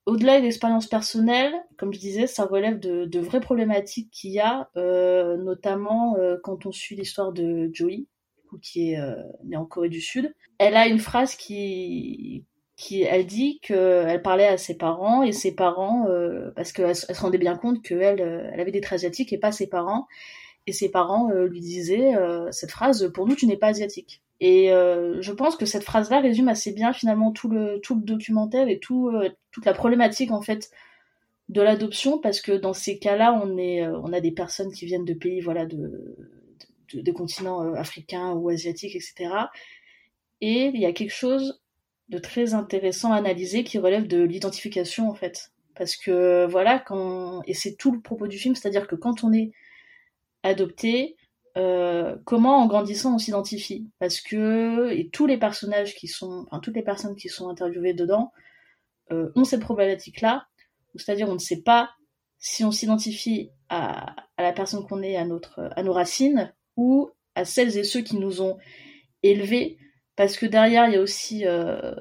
[0.05, 4.41] au-delà de l'expérience personnelle, comme je disais, ça relève de, de vraies problématiques qu'il y
[4.41, 8.05] a, euh, notamment euh, quand on suit l'histoire de Joey,
[8.61, 9.01] qui est
[9.45, 10.35] née en Corée du Sud.
[10.59, 12.45] Elle a une phrase qui,
[12.91, 17.39] elle dit qu'elle parlait à ses parents et ses parents euh, parce qu'elle se rendait
[17.39, 20.07] bien compte qu'elle elle avait des traits asiatiques et pas ses parents.
[20.67, 24.23] Et ses parents euh, lui disaient euh, cette phrase pour nous tu n'es pas asiatique
[24.45, 28.81] et je pense que cette phrase là résume assez bien finalement tout le documentaire et
[28.81, 29.13] tout
[29.53, 30.73] toute la problématique en fait
[31.49, 35.41] de l'adoption parce que dans ces cas-là on a des personnes qui viennent de pays
[35.41, 39.31] voilà de continents africains ou asiatiques etc
[40.41, 41.62] et il y a quelque chose
[42.09, 45.53] de très intéressant à analyser qui relève de l'identification en fait.
[45.75, 49.33] Parce que voilà, quand et c'est tout le propos du film, c'est-à-dire que quand on
[49.33, 49.53] est
[50.43, 51.17] adopté,
[51.57, 53.89] euh, comment en grandissant on s'identifie?
[53.99, 57.95] Parce que et tous les personnages qui sont, enfin toutes les personnes qui sont interviewées
[57.95, 58.33] dedans
[59.11, 60.47] euh, ont cette problématique-là,
[60.97, 61.91] c'est-à-dire on ne sait pas
[62.39, 67.11] si on s'identifie à, à, la personne qu'on est, à notre, à nos racines, ou
[67.35, 68.59] à celles et ceux qui nous ont
[69.23, 69.79] élevés,
[70.17, 71.95] parce que derrière il y a aussi euh,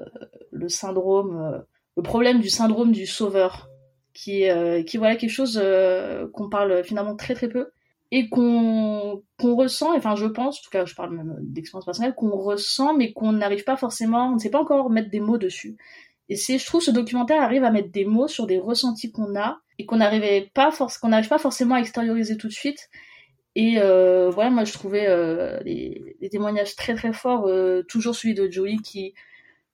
[0.50, 1.58] le syndrome, euh,
[1.96, 3.68] le problème du syndrome du sauveur,
[4.14, 5.62] qui est, euh, qui voilà quelque chose
[6.32, 7.70] qu'on parle finalement très très peu
[8.10, 12.14] et qu'on qu'on ressent, enfin je pense, en tout cas je parle même d'expérience personnelle,
[12.14, 15.38] qu'on ressent mais qu'on n'arrive pas forcément, on ne sait pas encore mettre des mots
[15.38, 15.76] dessus.
[16.28, 19.36] Et c'est, je trouve, ce documentaire arrive à mettre des mots sur des ressentis qu'on
[19.36, 20.70] a et qu'on n'arrivait pas
[21.00, 22.88] qu'on n'arrive pas forcément à extérioriser tout de suite.
[23.54, 28.34] Et euh, voilà, moi je trouvais euh, les, témoignages très très forts, euh, toujours celui
[28.34, 29.14] de Joey qui,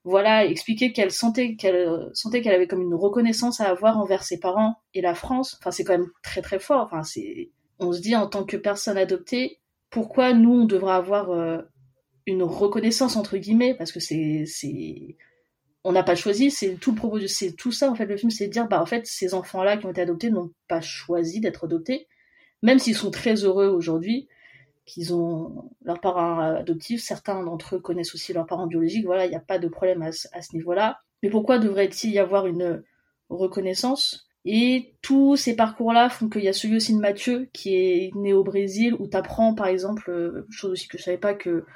[0.04, 4.40] voilà, expliquait qu'elle sentait qu'elle sentait qu'elle avait comme une reconnaissance à avoir envers ses
[4.40, 5.56] parents et la France.
[5.60, 6.86] Enfin, c'est quand même très très fort.
[6.86, 9.60] Enfin, c'est, on se dit en tant que personne adoptée,
[9.90, 11.58] pourquoi nous on devrait avoir euh,
[12.26, 13.74] une reconnaissance entre guillemets?
[13.74, 15.16] Parce que c'est c'est
[15.84, 18.82] on n'a pas choisi, c'est tout ça en fait le film, c'est de dire bah
[18.82, 22.08] en fait ces enfants-là qui ont été adoptés n'ont pas choisi d'être adoptés,
[22.62, 24.28] même s'ils sont très heureux aujourd'hui
[24.84, 29.28] qu'ils ont leurs parents adoptifs, certains d'entre eux connaissent aussi leurs parents biologiques, voilà, il
[29.28, 31.00] n'y a pas de problème à, ce niveau-là.
[31.22, 32.82] Mais pourquoi devrait-il y avoir une
[33.28, 34.30] reconnaissance?
[34.46, 38.32] Et tous ces parcours-là font qu'il y a celui aussi de Mathieu qui est né
[38.32, 41.66] au Brésil, où tu apprends par exemple, chose aussi que je savais pas que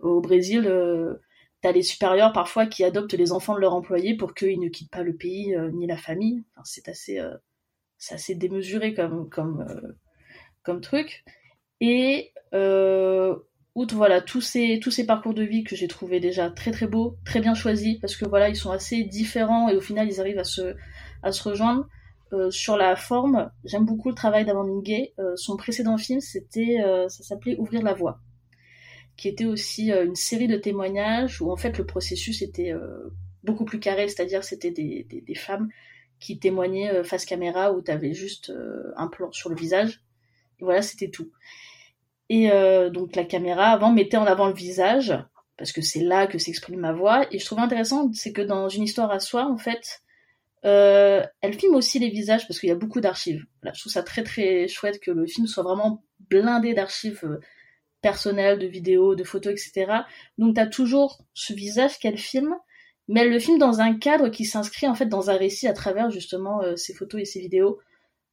[0.00, 1.14] au Brésil, euh,
[1.60, 4.90] t'as les supérieurs parfois qui adoptent les enfants de leurs employés pour qu'ils ne quittent
[4.90, 6.44] pas le pays euh, ni la famille.
[6.64, 7.36] C'est assez, euh,
[8.10, 9.92] assez démesuré comme, comme, euh,
[10.66, 11.24] comme truc.
[11.80, 13.36] Et euh,
[13.74, 16.86] outre voilà tous ces tous ces parcours de vie que j'ai trouvé déjà très très
[16.86, 20.20] beaux, très bien choisis parce que voilà ils sont assez différents et au final ils
[20.20, 20.74] arrivent à se
[21.22, 21.88] à se rejoindre.
[22.32, 25.14] Euh, sur la forme, j'aime beaucoup le travail d'Amandine Gay.
[25.20, 26.78] Euh, son précédent film, c'était,
[27.08, 28.20] ça s'appelait Ouvrir la voie
[29.16, 33.10] qui était aussi euh, une série de témoignages où en fait le processus était euh,
[33.42, 35.68] beaucoup plus carré, c'est-à-dire c'était des, des, des, femmes
[36.20, 38.52] qui témoignaient euh, face caméra où tu avais juste
[38.96, 40.02] un plan sur le visage.
[40.60, 41.30] Voilà, c'était tout.
[42.28, 42.48] Et
[42.90, 45.16] donc la caméra avant mettait en avant le visage
[45.56, 47.26] parce que c'est là que s'exprime ma voix.
[47.32, 50.02] Et je trouve intéressant, c'est que dans une histoire à soi, en fait,
[50.64, 53.44] euh, elle filme aussi les visages parce qu'il y a beaucoup d'archives.
[53.62, 57.38] Voilà, je trouve ça très très chouette que le film soit vraiment blindé d'archives
[58.02, 60.00] personnel, de vidéos, de photos, etc.
[60.38, 62.54] Donc tu as toujours ce visage qu'elle filme,
[63.08, 65.72] mais elle le filme dans un cadre qui s'inscrit en fait dans un récit à
[65.72, 67.78] travers justement euh, ces photos et ces vidéos.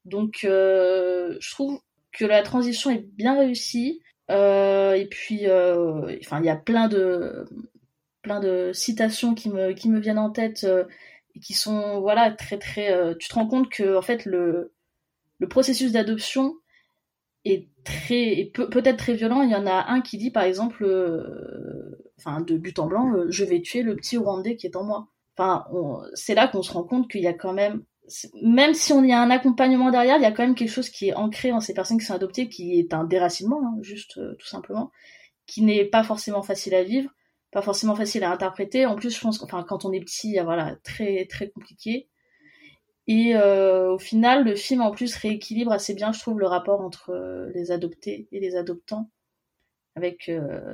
[0.05, 1.79] Donc euh, je trouve
[2.13, 4.01] que la transition est bien réussie.
[4.31, 7.45] Euh, et puis, euh, enfin, il y a plein de
[8.21, 10.85] plein de citations qui me qui me viennent en tête euh,
[11.35, 13.15] et qui sont voilà très très.
[13.17, 14.73] Tu te rends compte que en fait le
[15.39, 16.55] le processus d'adoption
[17.45, 19.41] est très peut, peut-être très violent.
[19.41, 20.85] Il y en a un qui dit par exemple,
[22.17, 25.09] enfin de but en blanc, je vais tuer le petit Rwandais qui est en moi.
[26.13, 27.83] C'est là qu'on se rend compte qu'il y a quand même,
[28.41, 30.89] même si on y a un accompagnement derrière, il y a quand même quelque chose
[30.89, 34.17] qui est ancré en ces personnes qui sont adoptées, qui est un déracinement, hein, juste
[34.17, 34.91] euh, tout simplement,
[35.45, 37.09] qui n'est pas forcément facile à vivre,
[37.51, 38.85] pas forcément facile à interpréter.
[38.85, 42.09] En plus, je pense, enfin, quand on est petit, voilà, très très compliqué.
[43.07, 46.81] Et euh, au final, le film en plus rééquilibre assez bien, je trouve, le rapport
[46.81, 49.09] entre euh, les adoptés et les adoptants.
[49.95, 50.31] Avec,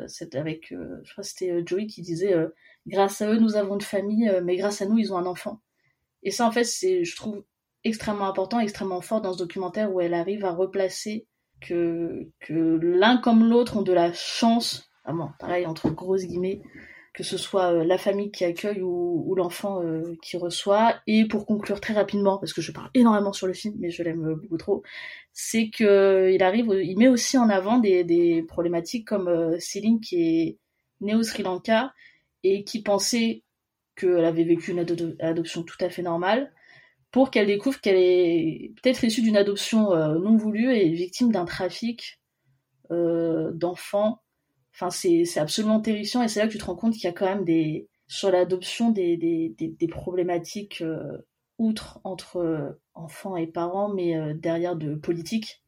[0.07, 2.34] cette, avec je crois que c'était Joey qui disait
[2.88, 5.60] Grâce à eux, nous avons une famille, mais grâce à nous, ils ont un enfant.
[6.24, 7.44] Et ça, en fait, c'est, je trouve,
[7.84, 11.28] extrêmement important, extrêmement fort dans ce documentaire où elle arrive à replacer
[11.62, 16.62] que, que l'un comme l'autre ont de la chance, vraiment, pareil, entre grosses guillemets,
[17.14, 20.96] que ce soit euh, la famille qui accueille ou, l'enfant euh, qui reçoit.
[21.08, 24.04] Et pour conclure très rapidement, parce que je parle énormément sur le film, mais je
[24.04, 24.84] l'aime beaucoup trop,
[25.34, 30.00] c'est que il arrive, il met aussi en avant des, des problématiques comme euh, Céline
[30.00, 30.58] qui est
[31.02, 31.94] née au Sri Lanka
[32.44, 33.44] et qui pensait
[34.00, 36.52] qu'elle avait vécu une ado adoption tout à fait normale,
[37.12, 41.46] pour qu'elle découvre qu'elle est peut-être issue d'une adoption euh, non voulue et victime d'un
[41.46, 42.20] trafic
[42.92, 44.22] euh, d'enfants.
[44.74, 47.12] Enfin, c'est, absolument terrifiant et c'est là que tu te rends compte qu'il y a
[47.12, 51.18] quand même des, sur l'adoption des, des, des, problématiques euh,
[51.58, 55.64] outre entre euh, enfants et parents, mais derrière de politique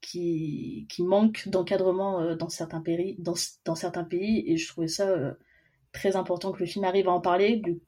[0.00, 3.34] qui, qui manque d'encadrement dans, certains pays, dans,
[3.64, 4.44] dans certains pays.
[4.46, 5.34] Et je trouvais ça
[5.96, 7.56] très important que le film arrive à en parler.
[7.56, 7.80] Du,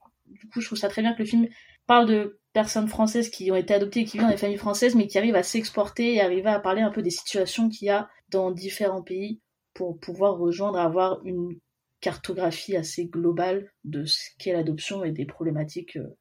[0.53, 1.49] coup, je trouve ça très bien que le film
[1.87, 4.95] parle de personnes françaises qui ont été adoptées et qui vivent dans les familles françaises,
[4.95, 7.91] mais qui arrivent à s'exporter et arriver à parler un peu des situations qu'il y
[7.91, 9.41] a dans différents pays
[9.75, 11.59] pour pouvoir rejoindre, avoir une
[12.01, 16.17] cartographie assez globale de ce qu'est l'adoption et des problématiques euh,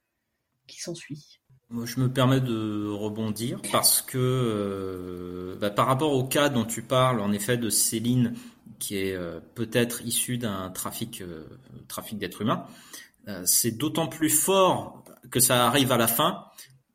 [0.68, 1.24] qui s'ensuivent.
[1.70, 6.64] Moi, je me permets de rebondir parce que euh, bah, par rapport au cas dont
[6.64, 8.36] tu parles, en effet, de Céline,
[8.80, 11.44] qui est euh, peut-être issue d'un trafic, euh,
[11.90, 12.66] trafic d'êtres humains,
[13.28, 16.46] euh, c'est d'autant plus fort que ça arrive à la fin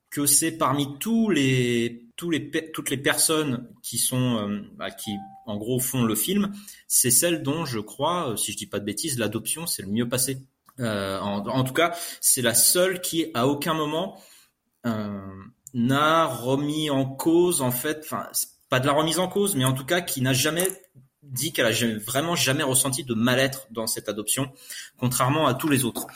[0.08, 5.10] que c'est parmi tous les, tous les, toutes les personnes qui sont, euh, bah, qui
[5.44, 6.50] en gros font le film,
[6.88, 10.08] c'est celle dont je crois, si je dis pas de bêtises, l'adoption c'est le mieux
[10.08, 10.38] passé.
[10.78, 14.18] En, en tout cas, c'est la seule qui à aucun moment
[14.84, 18.28] n'a remis en cause en fait, enfin
[18.68, 20.66] pas de la remise en cause, mais en tout cas qui n'a jamais
[21.22, 24.50] dit qu'elle a vraiment jamais ressenti de mal-être dans cette adoption,
[24.98, 26.06] contrairement à tous les autres.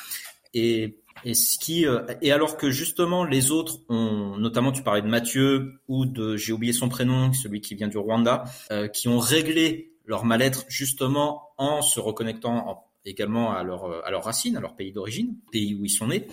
[0.52, 5.02] Et, et ce qui euh, et alors que justement les autres ont, notamment tu parlais
[5.02, 9.09] de Mathieu ou de j'ai oublié son prénom, celui qui vient du Rwanda, euh, qui
[9.09, 14.56] ont réglé leur mal-être justement en se reconnectant en- également à leur à leurs racines,
[14.56, 16.26] à leur pays d'origine, pays où ils sont nés.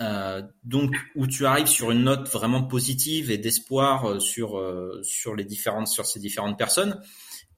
[0.00, 5.02] Euh, donc où tu arrives sur une note vraiment positive et d'espoir euh, sur euh,
[5.02, 7.00] sur les différentes sur ces différentes personnes.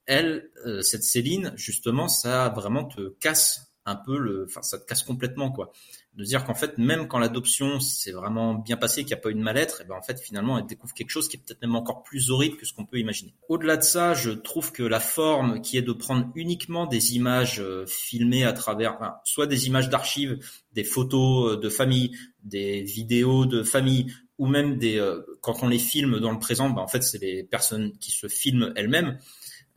[0.07, 0.51] Elle,
[0.83, 5.53] cette Céline, justement, ça vraiment te casse un peu le, enfin ça te casse complètement
[5.53, 5.71] quoi.
[6.15, 9.31] De dire qu'en fait même quand l'adoption s'est vraiment bien passé, qu'il n'y a pas
[9.31, 11.63] eu de mal-être, et ben en fait finalement elle découvre quelque chose qui est peut-être
[11.63, 13.35] même encore plus horrible que ce qu'on peut imaginer.
[13.49, 17.61] Au-delà de ça, je trouve que la forme qui est de prendre uniquement des images
[17.61, 20.39] euh, filmées à travers, enfin, soit des images d'archives,
[20.73, 25.69] des photos euh, de famille, des vidéos de famille, ou même des euh, quand on
[25.69, 29.19] les filme dans le présent, ben en fait c'est les personnes qui se filment elles-mêmes.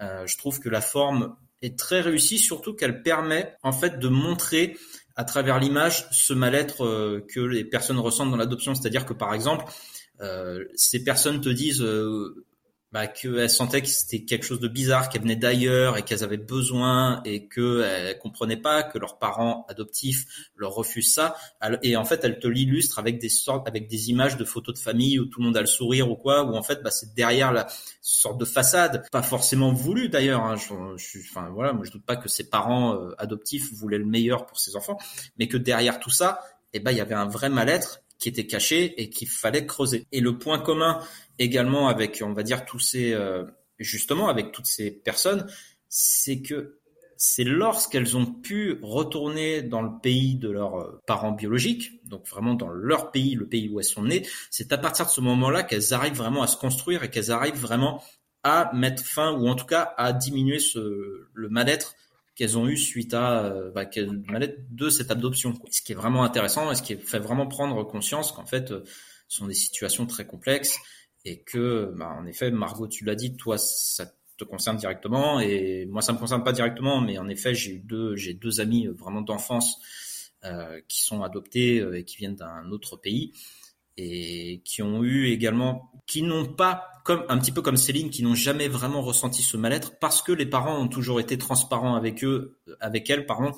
[0.01, 4.07] Euh, je trouve que la forme est très réussie, surtout qu'elle permet en fait de
[4.07, 4.75] montrer
[5.15, 8.75] à travers l'image ce mal-être euh, que les personnes ressentent dans l'adoption.
[8.75, 9.65] C'est-à-dire que par exemple,
[10.21, 12.45] euh, ces personnes te disent euh,
[12.95, 16.37] bah, qu'elles sentaient que c'était quelque chose de bizarre, qu'elles venaient d'ailleurs et qu'elles avaient
[16.37, 21.35] besoin et qu'elles comprenaient pas que leurs parents adoptifs leur refusent ça.
[21.83, 24.79] Et en fait, elles te l'illustrent avec des sortes, avec des images de photos de
[24.79, 27.13] famille où tout le monde a le sourire ou quoi, où en fait, bah, c'est
[27.13, 27.67] derrière la
[27.99, 30.45] sorte de façade, pas forcément voulu d'ailleurs.
[30.45, 33.97] Hein, je, je enfin voilà, moi je doute pas que ses parents euh, adoptifs voulaient
[33.97, 34.97] le meilleur pour ses enfants,
[35.37, 36.39] mais que derrière tout ça,
[36.71, 40.05] eh ben il y avait un vrai mal-être qui était caché et qu'il fallait creuser.
[40.11, 41.01] Et le point commun
[41.39, 43.43] également avec, on va dire, tous ces, euh,
[43.79, 45.47] justement, avec toutes ces personnes,
[45.89, 46.79] c'est que
[47.17, 52.55] c'est lorsqu'elles ont pu retourner dans le pays de leurs euh, parents biologiques, donc vraiment
[52.55, 55.63] dans leur pays, le pays où elles sont nées, c'est à partir de ce moment-là
[55.63, 58.03] qu'elles arrivent vraiment à se construire et qu'elles arrivent vraiment
[58.43, 61.95] à mettre fin, ou en tout cas à diminuer ce, le mal-être
[62.35, 65.53] qu'elles ont eu suite à euh, bah, de cette adoption.
[65.71, 68.83] Ce qui est vraiment intéressant et ce qui fait vraiment prendre conscience qu'en fait, euh,
[69.27, 70.77] ce sont des situations très complexes
[71.23, 74.05] et que, bah, en effet, Margot, tu l'as dit, toi, ça
[74.37, 77.79] te concerne directement et moi, ça me concerne pas directement, mais en effet, j'ai eu
[77.79, 79.79] deux, amis euh, vraiment d'enfance
[80.87, 83.33] qui sont adoptés et qui viennent d'un autre pays
[83.97, 88.23] et qui ont eu également, qui n'ont pas, comme un petit peu comme Céline, qui
[88.23, 92.23] n'ont jamais vraiment ressenti ce mal-être parce que les parents ont toujours été transparents avec
[92.23, 93.51] eux, avec elles, pardon,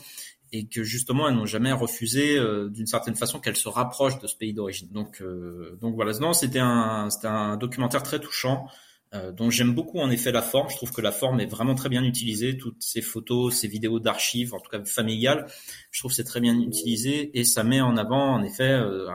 [0.52, 4.28] et que justement elles n'ont jamais refusé euh, d'une certaine façon qu'elles se rapprochent de
[4.28, 4.90] ce pays d'origine.
[4.92, 8.68] Donc, euh, donc voilà, non, c'était un, c'était un documentaire très touchant.
[9.14, 10.70] Euh, dont j'aime beaucoup en effet la forme.
[10.70, 12.58] Je trouve que la forme est vraiment très bien utilisée.
[12.58, 15.46] Toutes ces photos, ces vidéos d'archives, en tout cas familiales,
[15.92, 19.08] je trouve c'est très bien utilisé et ça met en avant en effet euh,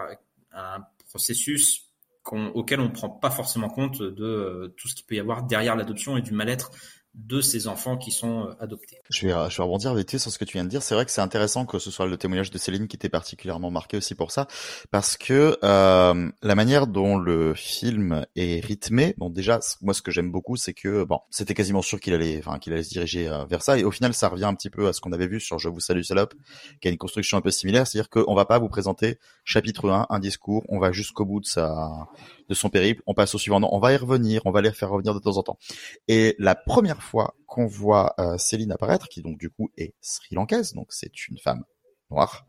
[0.54, 0.80] un
[1.12, 1.90] processus
[2.24, 5.42] auquel on ne prend pas forcément compte de euh, tout ce qu'il peut y avoir
[5.42, 6.70] derrière l'adoption et du mal-être
[7.14, 8.98] de ces enfants qui sont euh, adoptés.
[9.10, 10.82] Je vais, je vais rebondir vite sur ce que tu viens de dire.
[10.82, 13.70] C'est vrai que c'est intéressant que ce soit le témoignage de Céline qui t'ait particulièrement
[13.70, 14.46] marqué aussi pour ça,
[14.90, 20.10] parce que euh, la manière dont le film est rythmé, bon déjà, moi ce que
[20.10, 23.28] j'aime beaucoup, c'est que bon, c'était quasiment sûr qu'il allait, enfin qu'il allait se diriger
[23.28, 25.26] euh, vers ça, et au final, ça revient un petit peu à ce qu'on avait
[25.26, 26.34] vu sur Je vous salue salope,
[26.80, 30.06] qui a une construction un peu similaire, c'est-à-dire qu'on va pas vous présenter chapitre 1,
[30.08, 32.08] un discours, on va jusqu'au bout de sa
[32.52, 34.72] de son périple, on passe au suivant, non, on va y revenir, on va les
[34.72, 35.58] faire revenir de temps en temps.
[36.06, 40.74] Et la première fois qu'on voit euh, Céline apparaître, qui donc du coup est sri-lankaise,
[40.74, 41.64] donc c'est une femme
[42.10, 42.46] noire,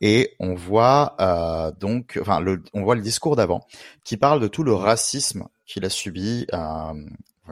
[0.00, 3.66] et on voit euh, donc, enfin, le, on voit le discours d'avant
[4.04, 6.94] qui parle de tout le racisme qu'il a subi, euh,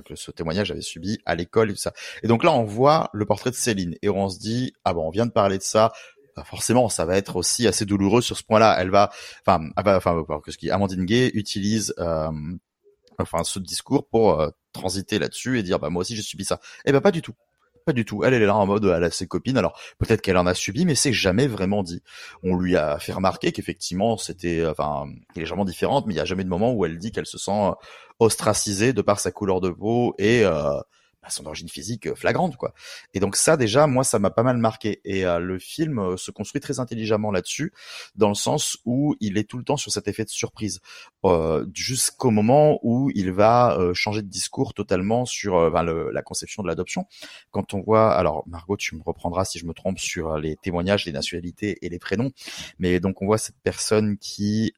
[0.05, 1.93] que ce témoignage avait subi à l'école et tout ça.
[2.23, 5.07] Et donc là, on voit le portrait de Céline et on se dit, ah bon,
[5.07, 5.93] on vient de parler de ça.
[6.41, 8.77] Bah, Forcément, ça va être aussi assez douloureux sur ce point-là.
[8.79, 9.11] Elle va,
[9.47, 12.31] enfin, ah bah, enfin, que ce qui Amandine Gay utilise euh,
[13.19, 16.61] enfin ce discours pour euh, transiter là-dessus et dire bah moi aussi j'ai subi ça.
[16.85, 17.35] Eh ben pas du tout.
[17.87, 18.25] Pas du tout.
[18.25, 19.57] Elle, elle est là en mode, elle a ses copines.
[19.57, 22.03] Alors peut-être qu'elle en a subi, mais c'est jamais vraiment dit.
[22.43, 25.07] On lui a fait remarquer qu'effectivement c'était, enfin,
[25.37, 27.51] légèrement différente, mais il y a jamais de moment où elle dit qu'elle se sent
[27.53, 27.73] euh,
[28.19, 30.81] ostracisée de par sa couleur de peau et euh,
[31.23, 32.73] bah, son origine physique euh, flagrante quoi.
[33.13, 36.17] Et donc ça déjà moi ça m'a pas mal marqué et euh, le film euh,
[36.17, 37.73] se construit très intelligemment là-dessus
[38.15, 40.81] dans le sens où il est tout le temps sur cet effet de surprise
[41.25, 46.63] euh, jusqu'au moment où il va changer de discours totalement sur ben, le, la conception
[46.63, 47.07] de l'adoption.
[47.51, 51.05] Quand on voit alors Margot tu me reprendras si je me trompe sur les témoignages,
[51.05, 52.31] les nationalités et les prénoms,
[52.79, 54.73] mais donc on voit cette personne qui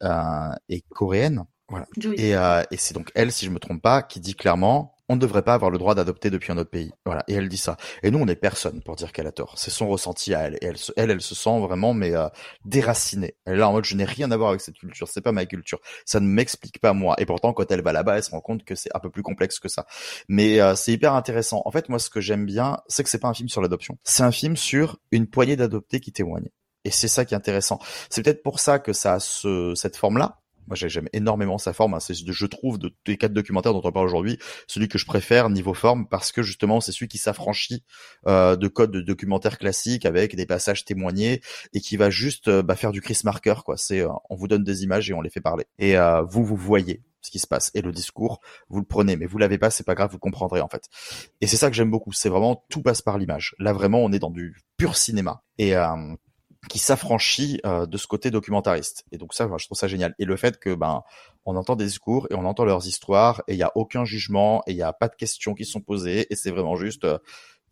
[0.69, 1.87] est coréenne voilà.
[2.19, 5.17] Et, euh, et c'est donc elle, si je me trompe pas, qui dit clairement on
[5.17, 6.91] ne devrait pas avoir le droit d'adopter depuis un autre pays.
[7.05, 7.23] Voilà.
[7.29, 7.77] Et elle dit ça.
[8.03, 9.55] Et nous, on n'est personne pour dire qu'elle a tort.
[9.59, 10.55] C'est son ressenti à elle.
[10.63, 12.29] Et elle, elle, elle se sent vraiment mais euh,
[12.65, 13.37] déracinée.
[13.45, 15.09] Elle est là en mode je n'ai rien à voir avec cette culture.
[15.09, 15.81] C'est pas ma culture.
[16.07, 17.15] Ça ne m'explique pas moi.
[17.19, 19.23] Et pourtant, quand elle va là-bas, elle se rend compte que c'est un peu plus
[19.23, 19.87] complexe que ça.
[20.29, 21.61] Mais euh, c'est hyper intéressant.
[21.67, 23.99] En fait, moi, ce que j'aime bien, c'est que c'est pas un film sur l'adoption.
[24.05, 26.49] C'est un film sur une poignée d'adoptés qui témoignent.
[26.85, 27.79] Et c'est ça qui est intéressant.
[28.09, 31.95] C'est peut-être pour ça que ça a ce, cette forme-là, moi j'aime énormément sa forme.
[31.95, 32.01] Hein.
[32.01, 35.07] C'est, je trouve, de tous les quatre documentaires dont on parle aujourd'hui, celui que je
[35.07, 37.85] préfère niveau forme parce que justement c'est celui qui s'affranchit
[38.27, 41.41] euh, de codes de documentaire classiques avec des passages témoignés
[41.73, 43.55] et qui va juste euh, bah, faire du Chris Marker.
[43.65, 43.77] Quoi.
[43.77, 45.67] C'est, euh, on vous donne des images et on les fait parler.
[45.79, 49.15] Et euh, vous, vous voyez ce qui se passe et le discours, vous le prenez,
[49.17, 50.89] mais vous l'avez pas, c'est pas grave, vous comprendrez en fait.
[51.41, 52.13] Et c'est ça que j'aime beaucoup.
[52.13, 53.55] C'est vraiment tout passe par l'image.
[53.61, 55.45] Là vraiment, on est dans du pur cinéma.
[55.57, 55.77] Et
[56.69, 59.05] qui s'affranchit euh, de ce côté documentariste.
[59.13, 60.15] Et donc ça, je trouve ça génial.
[60.19, 61.03] Et le fait que ben
[61.45, 64.63] on entend des discours et on entend leurs histoires et il y a aucun jugement
[64.67, 67.19] et il y a pas de questions qui sont posées et c'est vraiment juste euh,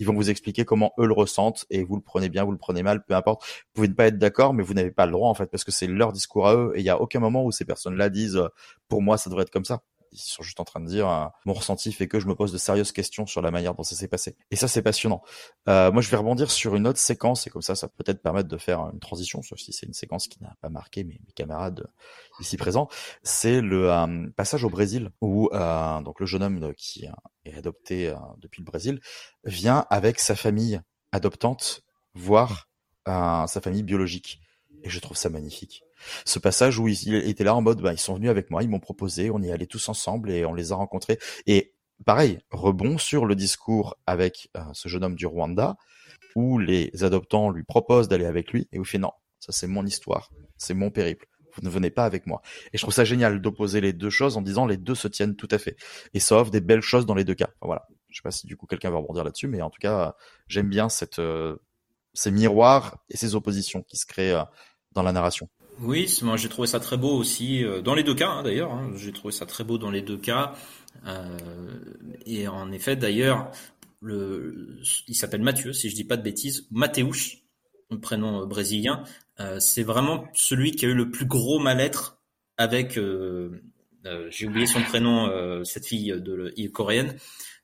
[0.00, 2.58] ils vont vous expliquer comment eux le ressentent et vous le prenez bien, vous le
[2.58, 3.42] prenez mal, peu importe.
[3.44, 5.62] Vous pouvez ne pas être d'accord, mais vous n'avez pas le droit en fait parce
[5.62, 8.08] que c'est leur discours à eux et il y a aucun moment où ces personnes-là
[8.08, 8.48] disent euh,
[8.88, 11.26] pour moi ça devrait être comme ça ils sont juste en train de dire euh,
[11.44, 13.94] mon ressenti fait que je me pose de sérieuses questions sur la manière dont ça
[13.94, 14.36] s'est passé.
[14.50, 15.22] Et ça, c'est passionnant.
[15.68, 18.22] Euh, moi, je vais rebondir sur une autre séquence et comme ça, ça peut peut-être
[18.22, 21.20] permettre de faire une transition, sauf si c'est une séquence qui n'a pas marqué mes,
[21.26, 21.86] mes camarades
[22.40, 22.88] ici présents.
[23.22, 27.06] C'est le euh, passage au Brésil où euh, donc le jeune homme qui
[27.44, 29.00] est adopté depuis le Brésil
[29.44, 30.80] vient avec sa famille
[31.12, 31.82] adoptante
[32.14, 32.68] voir
[33.06, 34.40] sa famille biologique.
[34.82, 35.82] Et je trouve ça magnifique
[36.24, 38.68] ce passage où ils, étaient là en mode, bah, ils sont venus avec moi, ils
[38.68, 41.18] m'ont proposé, on y allait tous ensemble et on les a rencontrés.
[41.46, 41.74] Et
[42.04, 45.76] pareil, rebond sur le discours avec euh, ce jeune homme du Rwanda,
[46.36, 49.66] où les adoptants lui proposent d'aller avec lui et où il fait non, ça c'est
[49.66, 51.26] mon histoire, c'est mon périple.
[51.56, 52.42] Vous ne venez pas avec moi.
[52.72, 55.34] Et je trouve ça génial d'opposer les deux choses en disant les deux se tiennent
[55.34, 55.76] tout à fait.
[56.14, 57.50] Et ça offre des belles choses dans les deux cas.
[57.60, 57.88] voilà.
[58.08, 60.16] Je sais pas si du coup quelqu'un va rebondir là-dessus, mais en tout cas,
[60.48, 61.56] j'aime bien cette, euh,
[62.12, 64.44] ces miroirs et ces oppositions qui se créent euh,
[64.92, 65.48] dans la narration.
[65.82, 68.70] Oui, moi j'ai trouvé ça très beau aussi, euh, dans les deux cas hein, d'ailleurs,
[68.72, 68.92] hein.
[68.96, 70.54] j'ai trouvé ça très beau dans les deux cas.
[71.06, 71.38] Euh,
[72.26, 73.50] et en effet d'ailleurs,
[74.02, 74.78] le,
[75.08, 77.38] il s'appelle Mathieu, si je dis pas de bêtises, Mateusz,
[78.02, 79.04] prénom brésilien,
[79.40, 82.20] euh, c'est vraiment celui qui a eu le plus gros mal-être
[82.58, 82.98] avec,
[84.28, 87.16] j'ai oublié son prénom, cette fille de coréenne,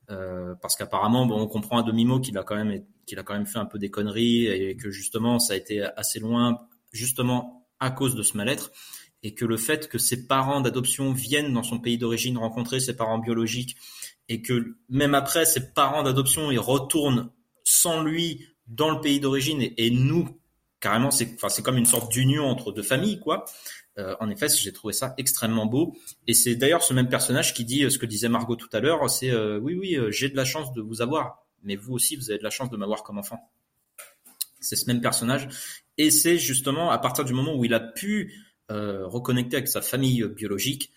[0.07, 3.45] parce qu'apparemment, bon, on comprend à demi-mot qu'il a quand même qu'il a quand même
[3.45, 7.91] fait un peu des conneries et que justement ça a été assez loin justement à
[7.91, 8.71] cause de ce mal-être
[9.23, 12.95] et que le fait que ses parents d'adoption viennent dans son pays d'origine rencontrer ses
[12.95, 13.75] parents biologiques
[14.29, 17.31] et que même après ses parents d'adoption ils retournent
[17.63, 20.27] sans lui dans le pays d'origine et, nous
[20.79, 23.45] carrément c'est enfin c'est comme une sorte d'union entre deux familles quoi.
[23.97, 25.95] Euh, en effet j'ai trouvé ça extrêmement beau
[26.27, 28.79] et c'est d'ailleurs ce même personnage qui dit euh, ce que disait Margot tout à
[28.79, 32.15] l'heure c'est euh, oui oui j'ai de la chance de vous avoir mais vous aussi
[32.15, 33.49] vous avez de la chance de m'avoir comme enfant
[34.59, 35.47] c'est ce même personnage
[35.97, 38.33] et c'est justement à partir du moment où il a pu
[38.69, 40.91] euh, reconnecter avec sa famille biologique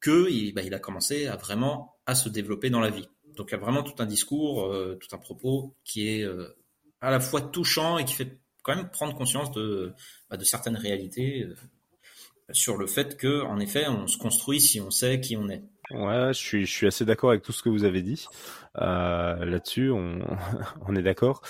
[0.00, 3.08] que bah, il, a commencé à vraiment à se développer dans la vie.
[3.36, 6.54] Donc il y a vraiment tout un discours, euh, tout un propos qui est euh,
[7.00, 9.92] à la fois touchant et qui fait quand même prendre conscience de,
[10.28, 11.48] bah, certaines réalités
[12.52, 15.62] sur le fait que en effet on se construit si on sait qui on est.
[15.90, 18.26] Ouais, je suis, assez d'accord avec tout ce que vous avez dit.
[18.74, 19.90] Là-dessus,
[20.86, 21.40] on, est d'accord.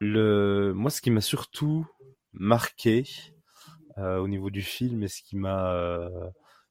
[0.00, 1.86] Le, moi, ce qui m'a surtout
[2.32, 3.04] marqué
[3.98, 6.08] euh, au niveau du film et ce qui m'a euh,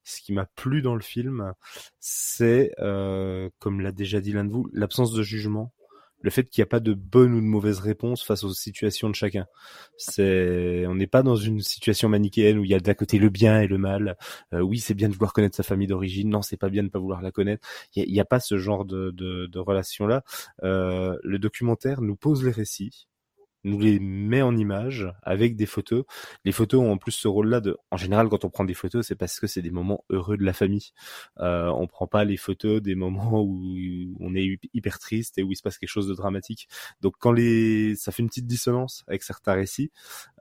[0.03, 1.53] ce qui m'a plu dans le film,
[1.99, 5.73] c'est, euh, comme l'a déjà dit l'un de vous, l'absence de jugement.
[6.21, 9.09] Le fait qu'il n'y a pas de bonne ou de mauvaise réponse face aux situations
[9.09, 9.45] de chacun.
[9.97, 13.29] C'est, on n'est pas dans une situation manichéenne où il y a d'un côté le
[13.29, 14.15] bien et le mal.
[14.53, 16.29] Euh, oui, c'est bien de vouloir connaître sa famille d'origine.
[16.29, 17.67] Non, c'est pas bien de pas vouloir la connaître.
[17.95, 20.23] Il n'y a, pas ce genre de, de, de relation là.
[20.63, 23.09] Euh, le documentaire nous pose les récits
[23.63, 26.03] nous les met en image avec des photos.
[26.45, 29.05] Les photos ont en plus ce rôle-là de, en général, quand on prend des photos,
[29.07, 30.91] c'est parce que c'est des moments heureux de la famille.
[31.39, 35.51] Euh, on prend pas les photos des moments où on est hyper triste et où
[35.51, 36.67] il se passe quelque chose de dramatique.
[37.01, 39.91] Donc quand les, ça fait une petite dissonance avec certains récits,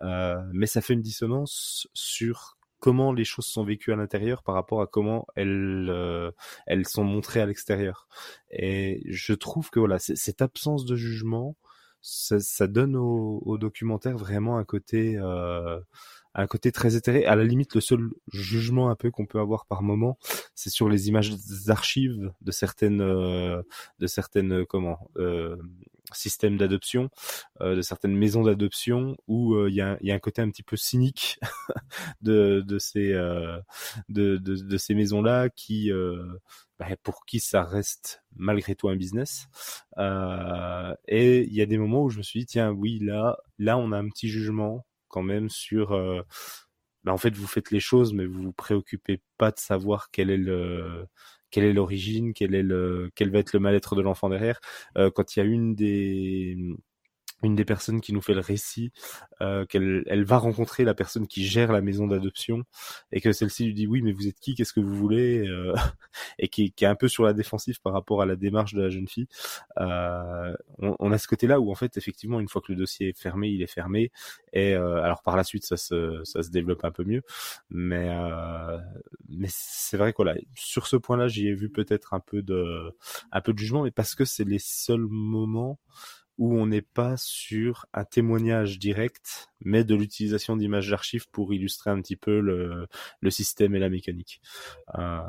[0.03, 4.57] euh, mais ça fait une dissonance sur comment les choses sont vécues à l'intérieur par
[4.57, 6.32] rapport à comment elles euh,
[6.66, 8.09] elles sont montrées à l'extérieur.
[8.51, 11.57] Et je trouve que voilà, cette absence de jugement,
[12.02, 15.80] ça, ça donne au, au, documentaire vraiment un côté euh,
[16.34, 17.26] un côté très éthéré.
[17.26, 20.18] À la limite, le seul jugement un peu qu'on peut avoir par moment,
[20.54, 21.32] c'est sur les images
[21.66, 23.62] d'archives de certaines, euh,
[23.98, 25.56] de certaines comment euh,
[26.16, 27.10] systèmes d'adoption,
[27.60, 30.51] euh, de certaines maisons d'adoption, où euh, il y, a, y, a, un côté un
[30.51, 31.39] petit peu cynique
[32.22, 33.62] de, de ces, de,
[34.09, 35.90] de, de, ces maisons-là qui
[36.82, 39.47] bah, pour qui ça reste malgré tout un business.
[39.98, 43.39] Euh, et il y a des moments où je me suis dit tiens oui là
[43.59, 46.22] là on a un petit jugement quand même sur euh,
[47.05, 50.30] bah, en fait vous faites les choses mais vous vous préoccupez pas de savoir quel
[50.30, 51.06] est le
[51.52, 54.60] quelle est l'origine, quel est le quel va être le mal-être de l'enfant derrière.
[54.98, 56.56] Euh, quand il y a une des
[57.43, 58.93] une des personnes qui nous fait le récit,
[59.40, 62.64] euh, qu'elle elle va rencontrer la personne qui gère la maison d'adoption
[63.12, 65.47] et que celle-ci lui dit oui mais vous êtes qui, qu'est-ce que vous voulez?
[65.48, 65.74] Euh,
[66.39, 68.82] et qui, qui, est un peu sur la défensive par rapport à la démarche de
[68.82, 69.28] la jeune fille.
[69.78, 73.09] Euh, on, on, a ce côté-là où en fait effectivement une fois que le dossier
[73.10, 74.10] est fermé, il est fermé
[74.52, 77.23] et euh, alors par la suite ça se ça se développe un peu mieux,
[77.70, 78.78] mais euh,
[79.28, 82.94] mais c'est vrai que voilà sur ce point-là j'y ai vu peut-être un peu de
[83.32, 85.78] un peu de jugement mais parce que c'est les seuls moments
[86.38, 91.90] où on n'est pas sur un témoignage direct, mais de l'utilisation d'images d'archives pour illustrer
[91.90, 92.86] un petit peu le,
[93.20, 94.40] le système et la mécanique.
[94.98, 95.20] Euh,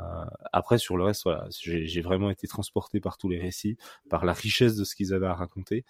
[0.52, 3.76] après, sur le reste, voilà, j'ai vraiment été transporté par tous les récits,
[4.10, 5.84] par la richesse de ce qu'ils avaient à raconter,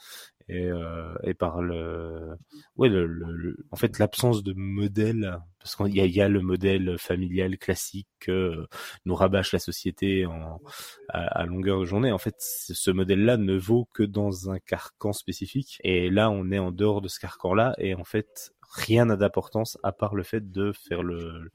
[0.49, 2.37] et, euh, et par le,
[2.77, 6.43] ouais, le, le, en fait, l'absence de modèle, parce qu'il y a, y a le
[6.43, 8.67] modèle familial classique que
[9.07, 10.61] nous rabâche la société en,
[11.09, 12.13] à, à longueur de journée.
[12.13, 16.59] En fait, ce modèle-là ne vaut que dans un carcan spécifique, et là, on est
[16.59, 18.29] en dehors de ce carcan-là, et en fait,
[18.75, 21.51] rien n'a d'importance à part le fait de faire le,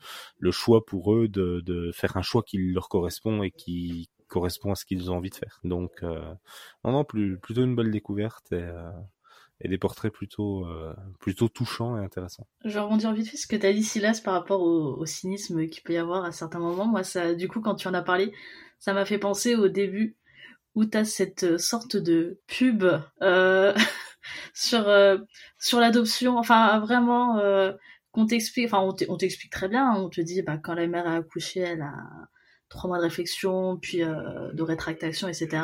[0.52, 4.86] choix pour eux de, faire un choix qui leur correspond et qui correspond à ce
[4.86, 5.60] qu'ils ont envie de faire.
[5.64, 6.22] Donc, euh,
[6.84, 8.92] non, non, plus, plutôt une belle découverte et, euh,
[9.62, 12.48] et des portraits plutôt, euh, plutôt touchants et intéressants.
[12.64, 15.68] Je rebondir vite fait ce que tu as dit, Silas, par rapport au, au cynisme
[15.68, 16.88] qu'il peut y avoir à certains moments.
[16.88, 18.32] Moi, ça, du coup, quand tu en as parlé,
[18.78, 20.16] ça m'a fait penser au début
[20.76, 22.86] où tu as cette sorte de pub
[23.22, 23.74] euh,
[24.54, 25.18] sur, euh,
[25.60, 26.38] sur l'adoption.
[26.38, 27.74] Enfin, vraiment, euh,
[28.12, 29.94] qu'on t'explique, enfin, on t'explique très bien.
[29.96, 31.94] On te dit, bah, quand la mère a accouché, elle a
[32.70, 35.64] trois mois de réflexion, puis euh, de rétractation, etc.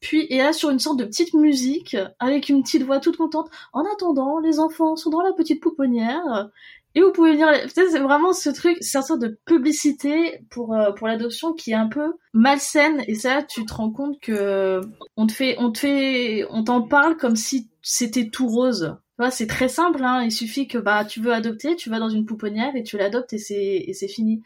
[0.00, 3.50] Puis, et là, sur une sorte de petite musique, avec une petite voix toute contente,
[3.72, 6.50] en attendant, les enfants sont dans la petite pouponnière,
[6.96, 10.92] et vous pouvez venir, c'est vraiment ce truc, c'est une sorte de publicité pour, euh,
[10.92, 14.80] pour l'adoption qui est un peu malsaine, et ça, tu te rends compte que
[15.18, 18.96] on te fait, on te fait, on t'en parle comme si c'était tout rose.
[19.30, 20.24] c'est très simple, hein.
[20.24, 23.32] il suffit que bah tu veux adopter, tu vas dans une pouponnière et tu l'adoptes
[23.32, 24.42] et c'est et c'est fini.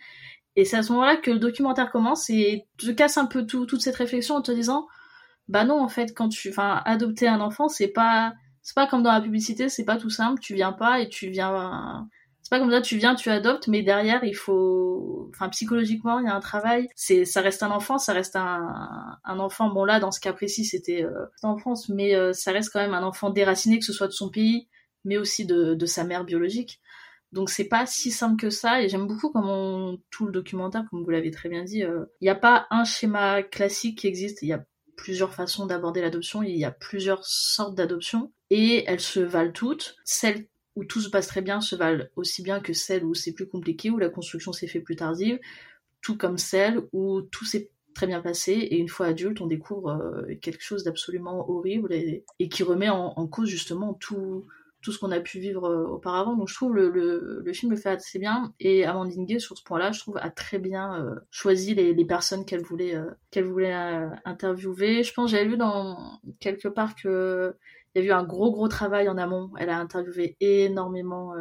[0.56, 3.64] Et c'est à ce moment-là que le documentaire commence et te casse un peu tout,
[3.64, 4.86] toute cette réflexion en te disant,
[5.48, 9.02] bah non, en fait, quand tu, enfin, adopter un enfant, c'est pas, c'est pas comme
[9.02, 12.08] dans la publicité, c'est pas tout simple, tu viens pas et tu viens,
[12.50, 16.26] c'est pas comme ça, tu viens, tu adoptes, mais derrière, il faut, enfin, psychologiquement, il
[16.26, 16.88] y a un travail.
[16.96, 19.70] C'est, ça reste un enfant, ça reste un, enfant.
[19.70, 22.80] Bon là, dans ce cas précis, c'était euh, en France, mais euh, ça reste quand
[22.80, 24.66] même un enfant déraciné, que ce soit de son pays,
[25.04, 26.80] mais aussi de, sa mère biologique.
[27.30, 31.04] Donc c'est pas si simple que ça et j'aime beaucoup comment tout le documentaire, comme
[31.04, 34.42] vous l'avez très bien dit, euh, il n'y a pas un schéma classique qui existe,
[34.42, 34.64] il y a
[34.96, 39.96] plusieurs façons d'aborder l'adoption, il y a plusieurs sortes d'adoption et elles se valent toutes.
[40.04, 43.32] Celles où tout se passe très bien se valent aussi bien que celles où c'est
[43.32, 45.38] plus compliqué, où la construction s'est fait plus tardive,
[46.00, 49.90] tout comme celles où tout s'est très bien passé et une fois adulte on découvre
[49.90, 54.46] euh, quelque chose d'absolument horrible et, qui remet en, cause justement tout
[54.82, 56.34] tout ce qu'on a pu vivre euh, auparavant.
[56.36, 59.62] Donc je trouve le, le, film le fait assez bien et Amandine Gay sur ce
[59.62, 62.96] point-là, je trouve a très bien euh, choisi les, personnes qu'elle voulait
[63.30, 63.74] qu'elle voulait
[64.24, 65.02] interviewer.
[65.02, 67.54] Je pense j'avais lu dans quelque part que
[67.94, 69.50] il y a eu un gros gros travail en amont.
[69.58, 71.32] Elle a interviewé énormément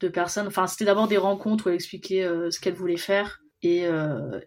[0.00, 0.46] de personnes.
[0.46, 3.42] Enfin c'était d'abord des rencontres où elle expliquait ce qu'elle voulait faire.
[3.62, 3.86] Et,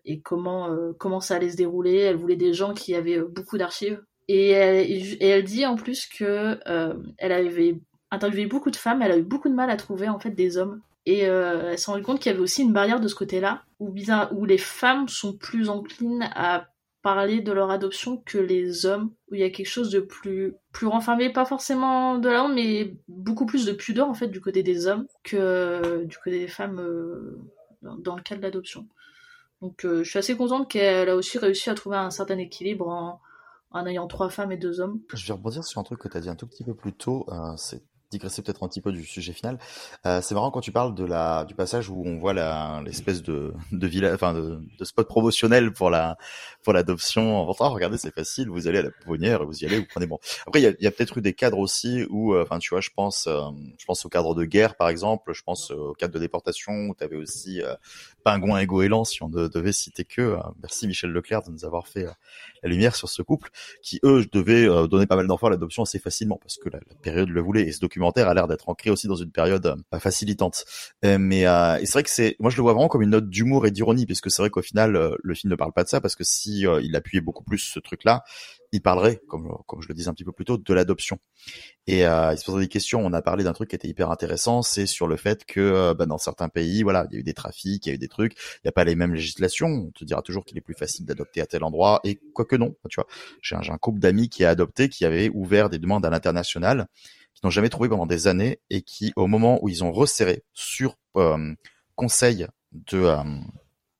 [0.05, 1.97] et comment comment ça allait se dérouler.
[1.97, 4.01] Elle voulait des gens qui avaient beaucoup d'archives
[4.33, 7.81] et elle, dit en plus que euh, elle avait
[8.11, 10.57] interviewé beaucoup de femmes, elle a eu beaucoup de mal à trouver en fait des
[10.57, 10.81] hommes.
[11.05, 13.63] Et euh, elle s'est rendue compte qu'il y avait aussi une barrière de ce côté-là,
[13.79, 13.93] où,
[14.31, 16.67] où les femmes sont plus enclines à
[17.01, 20.53] parler de leur adoption que les hommes, où il y a quelque chose de plus
[20.71, 24.41] plus renfermé, pas forcément de la honte, mais beaucoup plus de pudeur en fait du
[24.41, 27.39] côté des hommes que du côté des femmes euh,
[27.81, 28.87] dans, le cas de l'adoption.
[29.61, 32.87] Donc euh, je suis assez contente qu'elle a aussi réussi à trouver un certain équilibre
[32.87, 33.21] en,
[33.71, 34.99] en ayant trois femmes et deux hommes.
[35.13, 36.93] Je vais rebondir sur un truc que tu as dit un tout petit peu plus
[36.93, 37.25] tôt.
[37.29, 37.81] Euh, c'est
[38.11, 39.57] digresser peut-être un petit peu du sujet final.
[40.05, 42.33] Euh, c'est marrant quand tu parles de la du passage où on voit
[42.83, 46.17] l'espèce de de enfin de, de spot promotionnel pour la
[46.63, 47.37] pour l'adoption.
[47.37, 50.05] En ventant, regardez, c'est facile, vous allez à la pouponnière, vous y allez, vous prenez
[50.05, 50.19] bon.
[50.45, 52.69] Après, il y a, y a peut-être eu des cadres aussi où, euh, enfin, tu
[52.69, 53.41] vois, je pense, euh,
[53.77, 56.95] je pense au cadre de guerre par exemple, je pense au cadre de déportation où
[56.95, 57.73] tu avais aussi euh,
[58.23, 60.21] Pingouin et Goéland, si on de- devait citer que.
[60.21, 62.11] euh, merci Michel Leclerc de nous avoir fait euh,
[62.63, 63.49] la lumière sur ce couple
[63.81, 66.79] qui eux devaient euh, donner pas mal d'enfants à l'adoption assez facilement parce que la,
[66.87, 67.79] la période le voulait et ce
[68.09, 70.65] a l'air d'être ancré aussi dans une période euh, facilitante.
[71.05, 73.29] Euh, mais euh, c'est vrai que c'est moi je le vois vraiment comme une note
[73.29, 76.01] d'humour et d'ironie puisque c'est vrai qu'au final le film ne parle pas de ça
[76.01, 78.23] parce que si il appuyait beaucoup plus ce truc là
[78.71, 81.19] il parlerait comme je le disais un petit peu plus tôt de l'adoption.
[81.87, 83.03] Et il se posait des questions.
[83.03, 86.05] On a parlé d'un truc qui était hyper intéressant c'est sur le fait que bah,
[86.05, 88.07] dans certains pays voilà il y a eu des trafics il y a eu des
[88.07, 89.67] trucs il n'y a pas les mêmes législations.
[89.67, 92.75] On te dira toujours qu'il est plus facile d'adopter à tel endroit et quoique non
[92.89, 93.07] tu vois.
[93.41, 96.87] J'ai un, un couple d'amis qui a adopté qui avait ouvert des demandes à l'international
[97.43, 100.97] n'ont jamais trouvé pendant des années et qui au moment où ils ont resserré sur
[101.15, 101.53] euh,
[101.95, 103.23] conseil de euh,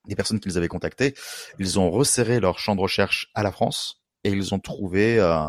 [0.07, 1.13] des personnes qu'ils avaient contactées
[1.59, 5.47] ils ont resserré leur champ de recherche à la France et ils ont trouvé euh,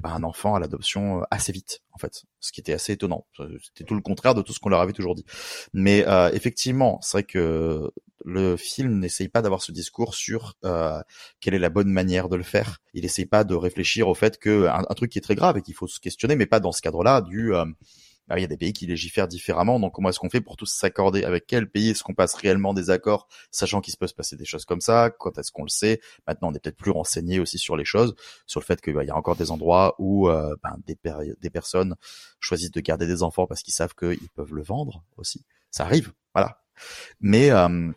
[0.00, 2.24] bah, un enfant à l'adoption euh, assez vite en fait.
[2.40, 3.26] Ce qui était assez étonnant.
[3.62, 5.24] C'était tout le contraire de tout ce qu'on leur avait toujours dit.
[5.72, 7.90] Mais euh, effectivement c'est vrai que
[8.24, 11.00] le film n'essaye pas d'avoir ce discours sur euh,
[11.40, 12.78] quelle est la bonne manière de le faire.
[12.94, 15.62] Il essaye pas de réfléchir au fait que un, truc qui est très grave et
[15.62, 17.52] qu'il faut se questionner mais pas dans ce cadre-là du
[18.30, 20.40] euh, ah, il y a des pays qui légifèrent différemment, donc comment est-ce qu'on fait
[20.40, 23.96] pour tous s'accorder Avec quel pays est-ce qu'on passe réellement des accords, sachant qu'il se
[23.96, 25.10] peut se passer des choses comme ça?
[25.10, 26.00] Quand est-ce qu'on le sait?
[26.26, 28.14] Maintenant, on est peut-être plus renseigné aussi sur les choses,
[28.46, 30.96] sur le fait qu'il bah, y a encore des endroits où euh, ben, des,
[31.40, 31.96] des personnes
[32.40, 35.44] choisissent de garder des enfants parce qu'ils savent qu'ils peuvent le vendre aussi.
[35.70, 36.62] Ça arrive, voilà.
[37.20, 37.90] Mais euh,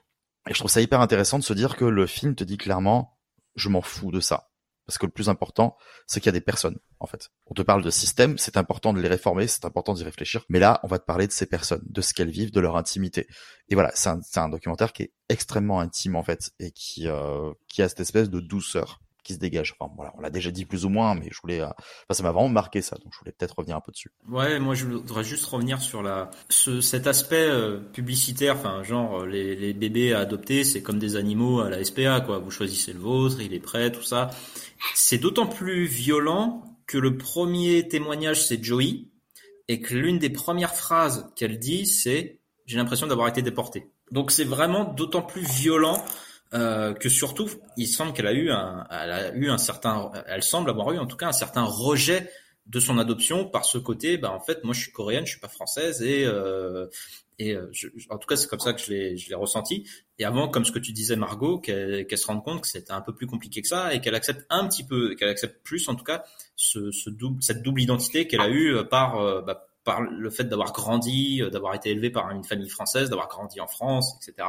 [0.48, 3.18] je trouve ça hyper intéressant de se dire que le film te dit clairement,
[3.56, 4.51] je m'en fous de ça.
[4.91, 7.30] Parce que le plus important, c'est qu'il y a des personnes, en fait.
[7.45, 10.43] On te parle de système, c'est important de les réformer, c'est important d'y réfléchir.
[10.49, 12.76] Mais là, on va te parler de ces personnes, de ce qu'elles vivent, de leur
[12.76, 13.26] intimité.
[13.69, 17.81] Et voilà, c'est un, documentaire qui est extrêmement intime, en fait, et qui, euh, qui
[17.81, 19.76] a cette espèce de douceur qui se dégage.
[19.77, 22.23] Enfin, voilà, on l'a déjà dit plus ou moins, mais je voulais, euh, enfin, ça
[22.23, 24.11] m'a vraiment marqué ça, donc je voulais peut-être revenir un peu dessus.
[24.30, 29.22] Ouais, moi je voudrais juste revenir sur la ce, cet aspect euh, publicitaire, enfin genre
[29.22, 32.39] euh, les, bébés à adopter, c'est comme des animaux à la SPA quoi.
[32.39, 34.30] Vous choisissez le vôtre, il est prêt, tout ça.
[34.95, 39.07] C'est d'autant plus violent que le premier témoignage c'est Joey
[39.68, 43.91] et que l'une des premières phrases qu'elle dit c'est j'ai l'impression d'avoir été déporté.
[44.11, 46.03] Donc c'est vraiment d'autant plus violent
[46.53, 50.44] euh, que surtout, il semble qu'elle a eu un, elle a eu un certain, elle
[50.44, 52.30] semble avoir eu en tout cas un certain rejet
[52.68, 54.18] de son adoption par ce côté.
[54.18, 56.88] Bah en fait, moi je suis coréenne, je suis pas française et euh,
[57.40, 59.88] et euh, je, en tout cas c'est comme ça que je l'ai je l'ai ressenti.
[60.19, 63.02] Et avant, comme ce que tu disais Margot, qu'elle se rende compte que c'était un
[63.02, 65.95] peu plus compliqué que ça et qu'elle accepte un petit peu, qu'elle accepte plus en
[65.95, 66.23] tout cas
[66.56, 70.73] ce, double cette double identité qu'elle a eue par euh, bah, par le fait d'avoir
[70.73, 74.48] grandi, d'avoir été élevé par une famille française, d'avoir grandi en France, etc.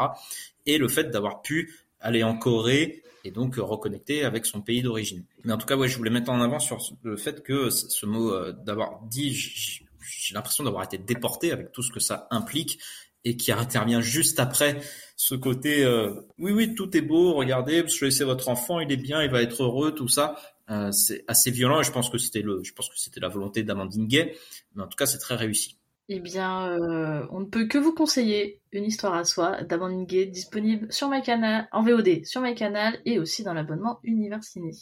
[0.67, 4.83] Et le fait d'avoir pu aller en Corée et donc euh, reconnecter avec son pays
[4.83, 5.25] d'origine.
[5.45, 8.07] Mais en tout cas, ouais, je voulais mettre en avant sur le fait que ce
[8.07, 12.79] mot euh, d'avoir dit, j'ai l'impression d'avoir été déporté avec tout ce que ça implique
[13.25, 14.81] et qui intervient juste après
[15.17, 19.23] ce côté euh, oui oui tout est beau regardez choisissez votre enfant il est bien
[19.23, 20.35] il va être heureux tout ça
[20.71, 23.29] Euh, c'est assez violent et je pense que c'était le je pense que c'était la
[23.29, 24.37] volonté d'Amandine Gay
[24.75, 25.77] mais en tout cas c'est très réussi
[26.15, 30.93] Eh bien, euh, on ne peut que vous conseiller Une histoire à soi d'Amandine disponible
[30.93, 34.73] sur MyCanal, en VOD sur MyCanal et aussi dans l'abonnement Universiné.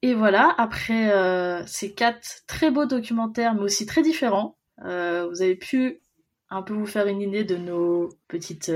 [0.00, 4.56] Et voilà, après euh, ces quatre très beaux documentaires, mais aussi très différents,
[4.86, 6.00] euh, vous avez pu
[6.48, 8.72] un peu vous faire une idée de nos petites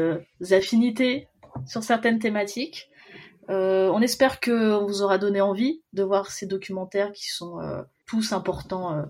[0.51, 1.29] affinités
[1.67, 2.91] sur certaines thématiques.
[3.49, 7.59] On espère que on vous aura donné envie de voir ces documentaires qui sont
[8.07, 9.07] tous importants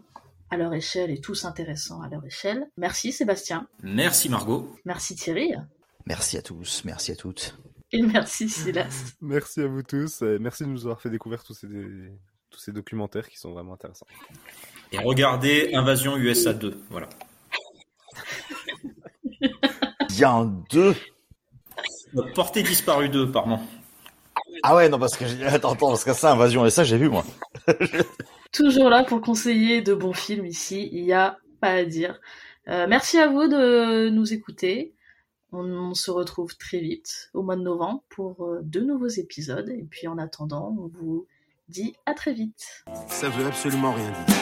[0.53, 2.69] à leur échelle et tous intéressants à leur échelle.
[2.77, 5.55] Merci Sébastien, merci Margot merci Thierry
[6.05, 7.57] Merci à tous, merci à toutes.
[7.91, 9.15] et merci Silas.
[9.23, 10.20] Merci à vous tous.
[10.23, 11.69] et merci de nous avoir fait découvrir tous ces,
[12.51, 14.07] tous ces documentaires qui sont vraiment intéressants.
[14.93, 17.09] et regardez Invasion USA 2 voilà
[20.11, 20.95] Bien deux.
[22.35, 23.59] Portée disparue 2 pardon
[24.62, 26.99] Ah ouais, non, parce que j'ai, attends, attends, parce que ça, Invasion, et ça, j'ai
[26.99, 27.24] vu, moi.
[28.53, 32.20] Toujours là pour conseiller de bons films ici, il n'y a pas à dire.
[32.69, 34.93] Euh, merci à vous de nous écouter.
[35.53, 39.70] On, on se retrouve très vite au mois de novembre pour euh, de nouveaux épisodes.
[39.70, 41.27] Et puis en attendant, on vous
[41.69, 42.85] dit à très vite.
[43.07, 44.37] Ça veut absolument rien dire.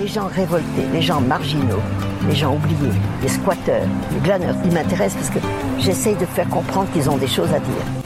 [0.00, 1.82] Les gens révoltés, les gens marginaux,
[2.28, 5.48] les gens oubliés, les squatteurs, les glaneurs, ils m'intéressent parce que
[5.78, 8.03] j'essaye de faire comprendre qu'ils ont des choses à dire.